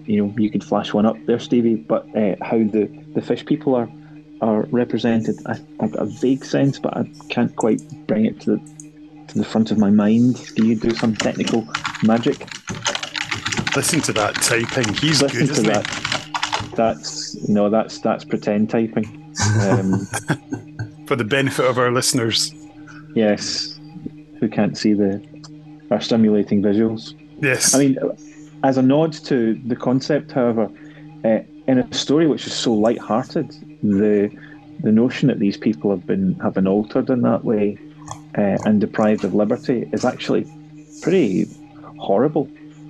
[0.07, 1.87] you know you could flash one up there, Steevie.
[1.87, 3.89] But uh, how the, the fish people are
[4.41, 8.53] are represented, I, I've got a vague sense, but I can't quite bring it to
[8.57, 10.37] the to the front of my mind.
[10.55, 11.67] Do you do some technical
[12.05, 12.47] magic?
[13.77, 14.93] Listen to that typing.
[14.95, 15.71] He's Listen good, to isn't he?
[15.71, 16.73] that.
[16.77, 19.07] That's no, that's that's pretend typing.
[19.63, 20.07] Um,
[21.07, 22.53] For the benefit of our listeners.
[23.15, 23.78] yes,
[24.41, 25.23] who can't see the
[25.91, 27.15] our stimulating visuals.
[27.41, 27.75] Yes.
[27.75, 27.99] I mean,
[28.63, 30.71] as a nod to the concept, however,
[31.25, 33.51] uh, in a story which is so light-hearted,
[33.83, 34.31] the
[34.81, 37.79] the notion that these people have been have been altered in that way
[38.37, 40.47] uh, and deprived of liberty is actually
[41.03, 41.47] pretty
[41.99, 42.49] horrible.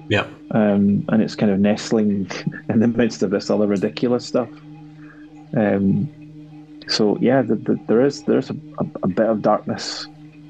[0.08, 0.26] Yeah.
[0.52, 2.30] Um, and it's kind of nestling
[2.68, 4.48] in the midst of this other ridiculous stuff.
[5.56, 6.08] Um,
[6.88, 10.06] so yeah, the, the, there is there's a, a, a bit of darkness,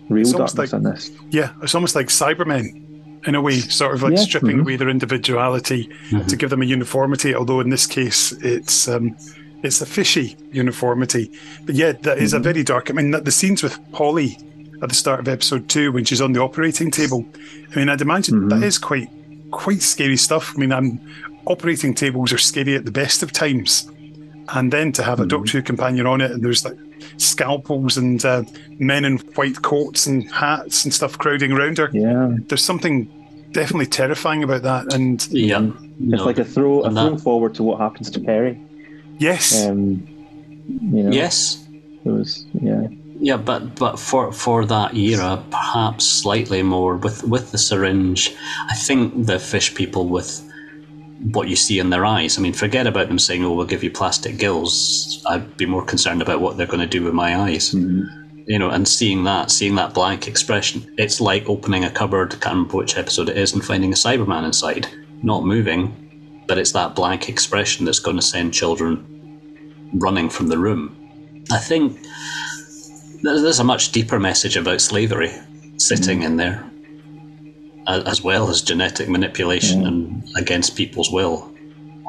[0.08, 1.10] real It's darkness like- in this.
[1.30, 2.84] yeah, it's almost like Cybermen
[3.26, 4.60] in a way, sort of like Yeah, stripping mhm.
[4.60, 5.88] away their individuality
[6.28, 7.34] to give them a uniformity.
[7.34, 9.16] Although in this case, it's um,
[9.62, 11.30] it's a fishy uniformity.
[11.66, 12.90] But yeah, that is a very dark.
[12.90, 14.38] I mean, the scenes with Polly
[14.82, 17.26] at the start of episode two when she's on the operating table.
[17.74, 19.10] I mean, I'd imagine that is quite
[19.50, 20.52] quite scary stuff.
[20.56, 21.00] I mean, I'm,
[21.46, 23.90] operating tables are scary at the best of times,
[24.54, 26.76] and then to have a Doctor Who companion on it, and there's like
[27.16, 28.42] scalpels and uh,
[28.78, 31.90] men in white coats and hats and stuff crowding around her.
[31.92, 33.08] Yeah, There's something
[33.52, 34.92] definitely terrifying about that.
[34.94, 35.72] And Yep.
[36.10, 38.58] it's like a throw a throw that- forward to what happens to Peri.
[39.18, 40.02] yes, Um,
[40.92, 41.66] you know, Yes.
[42.04, 42.88] it was yeah.
[43.20, 48.32] Yeah, but but for for that era, perhaps slightly more with with the syringe.
[48.70, 50.40] I think the fish people with
[51.20, 52.38] what you see in their eyes.
[52.38, 55.84] I mean, forget about them saying, "Oh, we'll give you plastic gills." I'd be more
[55.84, 57.72] concerned about what they're going to do with my eyes.
[57.72, 58.46] Mm-hmm.
[58.46, 62.30] You know, and seeing that, seeing that blank expression, it's like opening a cupboard.
[62.40, 64.88] Can't remember which episode it is, and finding a Cyberman inside,
[65.22, 69.04] not moving, but it's that blank expression that's going to send children
[69.94, 70.94] running from the room.
[71.50, 71.98] I think
[73.22, 75.32] there's, there's a much deeper message about slavery
[75.76, 76.26] sitting mm-hmm.
[76.26, 76.70] in there,
[77.88, 81.52] as well as genetic manipulation and against people's will.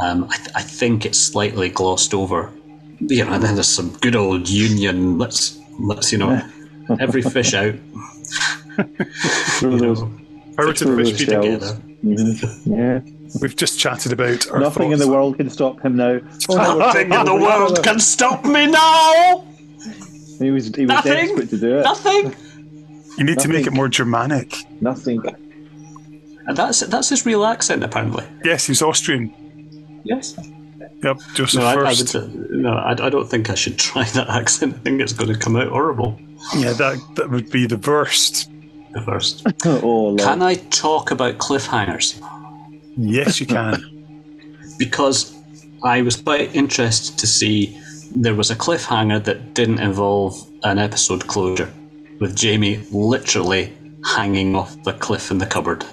[0.02, 2.52] Um, I, th- I think it's slightly glossed over.
[3.00, 5.18] You know, and then there's some good old union.
[5.18, 6.42] Let's let's you know,
[7.00, 7.76] every fish out.
[9.60, 10.02] Throw those,
[10.56, 11.44] power to the throw fish those people.
[11.44, 11.74] shells.
[11.74, 12.66] Mhm.
[12.66, 13.00] Yeah,
[13.42, 16.20] We've just chatted about our nothing in the world can stop him now.
[16.50, 19.44] Oh, no, Nothing in the world can stop me now.
[20.40, 21.14] He was he was Nothing.
[21.14, 21.84] desperate to do it.
[21.84, 22.36] Nothing.
[23.18, 24.56] You need to make it more Germanic.
[24.80, 25.22] Nothing.
[26.50, 28.26] And that's that's his real accent, apparently.
[28.44, 29.32] Yes, he's Austrian.
[30.04, 30.36] Yes.
[31.04, 32.14] Yep, Joseph No, I, I, Furst.
[32.16, 34.74] would, no I, I don't think I should try that accent.
[34.76, 36.20] I think it's going to come out horrible.
[36.58, 38.50] yeah, that that would be the worst.
[38.94, 39.46] The first.
[39.66, 42.20] Oh, Can I talk about cliffhangers?
[42.98, 43.76] Yes, you can.
[44.80, 45.36] Because
[45.84, 47.80] I was quite interested to see
[48.16, 51.72] there was a cliffhanger that didn't involve an episode closure,
[52.20, 53.72] with Jamie literally
[54.16, 55.86] hanging off the cliff in the cupboard.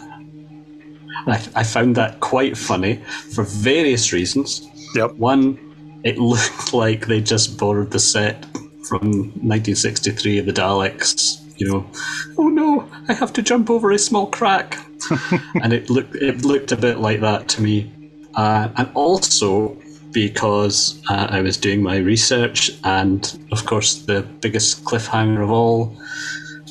[1.27, 2.97] I, I found that quite funny
[3.35, 4.69] for various reasons.
[4.95, 5.13] yep.
[5.15, 5.59] One,
[6.05, 8.45] it looked like they just borrowed the set
[8.89, 11.43] from 1963 of the Daleks.
[11.59, 11.91] You know,
[12.37, 14.79] oh no, I have to jump over a small crack,
[15.63, 17.91] and it looked it looked a bit like that to me.
[18.35, 19.75] Uh, and also
[20.13, 25.97] because uh, I was doing my research, and of course the biggest cliffhanger of all,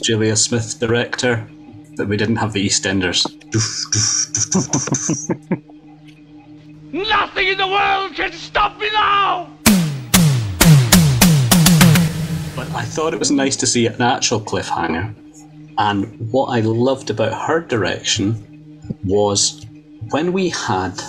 [0.04, 1.48] Julia Smith, director,
[1.98, 3.26] that we didn't have the EastEnders.
[6.92, 9.50] Nothing in the world can stop me now!
[12.56, 15.14] But I thought it was nice to see an actual cliffhanger.
[15.78, 19.66] And what I loved about her direction was
[20.12, 21.02] when we had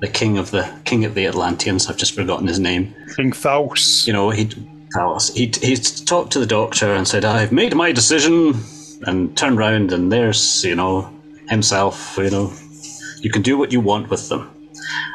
[0.00, 2.94] the king of the king of the Atlanteans, I've just forgotten his name.
[3.16, 4.06] King Thous.
[4.06, 4.54] You know, he'd
[4.92, 8.54] tell he'd, he'd talked to the doctor and said, I've made my decision
[9.06, 11.12] and turn round and there's, you know,
[11.48, 12.52] himself, you know,
[13.18, 14.50] you can do what you want with them.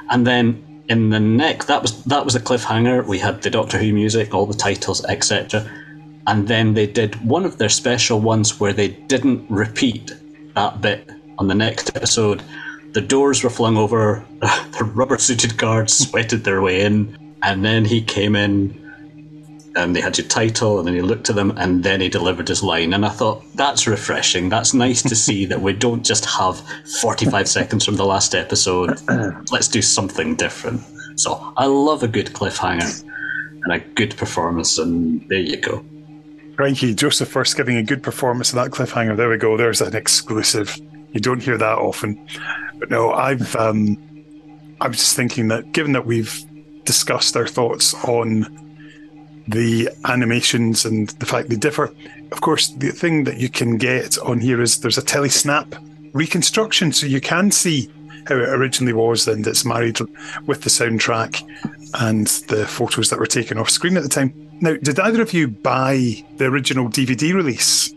[0.10, 3.06] And then in the neck that was that was a cliffhanger.
[3.06, 5.70] We had the Doctor Who music, all the titles, etc.
[6.28, 10.12] And then they did one of their special ones where they didn't repeat
[10.56, 12.42] that bit on the next episode.
[12.94, 17.86] The doors were flung over, the rubber suited guards sweated their way in, and then
[17.86, 18.85] he came in
[19.76, 22.48] and they had your title, and then he looked at them, and then he delivered
[22.48, 22.94] his line.
[22.94, 24.50] And I thought, that's refreshing.
[24.50, 26.62] That's nice to see that we don't just have
[27.02, 29.00] 45 seconds from the last episode.
[29.52, 30.82] Let's do something different.
[31.18, 33.04] So I love a good cliffhanger
[33.64, 35.84] and a good performance, and there you go.
[36.56, 39.18] Crikey, Joseph Furst giving a good performance in that cliffhanger.
[39.18, 39.58] There we go.
[39.58, 40.78] There's an exclusive.
[41.12, 42.28] You don't hear that often.
[42.80, 43.98] But no, I've um
[44.80, 46.46] I was just thinking that given that we've
[46.86, 48.65] discussed our thoughts on
[49.48, 51.94] the animations and the fact they differ,
[52.32, 55.78] of course, the thing that you can get on here is there's a telesnap
[56.14, 57.90] reconstruction, so you can see
[58.28, 60.00] how it originally was, and it's married
[60.48, 61.44] with the soundtrack
[62.02, 64.34] and the photos that were taken off screen at the time.
[64.62, 67.94] Now, did either of you buy the original DVD release?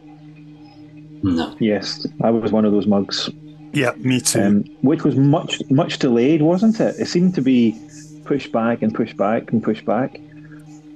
[1.22, 1.56] No.
[1.58, 3.30] Yes, I was one of those mugs,
[3.72, 4.40] Yeah, me too.
[4.42, 6.96] um, which was much much delayed, wasn't it?
[6.98, 7.76] It seemed to be
[8.24, 10.20] pushed back and pushed back and pushed back.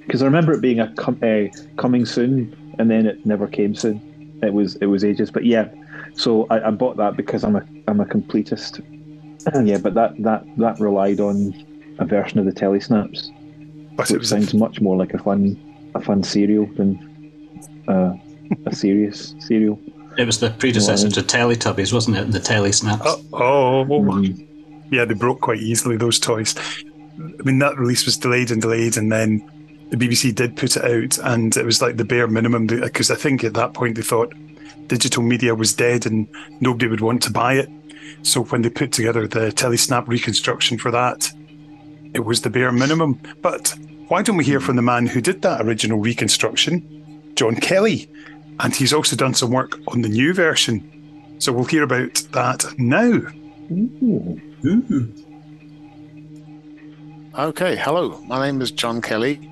[0.06, 1.46] Because I remember it being a com- uh,
[1.76, 4.00] coming soon, and then it never came soon.
[4.42, 5.68] It was it was ages, but yeah.
[6.14, 8.80] So I, I bought that because I'm a I'm a completist.
[9.66, 11.54] yeah, but that that that relied on
[11.98, 13.28] a version of the telesnaps,
[13.96, 15.56] but it which was sounds much more like a fun
[15.94, 16.98] a fun serial than
[17.88, 18.14] uh,
[18.66, 19.78] a serious serial.
[20.18, 22.32] It was the predecessor to Teletubbies, wasn't it?
[22.32, 23.00] The Telesnaps.
[23.04, 24.46] oh, oh, Mhm.
[24.90, 26.54] yeah, they broke quite easily those toys.
[27.18, 29.40] I mean, that release was delayed and delayed, and then
[29.92, 33.14] the BBC did put it out, and it was like the bare minimum because I
[33.14, 34.32] think at that point they thought
[34.86, 36.26] digital media was dead and
[36.60, 37.68] nobody would want to buy it.
[38.22, 41.30] So when they put together the telesnap reconstruction for that,
[42.14, 43.20] it was the bare minimum.
[43.42, 43.74] But
[44.08, 48.10] why don't we hear from the man who did that original reconstruction, John Kelly?
[48.60, 51.36] And he's also done some work on the new version.
[51.38, 53.20] So we'll hear about that now.
[53.70, 54.40] Ooh.
[57.38, 58.22] Okay, hello.
[58.26, 59.51] My name is John Kelly.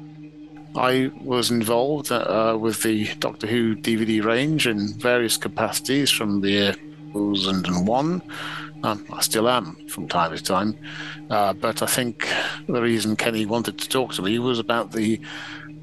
[0.76, 6.51] I was involved uh, with the Doctor Who DVD range in various capacities from the
[6.51, 6.74] year
[7.12, 8.22] 2001.
[8.82, 10.76] Um, I still am from time to time.
[11.28, 12.28] Uh, but I think
[12.66, 15.20] the reason Kenny wanted to talk to me was about the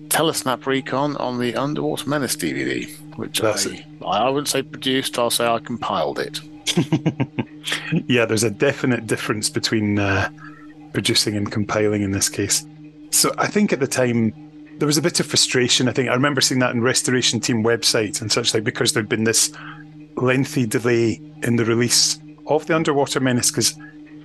[0.07, 5.29] Telesnap Recon on the Underwater Menace DVD, which That's I, I wouldn't say produced, I'll
[5.29, 6.39] say I compiled it.
[8.07, 10.29] yeah, there's a definite difference between uh,
[10.93, 12.65] producing and compiling in this case.
[13.11, 14.33] So I think at the time
[14.79, 15.87] there was a bit of frustration.
[15.87, 19.09] I think I remember seeing that in Restoration Team website and such like because there'd
[19.09, 19.51] been this
[20.15, 23.49] lengthy delay in the release of the Underwater Menace.
[23.49, 23.77] Because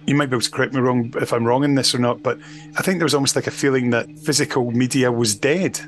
[0.06, 2.22] you might be able to correct me wrong if I'm wrong in this or not,
[2.22, 2.38] but
[2.76, 5.80] I think there was almost like a feeling that physical media was dead.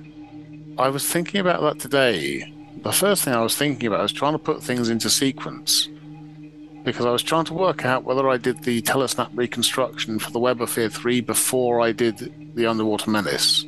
[0.78, 2.53] I was thinking about that today.
[2.82, 5.89] The first thing I was thinking about was trying to put things into sequence
[6.85, 10.39] because I was trying to work out whether I did the Telesnap reconstruction for the
[10.39, 13.65] Web of Fear 3 before I did the Underwater Menace.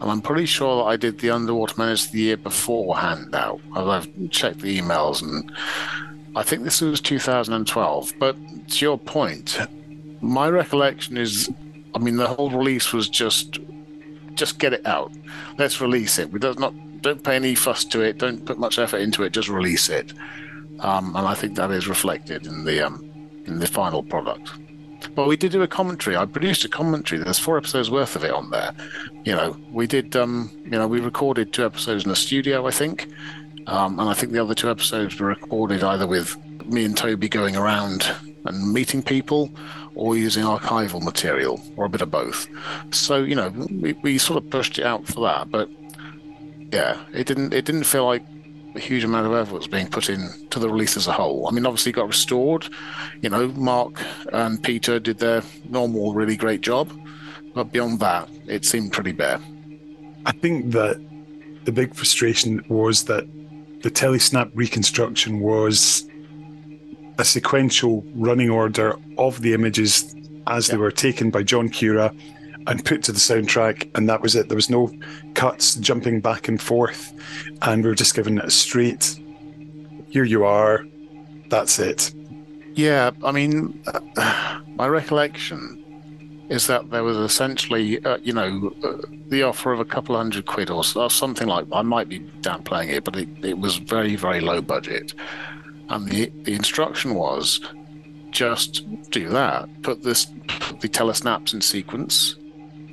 [0.00, 3.60] And I'm pretty sure that I did the Underwater Menace the year beforehand now.
[3.74, 5.50] I've checked the emails and
[6.36, 8.14] I think this was 2012.
[8.18, 8.36] But
[8.68, 9.58] to your point,
[10.20, 11.50] my recollection is
[11.94, 13.60] I mean, the whole release was just
[14.34, 15.12] just get it out.
[15.58, 16.32] Let's release it.
[16.32, 18.18] We don't not don't pay any fuss to it.
[18.18, 19.32] Don't put much effort into it.
[19.32, 20.12] Just release it.
[20.80, 23.10] Um, and I think that is reflected in the um,
[23.46, 24.50] in the final product.
[25.14, 26.16] But we did do a commentary.
[26.16, 27.22] I produced a commentary.
[27.22, 28.72] There's four episodes worth of it on there.
[29.24, 30.16] You know, we did.
[30.16, 33.08] Um, you know, we recorded two episodes in the studio, I think,
[33.66, 36.36] um, and I think the other two episodes were recorded either with
[36.66, 38.10] me and Toby going around
[38.46, 39.50] and meeting people,
[39.94, 42.46] or using archival material, or a bit of both.
[42.90, 45.70] So you know, we, we sort of pushed it out for that, but
[46.72, 48.22] yeah, it didn't it didn't feel like
[48.74, 51.46] a huge amount of effort was being put in to the release as a whole.
[51.48, 52.68] I mean, obviously it got restored.
[53.20, 54.02] You know, Mark
[54.32, 56.92] and Peter did their normal, really great job,
[57.54, 59.40] but beyond that, it seemed pretty bare.
[60.26, 61.00] I think that
[61.64, 63.26] the big frustration was that
[63.82, 66.08] the telesnap reconstruction was
[67.18, 70.14] a sequential running order of the images
[70.46, 72.12] as they were taken by John Cura
[72.66, 74.48] and put to the soundtrack, and that was it.
[74.48, 74.90] There was no
[75.34, 77.12] cuts jumping back and forth,
[77.62, 79.18] and we were just given a straight.
[80.08, 80.84] Here you are.
[81.48, 82.14] That's it.
[82.74, 85.80] Yeah, I mean, uh, my recollection
[86.48, 90.46] is that there was essentially, uh, you know, uh, the offer of a couple hundred
[90.46, 91.66] quid or, or something like.
[91.72, 95.14] I might be downplaying it, but it, it was very, very low budget,
[95.88, 97.60] and the the instruction was
[98.30, 99.68] just do that.
[99.82, 102.36] Put this, put the telesnaps in sequence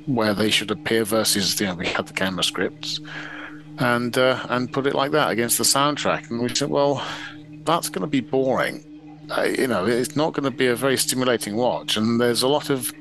[0.06, 3.00] where they should appear versus you know we had the camera scripts
[3.78, 6.30] and uh, and put it like that against the soundtrack.
[6.30, 7.04] And we said well
[7.64, 8.84] that's going to be boring.
[9.30, 11.96] Uh, you know it's not going to be a very stimulating watch.
[11.96, 12.92] And there's a lot of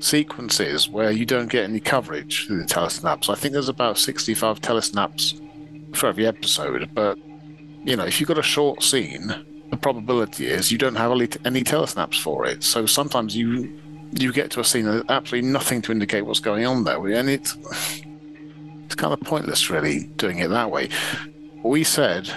[0.00, 3.30] sequences where you don't get any coverage through the telesnaps.
[3.30, 5.40] I think there's about 65 telesnaps
[5.96, 7.16] for every episode but
[7.84, 9.32] you know if you've got a short scene
[9.74, 12.62] the probability is you don't have any telesnaps for it.
[12.62, 13.80] So sometimes you
[14.16, 17.28] you get to a scene there's absolutely nothing to indicate what's going on there, and
[17.28, 17.56] it's
[18.84, 20.88] it's kind of pointless, really, doing it that way.
[21.62, 22.30] We said,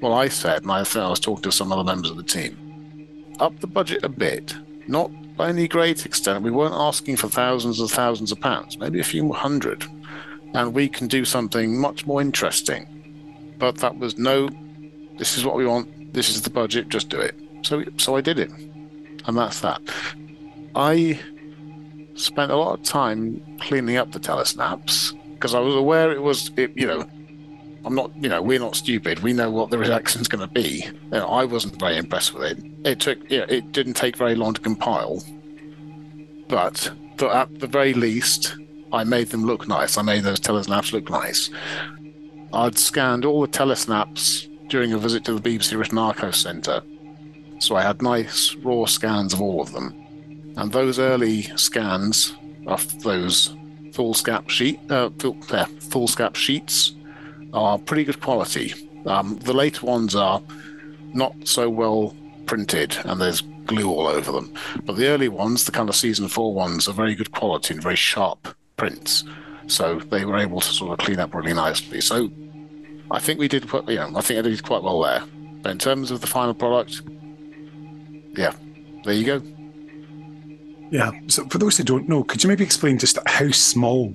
[0.00, 3.36] well, I said, and I I was talking to some other members of the team,
[3.40, 4.54] up the budget a bit,
[4.88, 6.42] not by any great extent.
[6.42, 9.84] We weren't asking for thousands and thousands of pounds, maybe a few hundred,
[10.54, 13.54] and we can do something much more interesting.
[13.58, 14.48] But that was no,
[15.18, 16.14] this is what we want.
[16.14, 16.88] This is the budget.
[16.88, 17.34] Just do it.
[17.62, 18.50] So, so I did it,
[19.26, 19.80] and that's that.
[20.74, 21.20] I
[22.14, 26.50] spent a lot of time cleaning up the telesnaps because I was aware it was,
[26.56, 27.04] it, you know,
[27.84, 29.20] I'm not, you know, we're not stupid.
[29.20, 30.84] We know what the reaction's going to be.
[30.84, 32.64] You know, I wasn't very impressed with it.
[32.84, 35.22] It took, you know, it didn't take very long to compile,
[36.48, 38.56] but at the very least,
[38.92, 39.98] I made them look nice.
[39.98, 41.50] I made those telesnaps look nice.
[42.52, 46.82] I'd scanned all the telesnaps during a visit to the BBC Written Archive Centre,
[47.58, 49.94] so I had nice raw scans of all of them.
[50.56, 52.34] And those early scans
[52.66, 53.54] of those
[53.92, 56.94] foolscap sheet, uh, full, uh, foolscap sheets
[57.52, 58.74] are pretty good quality.
[59.06, 60.42] Um, the later ones are
[61.14, 62.14] not so well
[62.46, 64.52] printed, and there's glue all over them.
[64.84, 67.82] But the early ones, the kind of season four ones, are very good quality and
[67.82, 69.24] very sharp prints.
[69.66, 72.00] So they were able to sort of clean up really nicely.
[72.00, 72.30] So
[73.10, 75.22] I think we did, you know, I think I did quite well there.
[75.62, 77.02] But in terms of the final product,
[78.36, 78.52] yeah,
[79.04, 79.42] there you go.
[80.92, 81.10] Yeah.
[81.28, 84.14] So for those who don't know, could you maybe explain just how small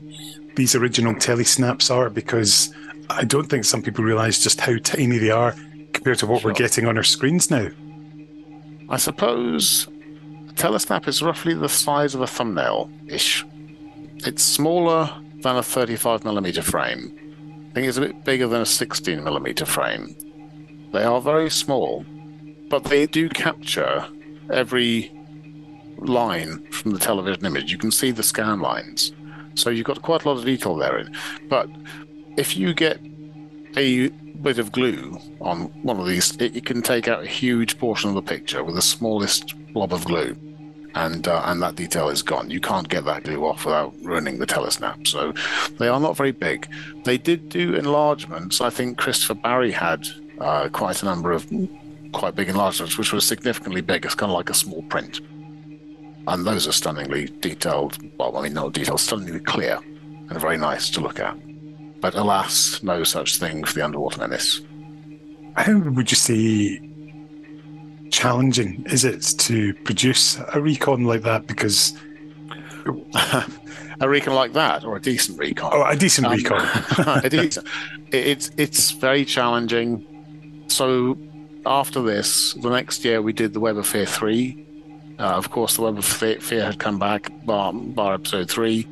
[0.55, 2.11] these original telesnaps are?
[2.11, 2.71] Because
[3.09, 5.55] I don't think some people realise just how tiny they are
[5.93, 6.51] compared to what sure.
[6.51, 7.67] we're getting on our screens now.
[8.89, 13.43] I suppose a telesnap is roughly the size of a thumbnail ish.
[14.17, 15.09] It's smaller
[15.41, 17.69] than a 35 millimeter frame.
[17.71, 20.15] I think it's a bit bigger than a 16 millimeter frame.
[20.93, 22.05] They are very small,
[22.69, 24.07] but they do capture
[24.51, 25.16] every
[25.97, 27.71] line from the television image.
[27.71, 29.11] You can see the scan lines.
[29.55, 31.07] So you've got quite a lot of detail there.
[31.49, 31.69] But
[32.37, 32.99] if you get
[33.75, 34.09] a
[34.41, 38.09] bit of glue on one of these, it, it can take out a huge portion
[38.09, 40.37] of the picture with the smallest blob of glue.
[40.95, 42.49] And, uh, and that detail is gone.
[42.49, 45.07] You can't get that glue off without ruining the telesnap.
[45.07, 45.33] So
[45.77, 46.67] they are not very big.
[47.03, 48.61] They did do enlargements.
[48.61, 50.07] I think Christopher Barry had
[50.39, 51.47] uh, quite a number of
[52.13, 54.05] quite big enlargements, which was significantly big.
[54.05, 55.21] It's kind of like a small print
[56.27, 57.97] and those are stunningly detailed.
[58.17, 59.79] Well, I mean, not detailed, stunningly clear,
[60.29, 61.37] and very nice to look at.
[62.01, 64.61] But alas, no such thing for the underwater menace.
[65.55, 66.81] How would you say
[68.11, 71.47] challenging is it to produce a recon like that?
[71.47, 71.93] Because
[73.99, 75.71] a recon like that, or a decent recon?
[75.73, 76.61] Oh, a decent um, recon.
[77.23, 77.65] a decent,
[78.11, 80.05] it's it's very challenging.
[80.67, 81.17] So
[81.65, 84.66] after this, the next year we did the Web of Fear three,
[85.19, 88.88] uh, of course, the Web of Fear had come back, bar, bar episode three.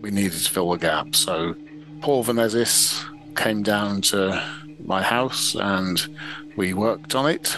[0.00, 1.14] We needed to fill the gap.
[1.14, 1.54] So
[2.00, 3.04] Paul Vanezis
[3.36, 4.42] came down to
[4.84, 6.06] my house and
[6.56, 7.56] we worked on it.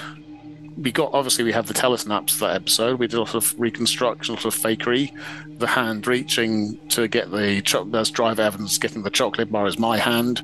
[0.76, 2.98] We got obviously we have the telesnaps for that episode.
[2.98, 5.12] We did a lot of reconstruction, a lot of fakery.
[5.58, 9.78] The hand reaching to get the cho- there's drive evidence getting the chocolate bar is
[9.78, 10.42] my hand.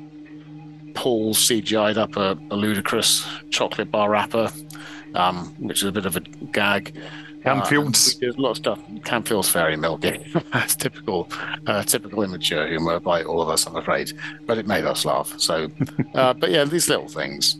[0.95, 4.51] Paul CGI'd up a, a ludicrous chocolate bar wrapper
[5.15, 6.95] um, which is a bit of a gag.
[7.43, 8.15] Camfields.
[8.15, 8.79] Uh, there's a lot of stuff.
[9.03, 10.25] Camfield's very milky.
[10.53, 11.29] That's typical,
[11.67, 14.11] uh, typical immature humour by all of us, I'm afraid.
[14.45, 15.33] But it made us laugh.
[15.37, 15.69] So,
[16.15, 17.57] uh, but yeah, these little things,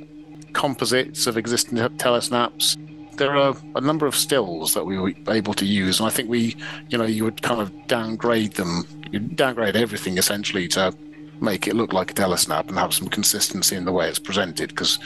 [0.53, 2.77] composites of existing telesnaps.
[3.17, 6.29] There are a number of stills that we were able to use, and I think
[6.29, 6.55] we,
[6.89, 8.85] you know, you would kind of downgrade them.
[9.11, 10.93] You downgrade everything essentially to
[11.41, 14.69] make it look like a telesnap and have some consistency in the way it's presented
[14.69, 14.99] because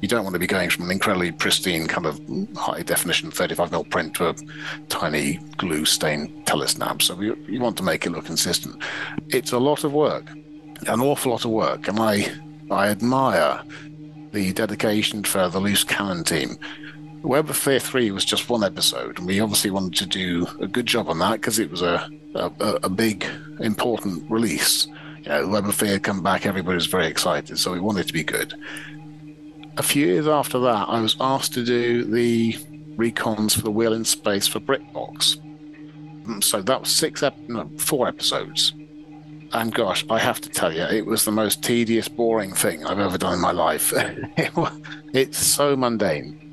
[0.00, 2.20] you don't want to be going from an incredibly pristine kind of
[2.56, 4.34] high definition 35mm print to a
[4.88, 7.02] tiny glue stained telesnap.
[7.02, 8.82] So you, you want to make it look consistent.
[9.28, 10.30] It's a lot of work,
[10.86, 12.32] an awful lot of work, and I
[12.70, 13.62] I admire
[14.32, 16.58] the dedication for the loose cannon team.
[17.22, 20.66] Web of Fear 3 was just one episode, and we obviously wanted to do a
[20.66, 22.50] good job on that because it was a, a,
[22.84, 23.26] a big,
[23.58, 24.86] important release
[25.28, 28.12] know, Web of Fear had come back, everybody was very excited, so we wanted to
[28.12, 28.54] be good.
[29.76, 32.54] A few years after that, I was asked to do the
[32.96, 35.36] recons for the Wheel in Space for BritBox.
[36.24, 38.74] Mm, so that was six, ep- no, four episodes.
[39.52, 42.98] And gosh, I have to tell you, it was the most tedious, boring thing I've
[42.98, 43.92] ever done in my life.
[45.14, 46.44] it's so mundane.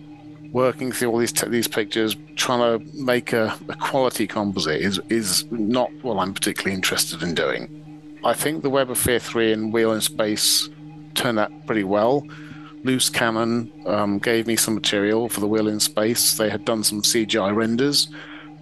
[0.54, 5.02] Working through all these t- these pictures, trying to make a, a quality composite is
[5.10, 7.85] is not what I'm particularly interested in doing.
[8.26, 10.68] I think the Web of Fear 3 and Wheel in Space
[11.14, 12.28] turned out pretty well.
[12.84, 16.36] Loose Cannon um, gave me some material for the Wheel in Space.
[16.36, 18.10] They had done some CGI renders,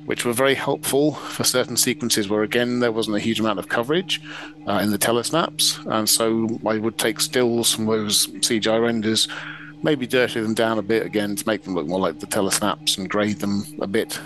[0.05, 3.69] which were very helpful for certain sequences where, again, there wasn't a huge amount of
[3.69, 4.21] coverage
[4.67, 5.79] uh, in the telesnaps.
[5.89, 9.29] And so I would take stills from those CGI renders,
[9.81, 12.97] maybe dirty them down a bit again to make them look more like the telesnaps
[12.97, 14.19] and grade them a bit,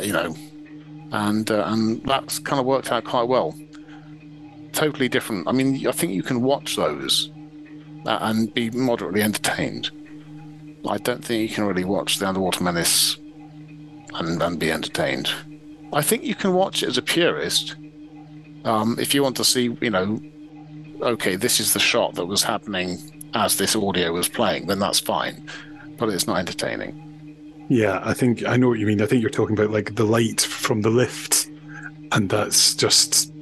[0.00, 0.34] you know.
[1.12, 3.54] And, uh, and that's kind of worked out quite well
[4.74, 5.48] totally different.
[5.48, 7.30] I mean, I think you can watch those
[8.06, 9.90] uh, and be moderately entertained.
[10.86, 13.16] I don't think you can really watch The Underwater Menace
[14.14, 15.30] and, and be entertained.
[15.92, 17.76] I think you can watch it as a purist.
[18.64, 20.20] Um, if you want to see, you know,
[21.00, 25.00] okay, this is the shot that was happening as this audio was playing, then that's
[25.00, 25.48] fine.
[25.98, 27.00] But it's not entertaining.
[27.68, 29.00] Yeah, I think I know what you mean.
[29.00, 31.48] I think you're talking about like the light from the lift,
[32.12, 33.32] and that's just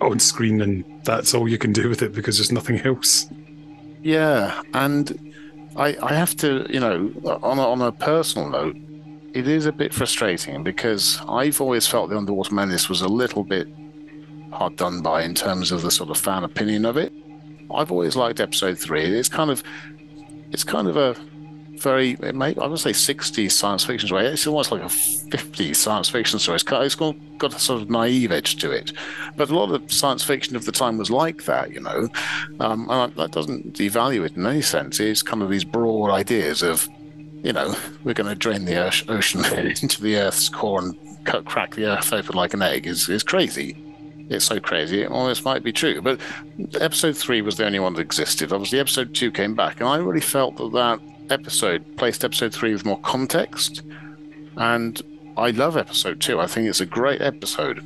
[0.00, 3.28] on screen, and that's all you can do with it because there's nothing else.
[4.02, 5.34] Yeah, and
[5.76, 7.12] I, I have to, you know,
[7.42, 8.76] on a, on a personal note,
[9.34, 13.44] it is a bit frustrating because I've always felt the Underwater Menace was a little
[13.44, 13.68] bit
[14.52, 17.12] hard done by in terms of the sort of fan opinion of it.
[17.72, 19.04] I've always liked episode three.
[19.04, 19.62] It's kind of,
[20.50, 21.14] it's kind of a
[21.82, 24.26] very, it may, I would say 60s science fiction story.
[24.26, 26.56] It's almost like a 50s science fiction story.
[26.56, 28.92] It's got, it's got, got a sort of naive edge to it.
[29.36, 32.08] But a lot of science fiction of the time was like that, you know.
[32.60, 35.00] Um, and that doesn't devalue it in any sense.
[35.00, 36.88] It's kind of these broad ideas of,
[37.42, 37.74] you know,
[38.04, 38.76] we're going to drain the
[39.08, 43.08] ocean into the Earth's core and cut, crack the Earth open like an egg is,
[43.08, 43.76] is crazy
[44.30, 45.02] it's so crazy.
[45.02, 46.00] It almost might be true.
[46.02, 46.20] But
[46.80, 48.52] episode three was the only one that existed.
[48.52, 51.00] Obviously, episode two came back, and I really felt that that
[51.30, 53.82] episode placed episode three with more context.
[54.56, 55.00] And
[55.36, 56.40] I love episode two.
[56.40, 57.82] I think it's a great episode.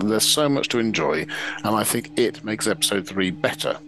[0.00, 1.26] There's so much to enjoy,
[1.64, 3.78] and I think it makes episode three better.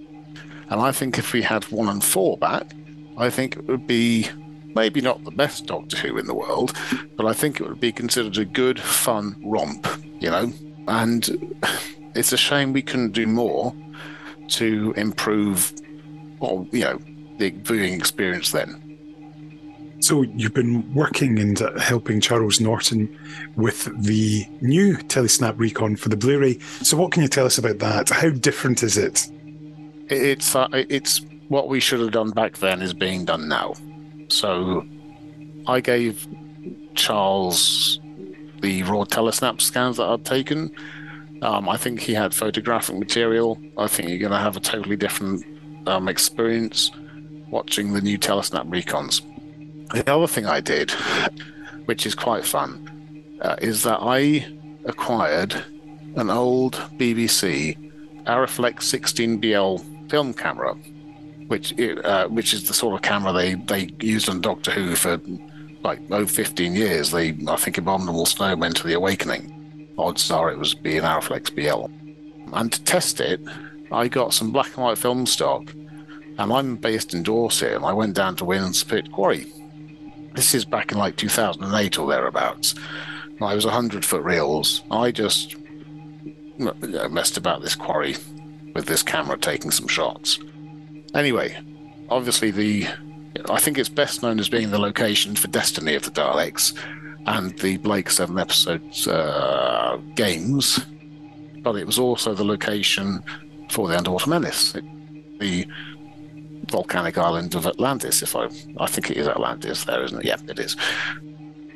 [0.71, 2.73] And I think if we had one and four back,
[3.17, 4.29] I think it would be
[4.75, 6.77] maybe not the best Doctor Who in the world,
[7.17, 9.87] but I think it would be considered a good, fun romp,
[10.21, 10.53] you know?
[10.87, 11.55] And
[12.15, 13.75] it's a shame we couldn't do more
[14.49, 15.73] to improve,
[16.41, 16.99] or, you know,
[17.39, 18.88] the viewing experience then.
[20.01, 23.09] So you've been working and helping Charles Norton
[23.57, 26.59] with the new Telesnap Recon for the Blu-ray.
[26.83, 28.09] So what can you tell us about that?
[28.09, 29.29] How different is it?
[30.09, 33.75] It's uh, it's what we should have done back then is being done now.
[34.29, 34.87] So
[35.66, 36.27] I gave
[36.95, 38.01] Charles
[38.61, 40.75] the raw telesnap scans that I'd taken.
[41.43, 43.61] Um, I think he had photographic material.
[43.77, 45.45] I think you're going to have a totally different
[45.87, 46.91] um, experience
[47.51, 49.23] watching the new telesnap recons.
[49.90, 50.90] The other thing I did,
[51.86, 54.47] which is quite fun, uh, is that I
[54.85, 55.55] acquired
[56.16, 57.77] an old BBC
[58.24, 60.74] Arriflex 16BL film camera,
[61.47, 65.19] which uh, which is the sort of camera they, they used on Doctor Who for
[65.82, 67.10] like oh 15 years.
[67.10, 69.55] They I think Abominable Snowmen to the Awakening.
[69.97, 71.86] Odds are it was being an Arriflex BL.
[72.55, 73.40] And to test it,
[73.90, 75.73] I got some black and white film stock,
[76.39, 79.47] and I'm based in Dorset, and I went down to Winspit Quarry
[80.39, 82.77] this is back in like 2008 or thereabouts.
[83.40, 84.85] I was 100 foot reels.
[84.89, 85.56] I just
[86.59, 88.15] messed about this quarry
[88.73, 90.39] with this camera taking some shots.
[91.12, 91.59] Anyway,
[92.09, 92.86] obviously the
[93.51, 96.73] I think it's best known as being the location for Destiny of the Daleks
[97.27, 100.78] and the Blake Seven episodes uh, games,
[101.62, 103.24] but it was also the location
[103.70, 104.77] for the Underwater Menace,
[105.40, 105.66] the
[106.70, 108.23] volcanic island of Atlantis.
[108.23, 110.24] If I, I think it is Atlantis, there isn't it?
[110.24, 110.77] Yeah, it is.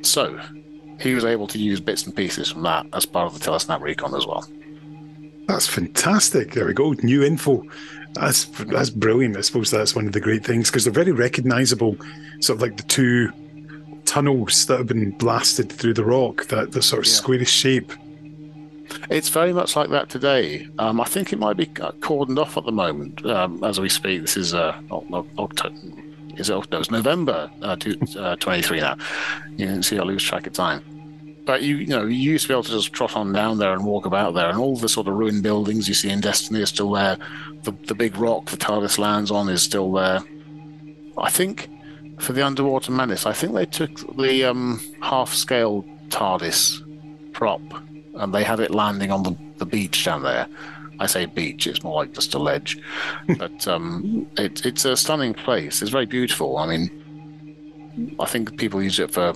[0.02, 0.40] So
[1.00, 3.80] he was able to use bits and pieces from that as part of the Telesnap
[3.80, 4.46] recon as well.
[5.48, 6.52] That's fantastic.
[6.52, 6.92] There we go.
[7.02, 7.64] New info.
[8.14, 9.36] That's that's brilliant.
[9.36, 11.96] I suppose that's one of the great things because they're very recognisable.
[12.40, 13.32] Sort of like the two
[14.04, 16.46] tunnels that have been blasted through the rock.
[16.48, 17.16] That the sort of Yeah.
[17.18, 17.92] squarish shape.
[19.10, 20.68] It's very much like that today.
[20.78, 24.22] Um, I think it might be cordoned off at the moment um, as we speak.
[24.22, 25.76] This is uh, October.
[26.36, 28.96] Is it, no, it's November uh, two, uh, 23 now.
[29.56, 30.82] You can see I lose track of time.
[31.44, 33.72] But you, you know, you used to be able to just trot on down there
[33.72, 36.62] and walk about there, and all the sort of ruined buildings you see in Destiny
[36.62, 37.18] are still there.
[37.64, 40.20] The the big rock the TARDIS lands on is still there.
[41.18, 41.68] I think
[42.18, 47.60] for the Underwater Menace, I think they took the um, half-scale TARDIS prop
[48.14, 50.46] and they had it landing on the, the beach down there.
[50.98, 52.78] I say beach, it's more like just a ledge.
[53.38, 55.82] but um, it, it's a stunning place.
[55.82, 56.58] It's very beautiful.
[56.58, 59.32] I mean, I think people use it for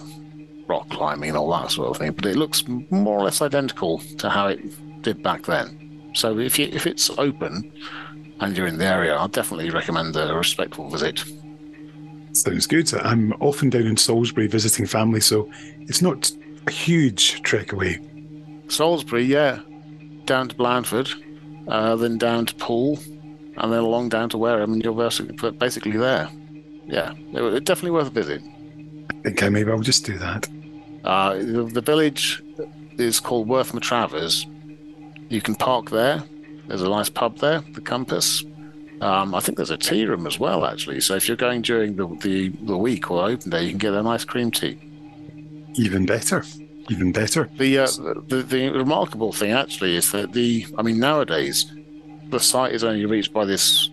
[0.66, 3.98] rock climbing and all that sort of thing, but it looks more or less identical
[4.18, 6.10] to how it did back then.
[6.14, 7.72] So if you if it's open
[8.40, 11.24] and you're in the area, I'd definitely recommend a respectful visit.
[12.32, 12.92] Sounds good.
[12.94, 15.50] I'm often down in Salisbury visiting family, so
[15.80, 16.30] it's not
[16.66, 18.00] a huge trek away.
[18.68, 19.60] Salisbury, yeah,
[20.24, 21.10] down to Blandford,
[21.68, 22.98] uh, then down to Poole,
[23.56, 26.28] and then along down to Wareham, and you're basically, basically there.
[26.86, 28.42] Yeah, it, it definitely worth a visit.
[29.10, 30.48] I think I maybe I'll just do that.
[31.04, 32.42] Uh, the, the village
[32.98, 34.44] is called Worth Matravers.
[35.28, 36.22] You can park there.
[36.68, 38.44] There's a nice pub there, the Compass.
[39.00, 41.00] Um, I think there's a tea room as well, actually.
[41.00, 43.92] So if you're going during the, the, the week or open day, you can get
[43.92, 44.78] a nice cream tea.
[45.74, 46.42] Even better.
[46.88, 47.48] Even better.
[47.56, 47.86] The, uh,
[48.28, 51.66] the the remarkable thing actually is that the I mean nowadays
[52.28, 53.90] the site is only reached by this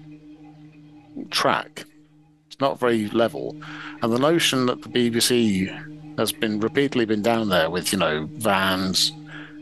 [1.31, 1.85] track.
[2.47, 3.55] It's not very level,
[4.01, 8.27] and the notion that the BBC has been repeatedly been down there with you know
[8.33, 9.11] vans,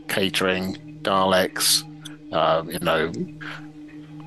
[0.08, 1.82] catering, Daleks,
[2.32, 3.10] uh, you know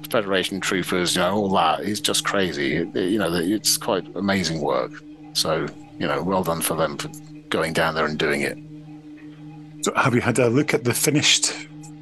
[0.10, 2.76] Federation troopers, you know all that is just crazy.
[2.78, 4.92] It- you know it's quite amazing work.
[5.34, 5.68] So
[6.00, 7.10] you know well done for them for
[7.50, 8.58] going down there and doing it.
[9.86, 11.54] So have you had a look at the finished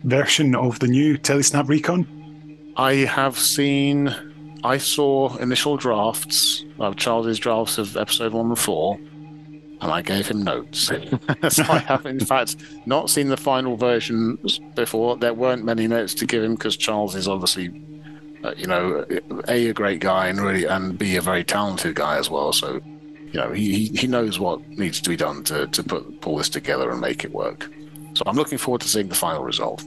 [0.06, 2.08] version of the new Telesnap Recon?
[2.78, 4.16] I have seen.
[4.64, 10.30] I saw initial drafts of Charles's drafts of episode one and four, and I gave
[10.30, 10.80] him notes.
[11.50, 12.56] so I have, in fact,
[12.86, 14.40] not seen the final version
[14.76, 15.18] before.
[15.18, 17.68] There weren't many notes to give him because Charles is obviously,
[18.46, 19.06] uh, you know,
[19.50, 22.54] a a great guy and really, and b a very talented guy as well.
[22.54, 22.80] So,
[23.34, 26.50] you know, he he- knows what needs to be done to to put pull this
[26.50, 27.70] together and make it work.
[28.14, 29.84] So I'm looking forward to seeing the final result.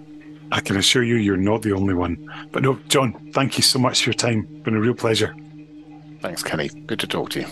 [0.50, 2.16] I can assure you, you're not the only one.
[2.52, 4.42] But no, John, thank you so much for your time.
[4.64, 5.34] Been a real pleasure.
[6.20, 6.68] Thanks, Kenny.
[6.68, 7.46] Good to talk to you.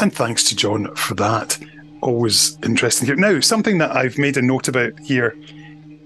[0.00, 1.58] And thanks to John for that.
[2.00, 3.16] Always interesting here.
[3.16, 5.36] Now, something that I've made a note about here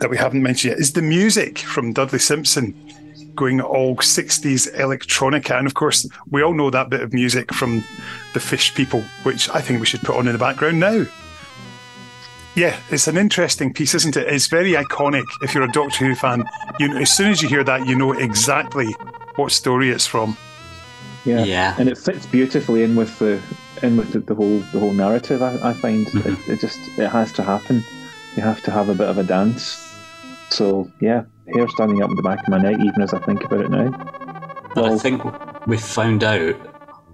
[0.01, 2.75] that we haven't mentioned yet is the music from Dudley Simpson
[3.35, 5.57] going all 60s electronica.
[5.59, 7.83] And of course, we all know that bit of music from
[8.33, 11.05] the Fish People, which I think we should put on in the background now.
[12.55, 14.29] Yeah, it's an interesting piece, isn't it?
[14.29, 15.25] It's very iconic.
[15.43, 16.45] If you're a Doctor Who fan,
[16.79, 18.93] you as soon as you hear that, you know exactly
[19.35, 20.37] what story it's from.
[21.25, 21.43] Yeah.
[21.45, 21.75] Yeah.
[21.79, 23.41] and it fits beautifully in with the
[23.83, 25.43] in with the, the whole the whole narrative.
[25.43, 26.27] I, I find Mhm.
[26.49, 27.83] it, it just it has to happen.
[28.37, 29.81] You have to have a bit of a dance.
[30.51, 33.45] So yeah, hair standing up in the back of my neck even as I think
[33.45, 33.91] about it now.
[34.75, 35.23] But I think
[35.67, 36.57] we found out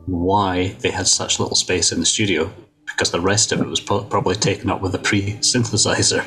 [0.07, 2.51] why they had such little space in the studio
[2.87, 6.23] because the rest of it was pro- probably taken up with a pre-synthesizer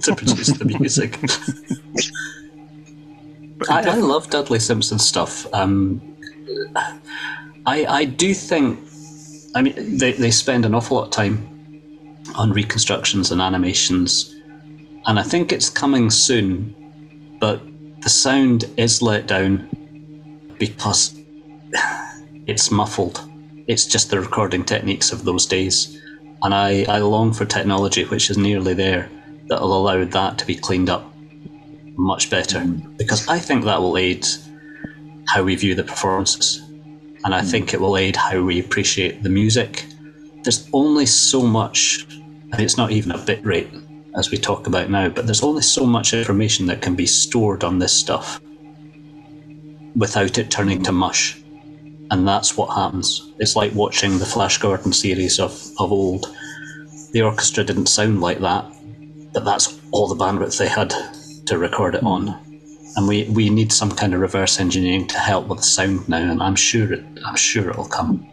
[0.02, 1.18] to produce the music.
[3.68, 5.46] I, I love Dudley Simpson stuff.
[5.52, 6.00] Um,
[7.66, 8.80] I I do think,
[9.54, 11.46] I mean, they they spend an awful lot of time
[12.34, 14.34] on reconstructions and animations,
[15.06, 16.74] and I think it's coming soon.
[17.40, 17.62] But
[18.02, 19.68] the sound is let down
[20.58, 21.18] because
[22.46, 23.20] it's muffled.
[23.66, 26.00] It's just the recording techniques of those days.
[26.42, 29.10] And I, I long for technology which is nearly there
[29.48, 31.12] that'll allow that to be cleaned up
[31.96, 32.64] much better.
[32.96, 34.26] Because I think that will aid
[35.26, 36.58] how we view the performances.
[37.24, 37.46] And I hmm.
[37.46, 39.86] think it will aid how we appreciate the music.
[40.42, 42.06] There's only so much,
[42.52, 43.70] and it's not even a bit rate
[44.16, 47.62] as we talk about now, but there's only so much information that can be stored
[47.64, 48.40] on this stuff
[49.96, 51.36] without it turning to mush.
[52.10, 53.32] and that's what happens.
[53.38, 56.26] It's like watching the Flash Gordon series of, of old.
[57.12, 58.64] The orchestra didn't sound like that,
[59.32, 60.92] but that's all the bandwidth they had
[61.46, 62.36] to record it on.
[62.96, 66.18] And we, we need some kind of reverse engineering to help with the sound now,
[66.18, 68.26] and I'm sure it I'm sure it'll come.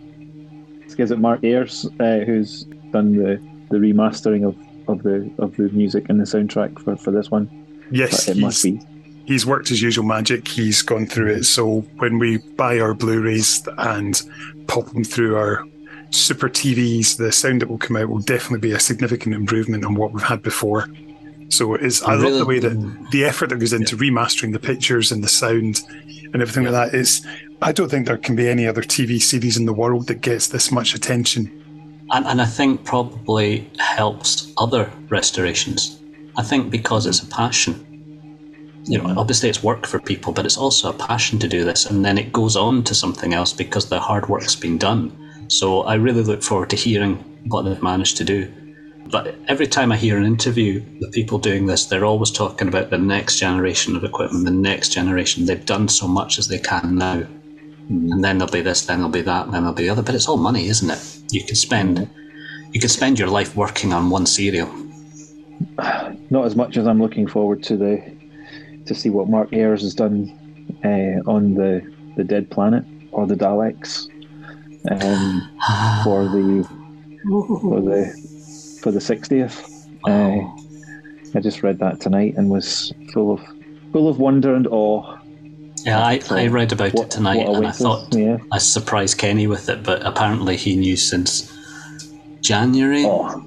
[0.97, 3.39] Is it Mark Ayres uh, who's done the,
[3.69, 4.55] the remastering of,
[4.87, 7.49] of the of the music and the soundtrack for, for this one?
[7.91, 8.81] Yes, It must be.
[9.25, 10.47] he's worked his usual magic.
[10.47, 11.43] He's gone through it.
[11.45, 14.21] So when we buy our Blu-rays and
[14.67, 15.63] pop them through our
[16.09, 19.95] super TVs, the sound that will come out will definitely be a significant improvement on
[19.95, 20.87] what we've had before.
[21.49, 22.01] So it is.
[22.03, 23.09] I love Really- the way that mm.
[23.11, 25.81] the effort that goes into remastering the pictures and the sound
[26.33, 27.25] and everything like that is.
[27.59, 30.47] I don't think there can be any other TV series in the world that gets
[30.47, 31.63] this much attention.
[32.11, 35.99] And, and I think probably helps other restorations.
[36.37, 37.83] I think because it's a passion.
[38.85, 41.85] You know, obviously it's work for people, but it's also a passion to do this,
[41.85, 45.11] and then it goes on to something else because the hard work's been done.
[45.49, 47.15] So I really look forward to hearing
[47.47, 48.51] what they've managed to do.
[49.09, 52.89] But every time I hear an interview with people doing this, they're always talking about
[52.89, 55.45] the next generation of equipment, the next generation.
[55.45, 57.25] They've done so much as they can now.
[57.89, 60.01] And then there'll be this, then there'll be that, then there'll be the other.
[60.01, 61.19] But it's all money, isn't it?
[61.31, 62.09] You could spend
[62.73, 64.69] you could spend your life working on one serial.
[66.29, 68.17] Not as much as I'm looking forward to the
[68.85, 70.31] to see what Mark Ayres has done
[70.83, 71.81] uh, on the
[72.15, 74.09] the Dead Planet or the Daleks
[74.91, 75.49] um,
[76.03, 76.63] for the
[77.61, 79.63] for the for the sixtieth.
[80.05, 80.39] Uh,
[81.35, 83.41] I just read that tonight and was full of
[83.91, 85.16] full of wonder and awe.
[85.87, 88.37] Yeah, I, I read about what- it tonight and I thought yeah.
[88.51, 91.51] I surprised Kenny with it, but apparently he knew since
[92.41, 93.05] January.
[93.05, 93.43] Oh,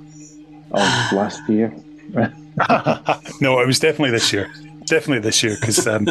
[0.73, 1.75] of last year.
[3.41, 4.51] no, it was definitely this year.
[4.87, 6.09] Definitely this year because um,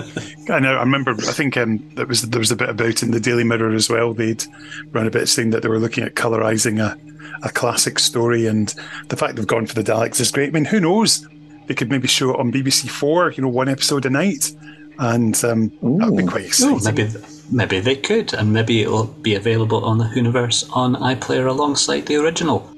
[0.49, 1.11] I know I remember.
[1.11, 3.89] I think um, there was there was a bit about in the Daily Mirror as
[3.89, 4.14] well.
[4.14, 4.43] They'd
[4.91, 6.97] run a bit saying that they were looking at colorizing a,
[7.45, 8.73] a classic story, and
[9.10, 10.49] the fact they've gone for the Daleks is great.
[10.49, 11.27] I mean, who knows?
[11.68, 13.31] They could maybe show it on BBC Four.
[13.31, 14.51] You know, one episode a night,
[14.99, 16.84] and um, that would be quite exciting.
[16.84, 17.09] maybe
[17.51, 22.17] maybe they could, and maybe it'll be available on the Whoniverse on iPlayer alongside the
[22.17, 22.69] original.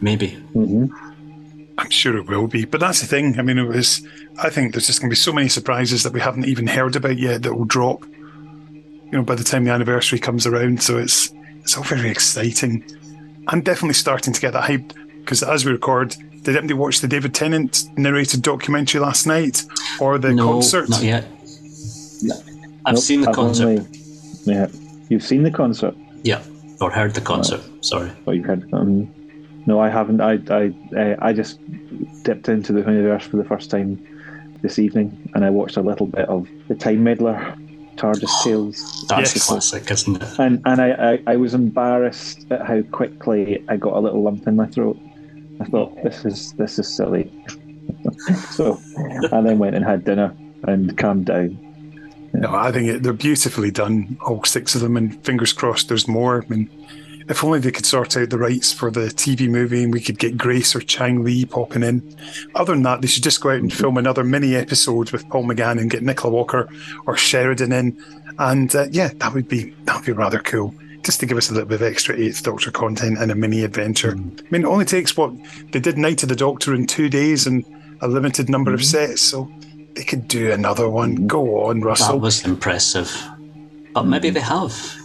[0.00, 0.30] Maybe.
[0.52, 0.86] hmm
[1.78, 2.64] I'm sure it will be.
[2.64, 3.38] But that's the thing.
[3.38, 4.06] I mean, it was.
[4.38, 6.96] I think there's just going to be so many surprises that we haven't even heard
[6.96, 8.02] about yet that will drop.
[8.06, 12.84] You know, by the time the anniversary comes around, so it's it's all very exciting.
[13.48, 17.08] I'm definitely starting to get that hype because as we record, did anybody watch the
[17.08, 19.64] David Tennant narrated documentary last night
[20.00, 20.88] or the no, concert?
[20.88, 21.26] not yet.
[22.84, 23.64] I've Nope, seen the I've concert.
[23.66, 23.86] only-
[24.44, 24.68] yeah,
[25.08, 25.94] you've seen the concert.
[26.22, 26.40] Yeah,
[26.80, 27.60] or heard the concert.
[27.84, 28.10] Sorry.
[28.26, 28.68] Oh, you had.
[28.72, 29.08] Um,
[29.66, 30.20] no, I haven't.
[30.20, 31.58] I I uh, I just
[32.22, 33.98] dipped into the universe for the first time
[34.62, 37.54] this evening, and I watched a little bit of the Time Meddler,
[37.96, 39.44] TARDIS Tales, That's Yes.
[39.44, 40.38] a classic, isn't it?
[40.38, 44.46] and and I, I I was embarrassed at how quickly I got a little lump
[44.46, 44.98] in my throat.
[45.60, 47.32] I thought this is this is silly.
[48.50, 48.80] so,
[49.32, 50.34] I then went and had dinner
[50.64, 51.58] and calmed down.
[52.32, 56.08] No, I think it, they're beautifully done, all six of them, and fingers crossed there's
[56.08, 56.44] more.
[56.44, 56.70] I mean,
[57.28, 60.18] if only they could sort out the rights for the TV movie and we could
[60.18, 62.16] get Grace or Chang Lee popping in.
[62.54, 65.44] Other than that, they should just go out and film another mini episode with Paul
[65.44, 66.68] McGann and get Nicola Walker
[67.06, 68.00] or Sheridan in.
[68.38, 70.74] And uh, yeah, that would be that would be rather cool.
[71.02, 73.62] Just to give us a little bit of extra Eighth Doctor content and a mini
[73.62, 74.12] adventure.
[74.12, 74.14] I
[74.50, 75.32] mean, it only takes what
[75.70, 77.64] they did Night of the Doctor in two days and
[78.00, 79.50] a limited number of sets, so
[79.96, 81.26] they could do another one.
[81.26, 82.14] Go on, Russell.
[82.14, 83.10] That was impressive.
[83.94, 84.96] But maybe they have.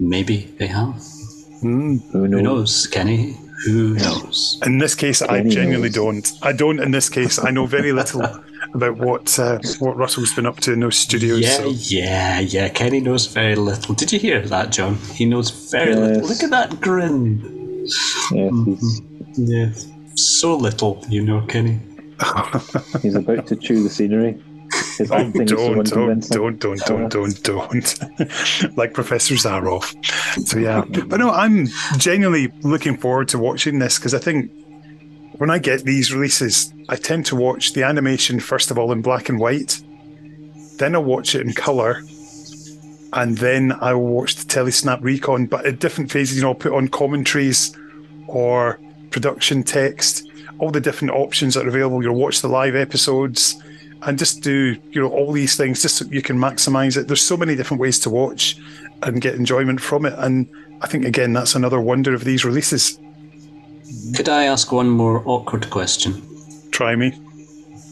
[0.00, 0.96] Maybe they have.
[1.62, 2.02] Mm.
[2.12, 2.40] Who knows?
[2.40, 3.36] Who knows, Kenny?
[3.66, 4.58] Who knows?
[4.64, 5.94] In this case, I genuinely knows.
[5.94, 6.32] don't.
[6.42, 6.80] I don't.
[6.80, 8.22] In this case, I know very little
[8.74, 11.40] about what uh, what Russell's been up to in those studios.
[11.40, 11.68] Yeah, so.
[11.68, 12.68] yeah, yeah.
[12.70, 13.94] Kenny knows very little.
[13.94, 14.96] Did you hear that, John?
[15.14, 16.26] He knows very little.
[16.26, 17.86] Look at that grin.
[18.32, 19.02] Yeah, he's,
[19.36, 19.70] Yeah,
[20.14, 21.78] so little, you know, Kenny.
[23.02, 24.42] he's about to chew the scenery.
[24.74, 28.76] Oh, so don't, don't, don't, don't, don't, don't, don't.
[28.76, 29.94] like Professor Zaroff.
[30.46, 30.84] So, yeah.
[31.06, 31.66] But no, I'm
[31.98, 34.50] genuinely looking forward to watching this because I think
[35.38, 39.02] when I get these releases, I tend to watch the animation first of all in
[39.02, 39.82] black and white,
[40.78, 42.02] then I'll watch it in colour,
[43.12, 45.46] and then I will watch the Telesnap Recon.
[45.46, 47.76] But at different phases, you know, I'll put on commentaries
[48.26, 48.78] or
[49.10, 50.28] production text,
[50.62, 52.00] all the different options that are available.
[52.04, 53.60] You'll watch the live episodes
[54.02, 57.08] and just do you know all these things just so you can maximize it.
[57.08, 58.56] There's so many different ways to watch
[59.02, 60.48] and get enjoyment from it, and
[60.80, 62.98] I think again that's another wonder of these releases.
[64.14, 66.22] Could I ask one more awkward question?
[66.70, 67.12] Try me.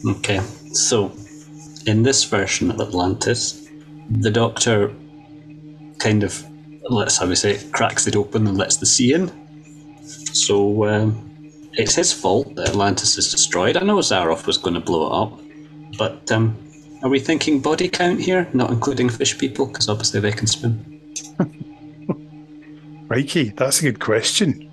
[0.05, 0.39] Okay,
[0.71, 1.11] so
[1.85, 3.67] in this version of Atlantis,
[4.09, 4.93] the Doctor
[5.99, 6.41] kind of
[6.89, 9.29] let's how we say it, cracks it open and lets the sea in.
[10.33, 11.30] So um,
[11.73, 13.77] it's his fault that Atlantis is destroyed.
[13.77, 15.39] I know Zaroff was going to blow it up,
[15.97, 16.55] but um,
[17.03, 19.65] are we thinking body count here, not including fish people?
[19.65, 21.01] Because obviously they can swim.
[23.07, 24.67] Crikey, that's a good question.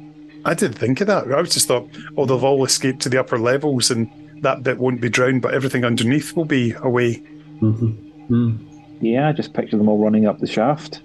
[0.45, 1.33] I didn't think of that.
[1.33, 4.11] I was just thought, oh, they've all escaped to the upper levels and
[4.43, 7.23] that bit won't be drowned, but everything underneath will be away.
[7.61, 8.65] Mm-hmm.
[9.01, 11.01] Yeah, I just picture them all running up the shaft.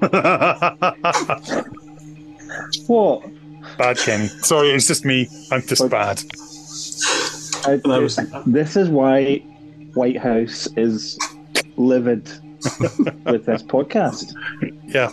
[2.86, 3.24] What?
[3.78, 4.26] Bad, Kenny.
[4.42, 5.28] Sorry, it's just me.
[5.50, 6.22] I'm just bad.
[7.66, 9.36] I, was- this is why
[9.94, 11.18] White House is
[11.76, 12.28] livid
[13.26, 14.34] with this podcast.
[14.86, 15.10] Yeah.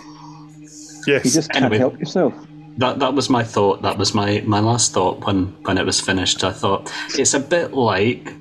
[1.07, 1.25] Yes.
[1.25, 1.77] You just can't Anyway.
[1.79, 2.33] help yourself.
[2.77, 3.81] That that was my thought.
[3.81, 6.43] That was my, my last thought when, when it was finished.
[6.43, 8.33] I thought it's a bit like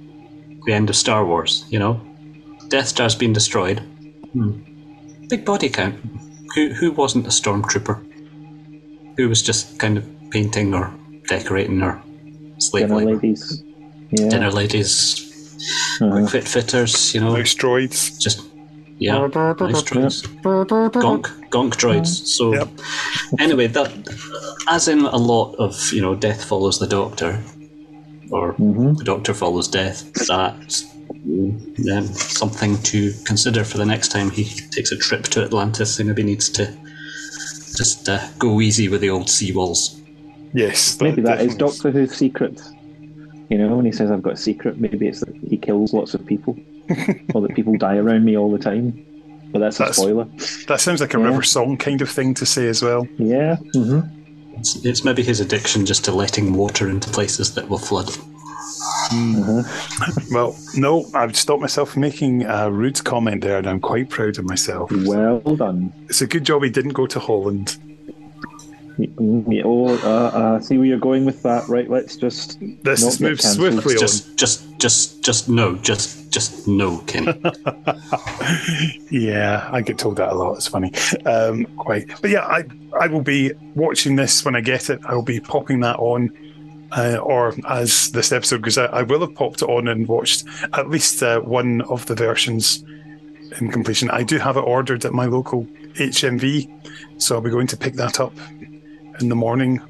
[0.67, 1.65] the end of Star Wars.
[1.71, 2.01] You know,
[2.69, 3.79] Death Star's been destroyed.
[4.33, 4.59] Hmm.
[5.29, 5.95] Big body count.
[6.55, 8.05] Who who wasn't a stormtrooper?
[9.17, 10.93] Who was just kind of painting or
[11.29, 12.01] decorating or
[12.59, 13.15] slave Dinner labor?
[13.15, 13.63] ladies.
[14.11, 14.29] Yeah.
[14.29, 15.23] Dinner ladies,
[16.01, 16.27] Uh-huh.
[16.27, 17.15] fit fitters.
[17.15, 18.19] You know, Nice droids.
[18.21, 18.43] just
[18.99, 20.23] yeah, nice droids.
[20.43, 22.27] Gonk, gonk droids.
[22.27, 22.69] So Yep.
[23.41, 23.91] anyway, that
[24.69, 27.41] as in a lot of you know, death follows the Doctor,
[28.31, 28.97] or Mhm.
[28.99, 30.05] the Doctor follows death.
[30.29, 30.85] That's
[31.29, 35.97] um, something to consider for the next time he takes a trip to Atlantis.
[35.99, 36.73] He maybe needs to
[37.77, 40.01] just uh, go easy with the old seawalls.
[40.55, 41.01] Yes.
[41.01, 42.61] Maybe that is definitely Doctor Who's secret.
[43.49, 46.15] You know, when he says I've got a secret, maybe it's that he kills lots
[46.15, 46.59] of people,
[47.35, 49.03] or that people die around me all the time.
[49.53, 50.25] But that's a spoiler.
[50.67, 51.27] That sounds like a Yeah.
[51.27, 53.07] river song kind of thing to say as well.
[53.19, 53.57] Yeah.
[53.75, 54.01] hmm
[54.55, 58.11] It's, it's maybe his addiction just to letting water into places that will flood.
[60.33, 64.39] Well, no, I've stopped myself from making a rude comment there, and I'm quite proud
[64.39, 64.91] of myself.
[64.93, 65.93] Well done.
[66.09, 67.77] It's a good job he didn't go to Holland.
[68.99, 69.99] Yeah, Oh, uh,
[70.37, 71.69] uh, see where you're going with that.
[71.69, 72.59] Right, let's just.
[72.85, 73.73] Let's not just get move cancelled.
[73.73, 74.01] swiftly on.
[74.01, 77.33] Just, just, just, just no, just, just no, Kenny.
[79.11, 80.55] yeah, I get told that a lot.
[80.57, 80.93] It's funny.
[81.27, 82.09] Um, quite.
[82.21, 82.65] But yeah, I,
[82.99, 85.01] I will be watching this when I get it.
[85.05, 86.31] I will be popping that on.
[86.93, 90.45] Uh, or as this episode goes out, I will have popped it on and watched
[90.73, 92.85] at least uh, one of the versions
[93.61, 94.11] in completion.
[94.11, 95.65] I do have it ordered at my local
[95.95, 96.71] HMV,
[97.21, 98.33] so I'll be going to pick that up
[99.21, 99.81] in the morning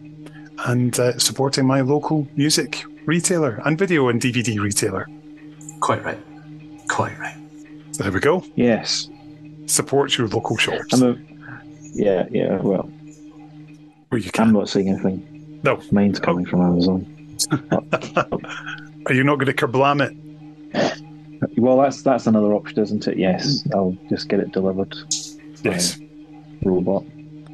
[0.66, 5.06] and uh, supporting my local music retailer and video and DVD retailer.
[5.80, 6.18] Quite right.
[6.88, 7.36] Quite right.
[7.92, 8.44] So there we go.
[8.54, 9.08] Yes.
[9.66, 11.18] Support your local shops I'm a.
[11.92, 12.56] Yeah, yeah.
[12.60, 12.90] Well,
[14.08, 14.52] where you I'm can.
[14.52, 15.35] not saying anything.
[15.62, 15.80] No.
[15.90, 17.06] Mine's coming from Amazon.
[19.06, 20.16] Are you not going to kerblam it?
[21.58, 23.18] Well, that's that's another option, isn't it?
[23.18, 24.94] Yes, I'll just get it delivered.
[25.62, 25.98] Yes.
[26.64, 27.04] Robot.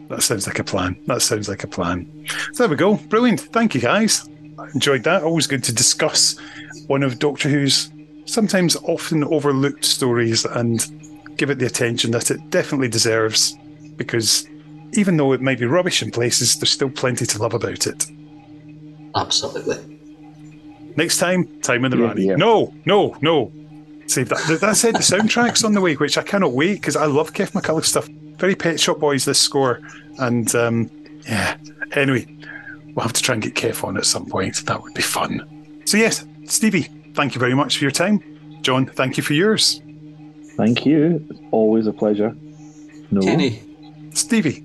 [0.09, 0.97] That sounds like a plan.
[1.07, 2.27] That sounds like a plan.
[2.53, 2.97] So there we go.
[2.97, 3.41] Brilliant.
[3.41, 4.29] Thank you, guys.
[4.59, 5.23] I enjoyed that.
[5.23, 6.37] Always good to discuss
[6.87, 7.91] one of Doctor Who's
[8.27, 10.87] sometimes often overlooked stories and
[11.37, 13.57] give it the attention that it definitely deserves
[13.97, 14.47] because
[14.93, 18.07] even though it might be rubbish in places, there's still plenty to love about it.
[19.15, 19.77] Absolutely.
[20.97, 22.27] Next time, Time in the Yeah, Rani.
[22.27, 22.37] yeah.
[22.37, 23.53] No, no, no.
[24.07, 24.45] Save that.
[24.49, 27.33] That- That said, the soundtrack's on the way, which I cannot wait because I love
[27.33, 28.07] Keff McCulloch stuff.
[28.39, 29.81] Very Pet Shop Boys, this score.
[30.19, 30.91] And um,
[31.23, 31.57] yeah,
[31.93, 32.27] anyway,
[32.95, 34.57] we'll have to try and get Keff on at some point.
[34.67, 35.49] That would be fun.
[35.87, 38.21] So, yes, Steevie, thank you very much for your time.
[38.63, 39.81] John, thank you for yours.
[40.57, 41.27] Thank you.
[41.51, 42.37] Always a pleasure.
[43.11, 43.21] No.
[43.23, 43.63] Kenny,
[44.11, 44.63] Steevie,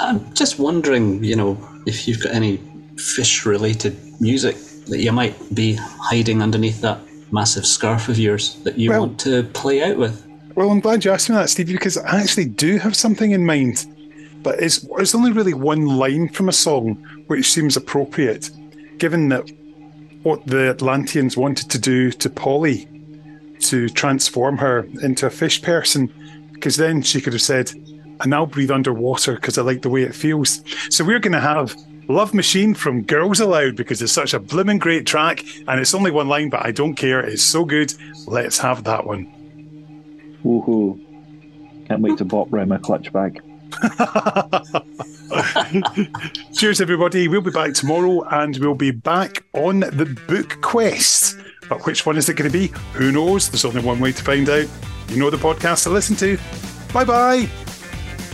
[0.00, 2.60] I'm just wondering, you know, if you've got any
[2.96, 4.56] fish-related music
[4.86, 6.98] that you might be hiding underneath that
[7.32, 10.22] massive scarf of yours that you Well- want to play out with.
[10.54, 13.44] Well, I'm glad you asked me that, Steve, because I actually do have something in
[13.44, 13.86] mind.
[14.42, 16.94] But it's, it's only really one line from a song
[17.26, 18.50] which seems appropriate,
[18.98, 19.50] given that
[20.22, 22.88] what the Atlanteans wanted to do to Polly
[23.60, 26.10] to transform her into a fish person,
[26.52, 27.72] because then she could have said,
[28.20, 30.62] and I'll breathe underwater because I like the way it feels.
[30.90, 31.74] So we're going to have
[32.08, 36.10] Love Machine from Girls Aloud because it's such a blooming great track and it's only
[36.10, 37.20] one line, but I don't care.
[37.20, 37.92] It's so good.
[38.26, 39.32] Let's have that one.
[40.44, 41.02] Woohoo.
[41.88, 43.40] Can't wait to bop round my clutch bag.
[46.54, 47.28] Cheers, everybody.
[47.28, 51.36] We'll be back tomorrow and we'll be back on the book quest.
[51.68, 52.68] But which one is it going to be?
[52.94, 53.50] Who knows?
[53.50, 54.68] There's only one way to find out.
[55.08, 56.38] You know the podcast to listen to.
[56.92, 57.48] Bye bye.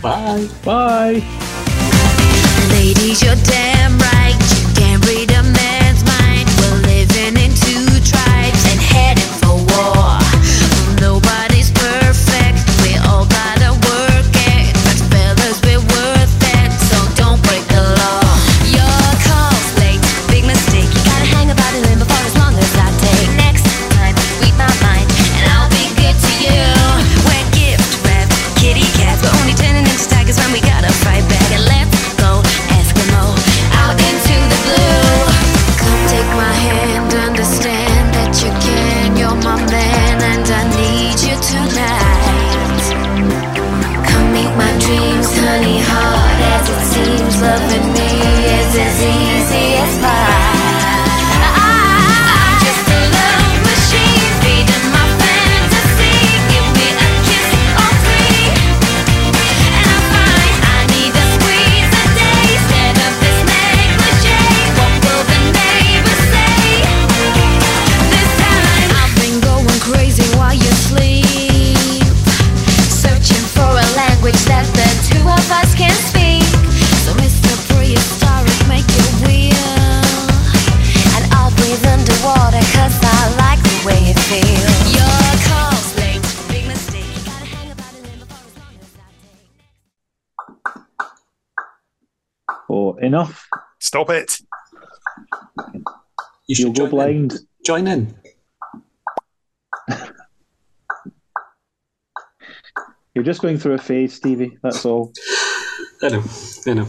[0.03, 0.49] Bye.
[0.65, 1.23] Bye.
[2.71, 4.35] Ladies, you're damn right.
[4.35, 5.72] You can't read a man's
[93.01, 93.47] enough.
[93.79, 94.37] Stop it.
[96.47, 97.27] You should You'll go join in.
[97.27, 97.39] blind.
[97.65, 98.15] Join in.
[103.15, 104.57] You're just going through a phase, Steevie.
[104.63, 105.13] That's all.
[106.01, 106.23] I know.
[106.67, 106.87] I know.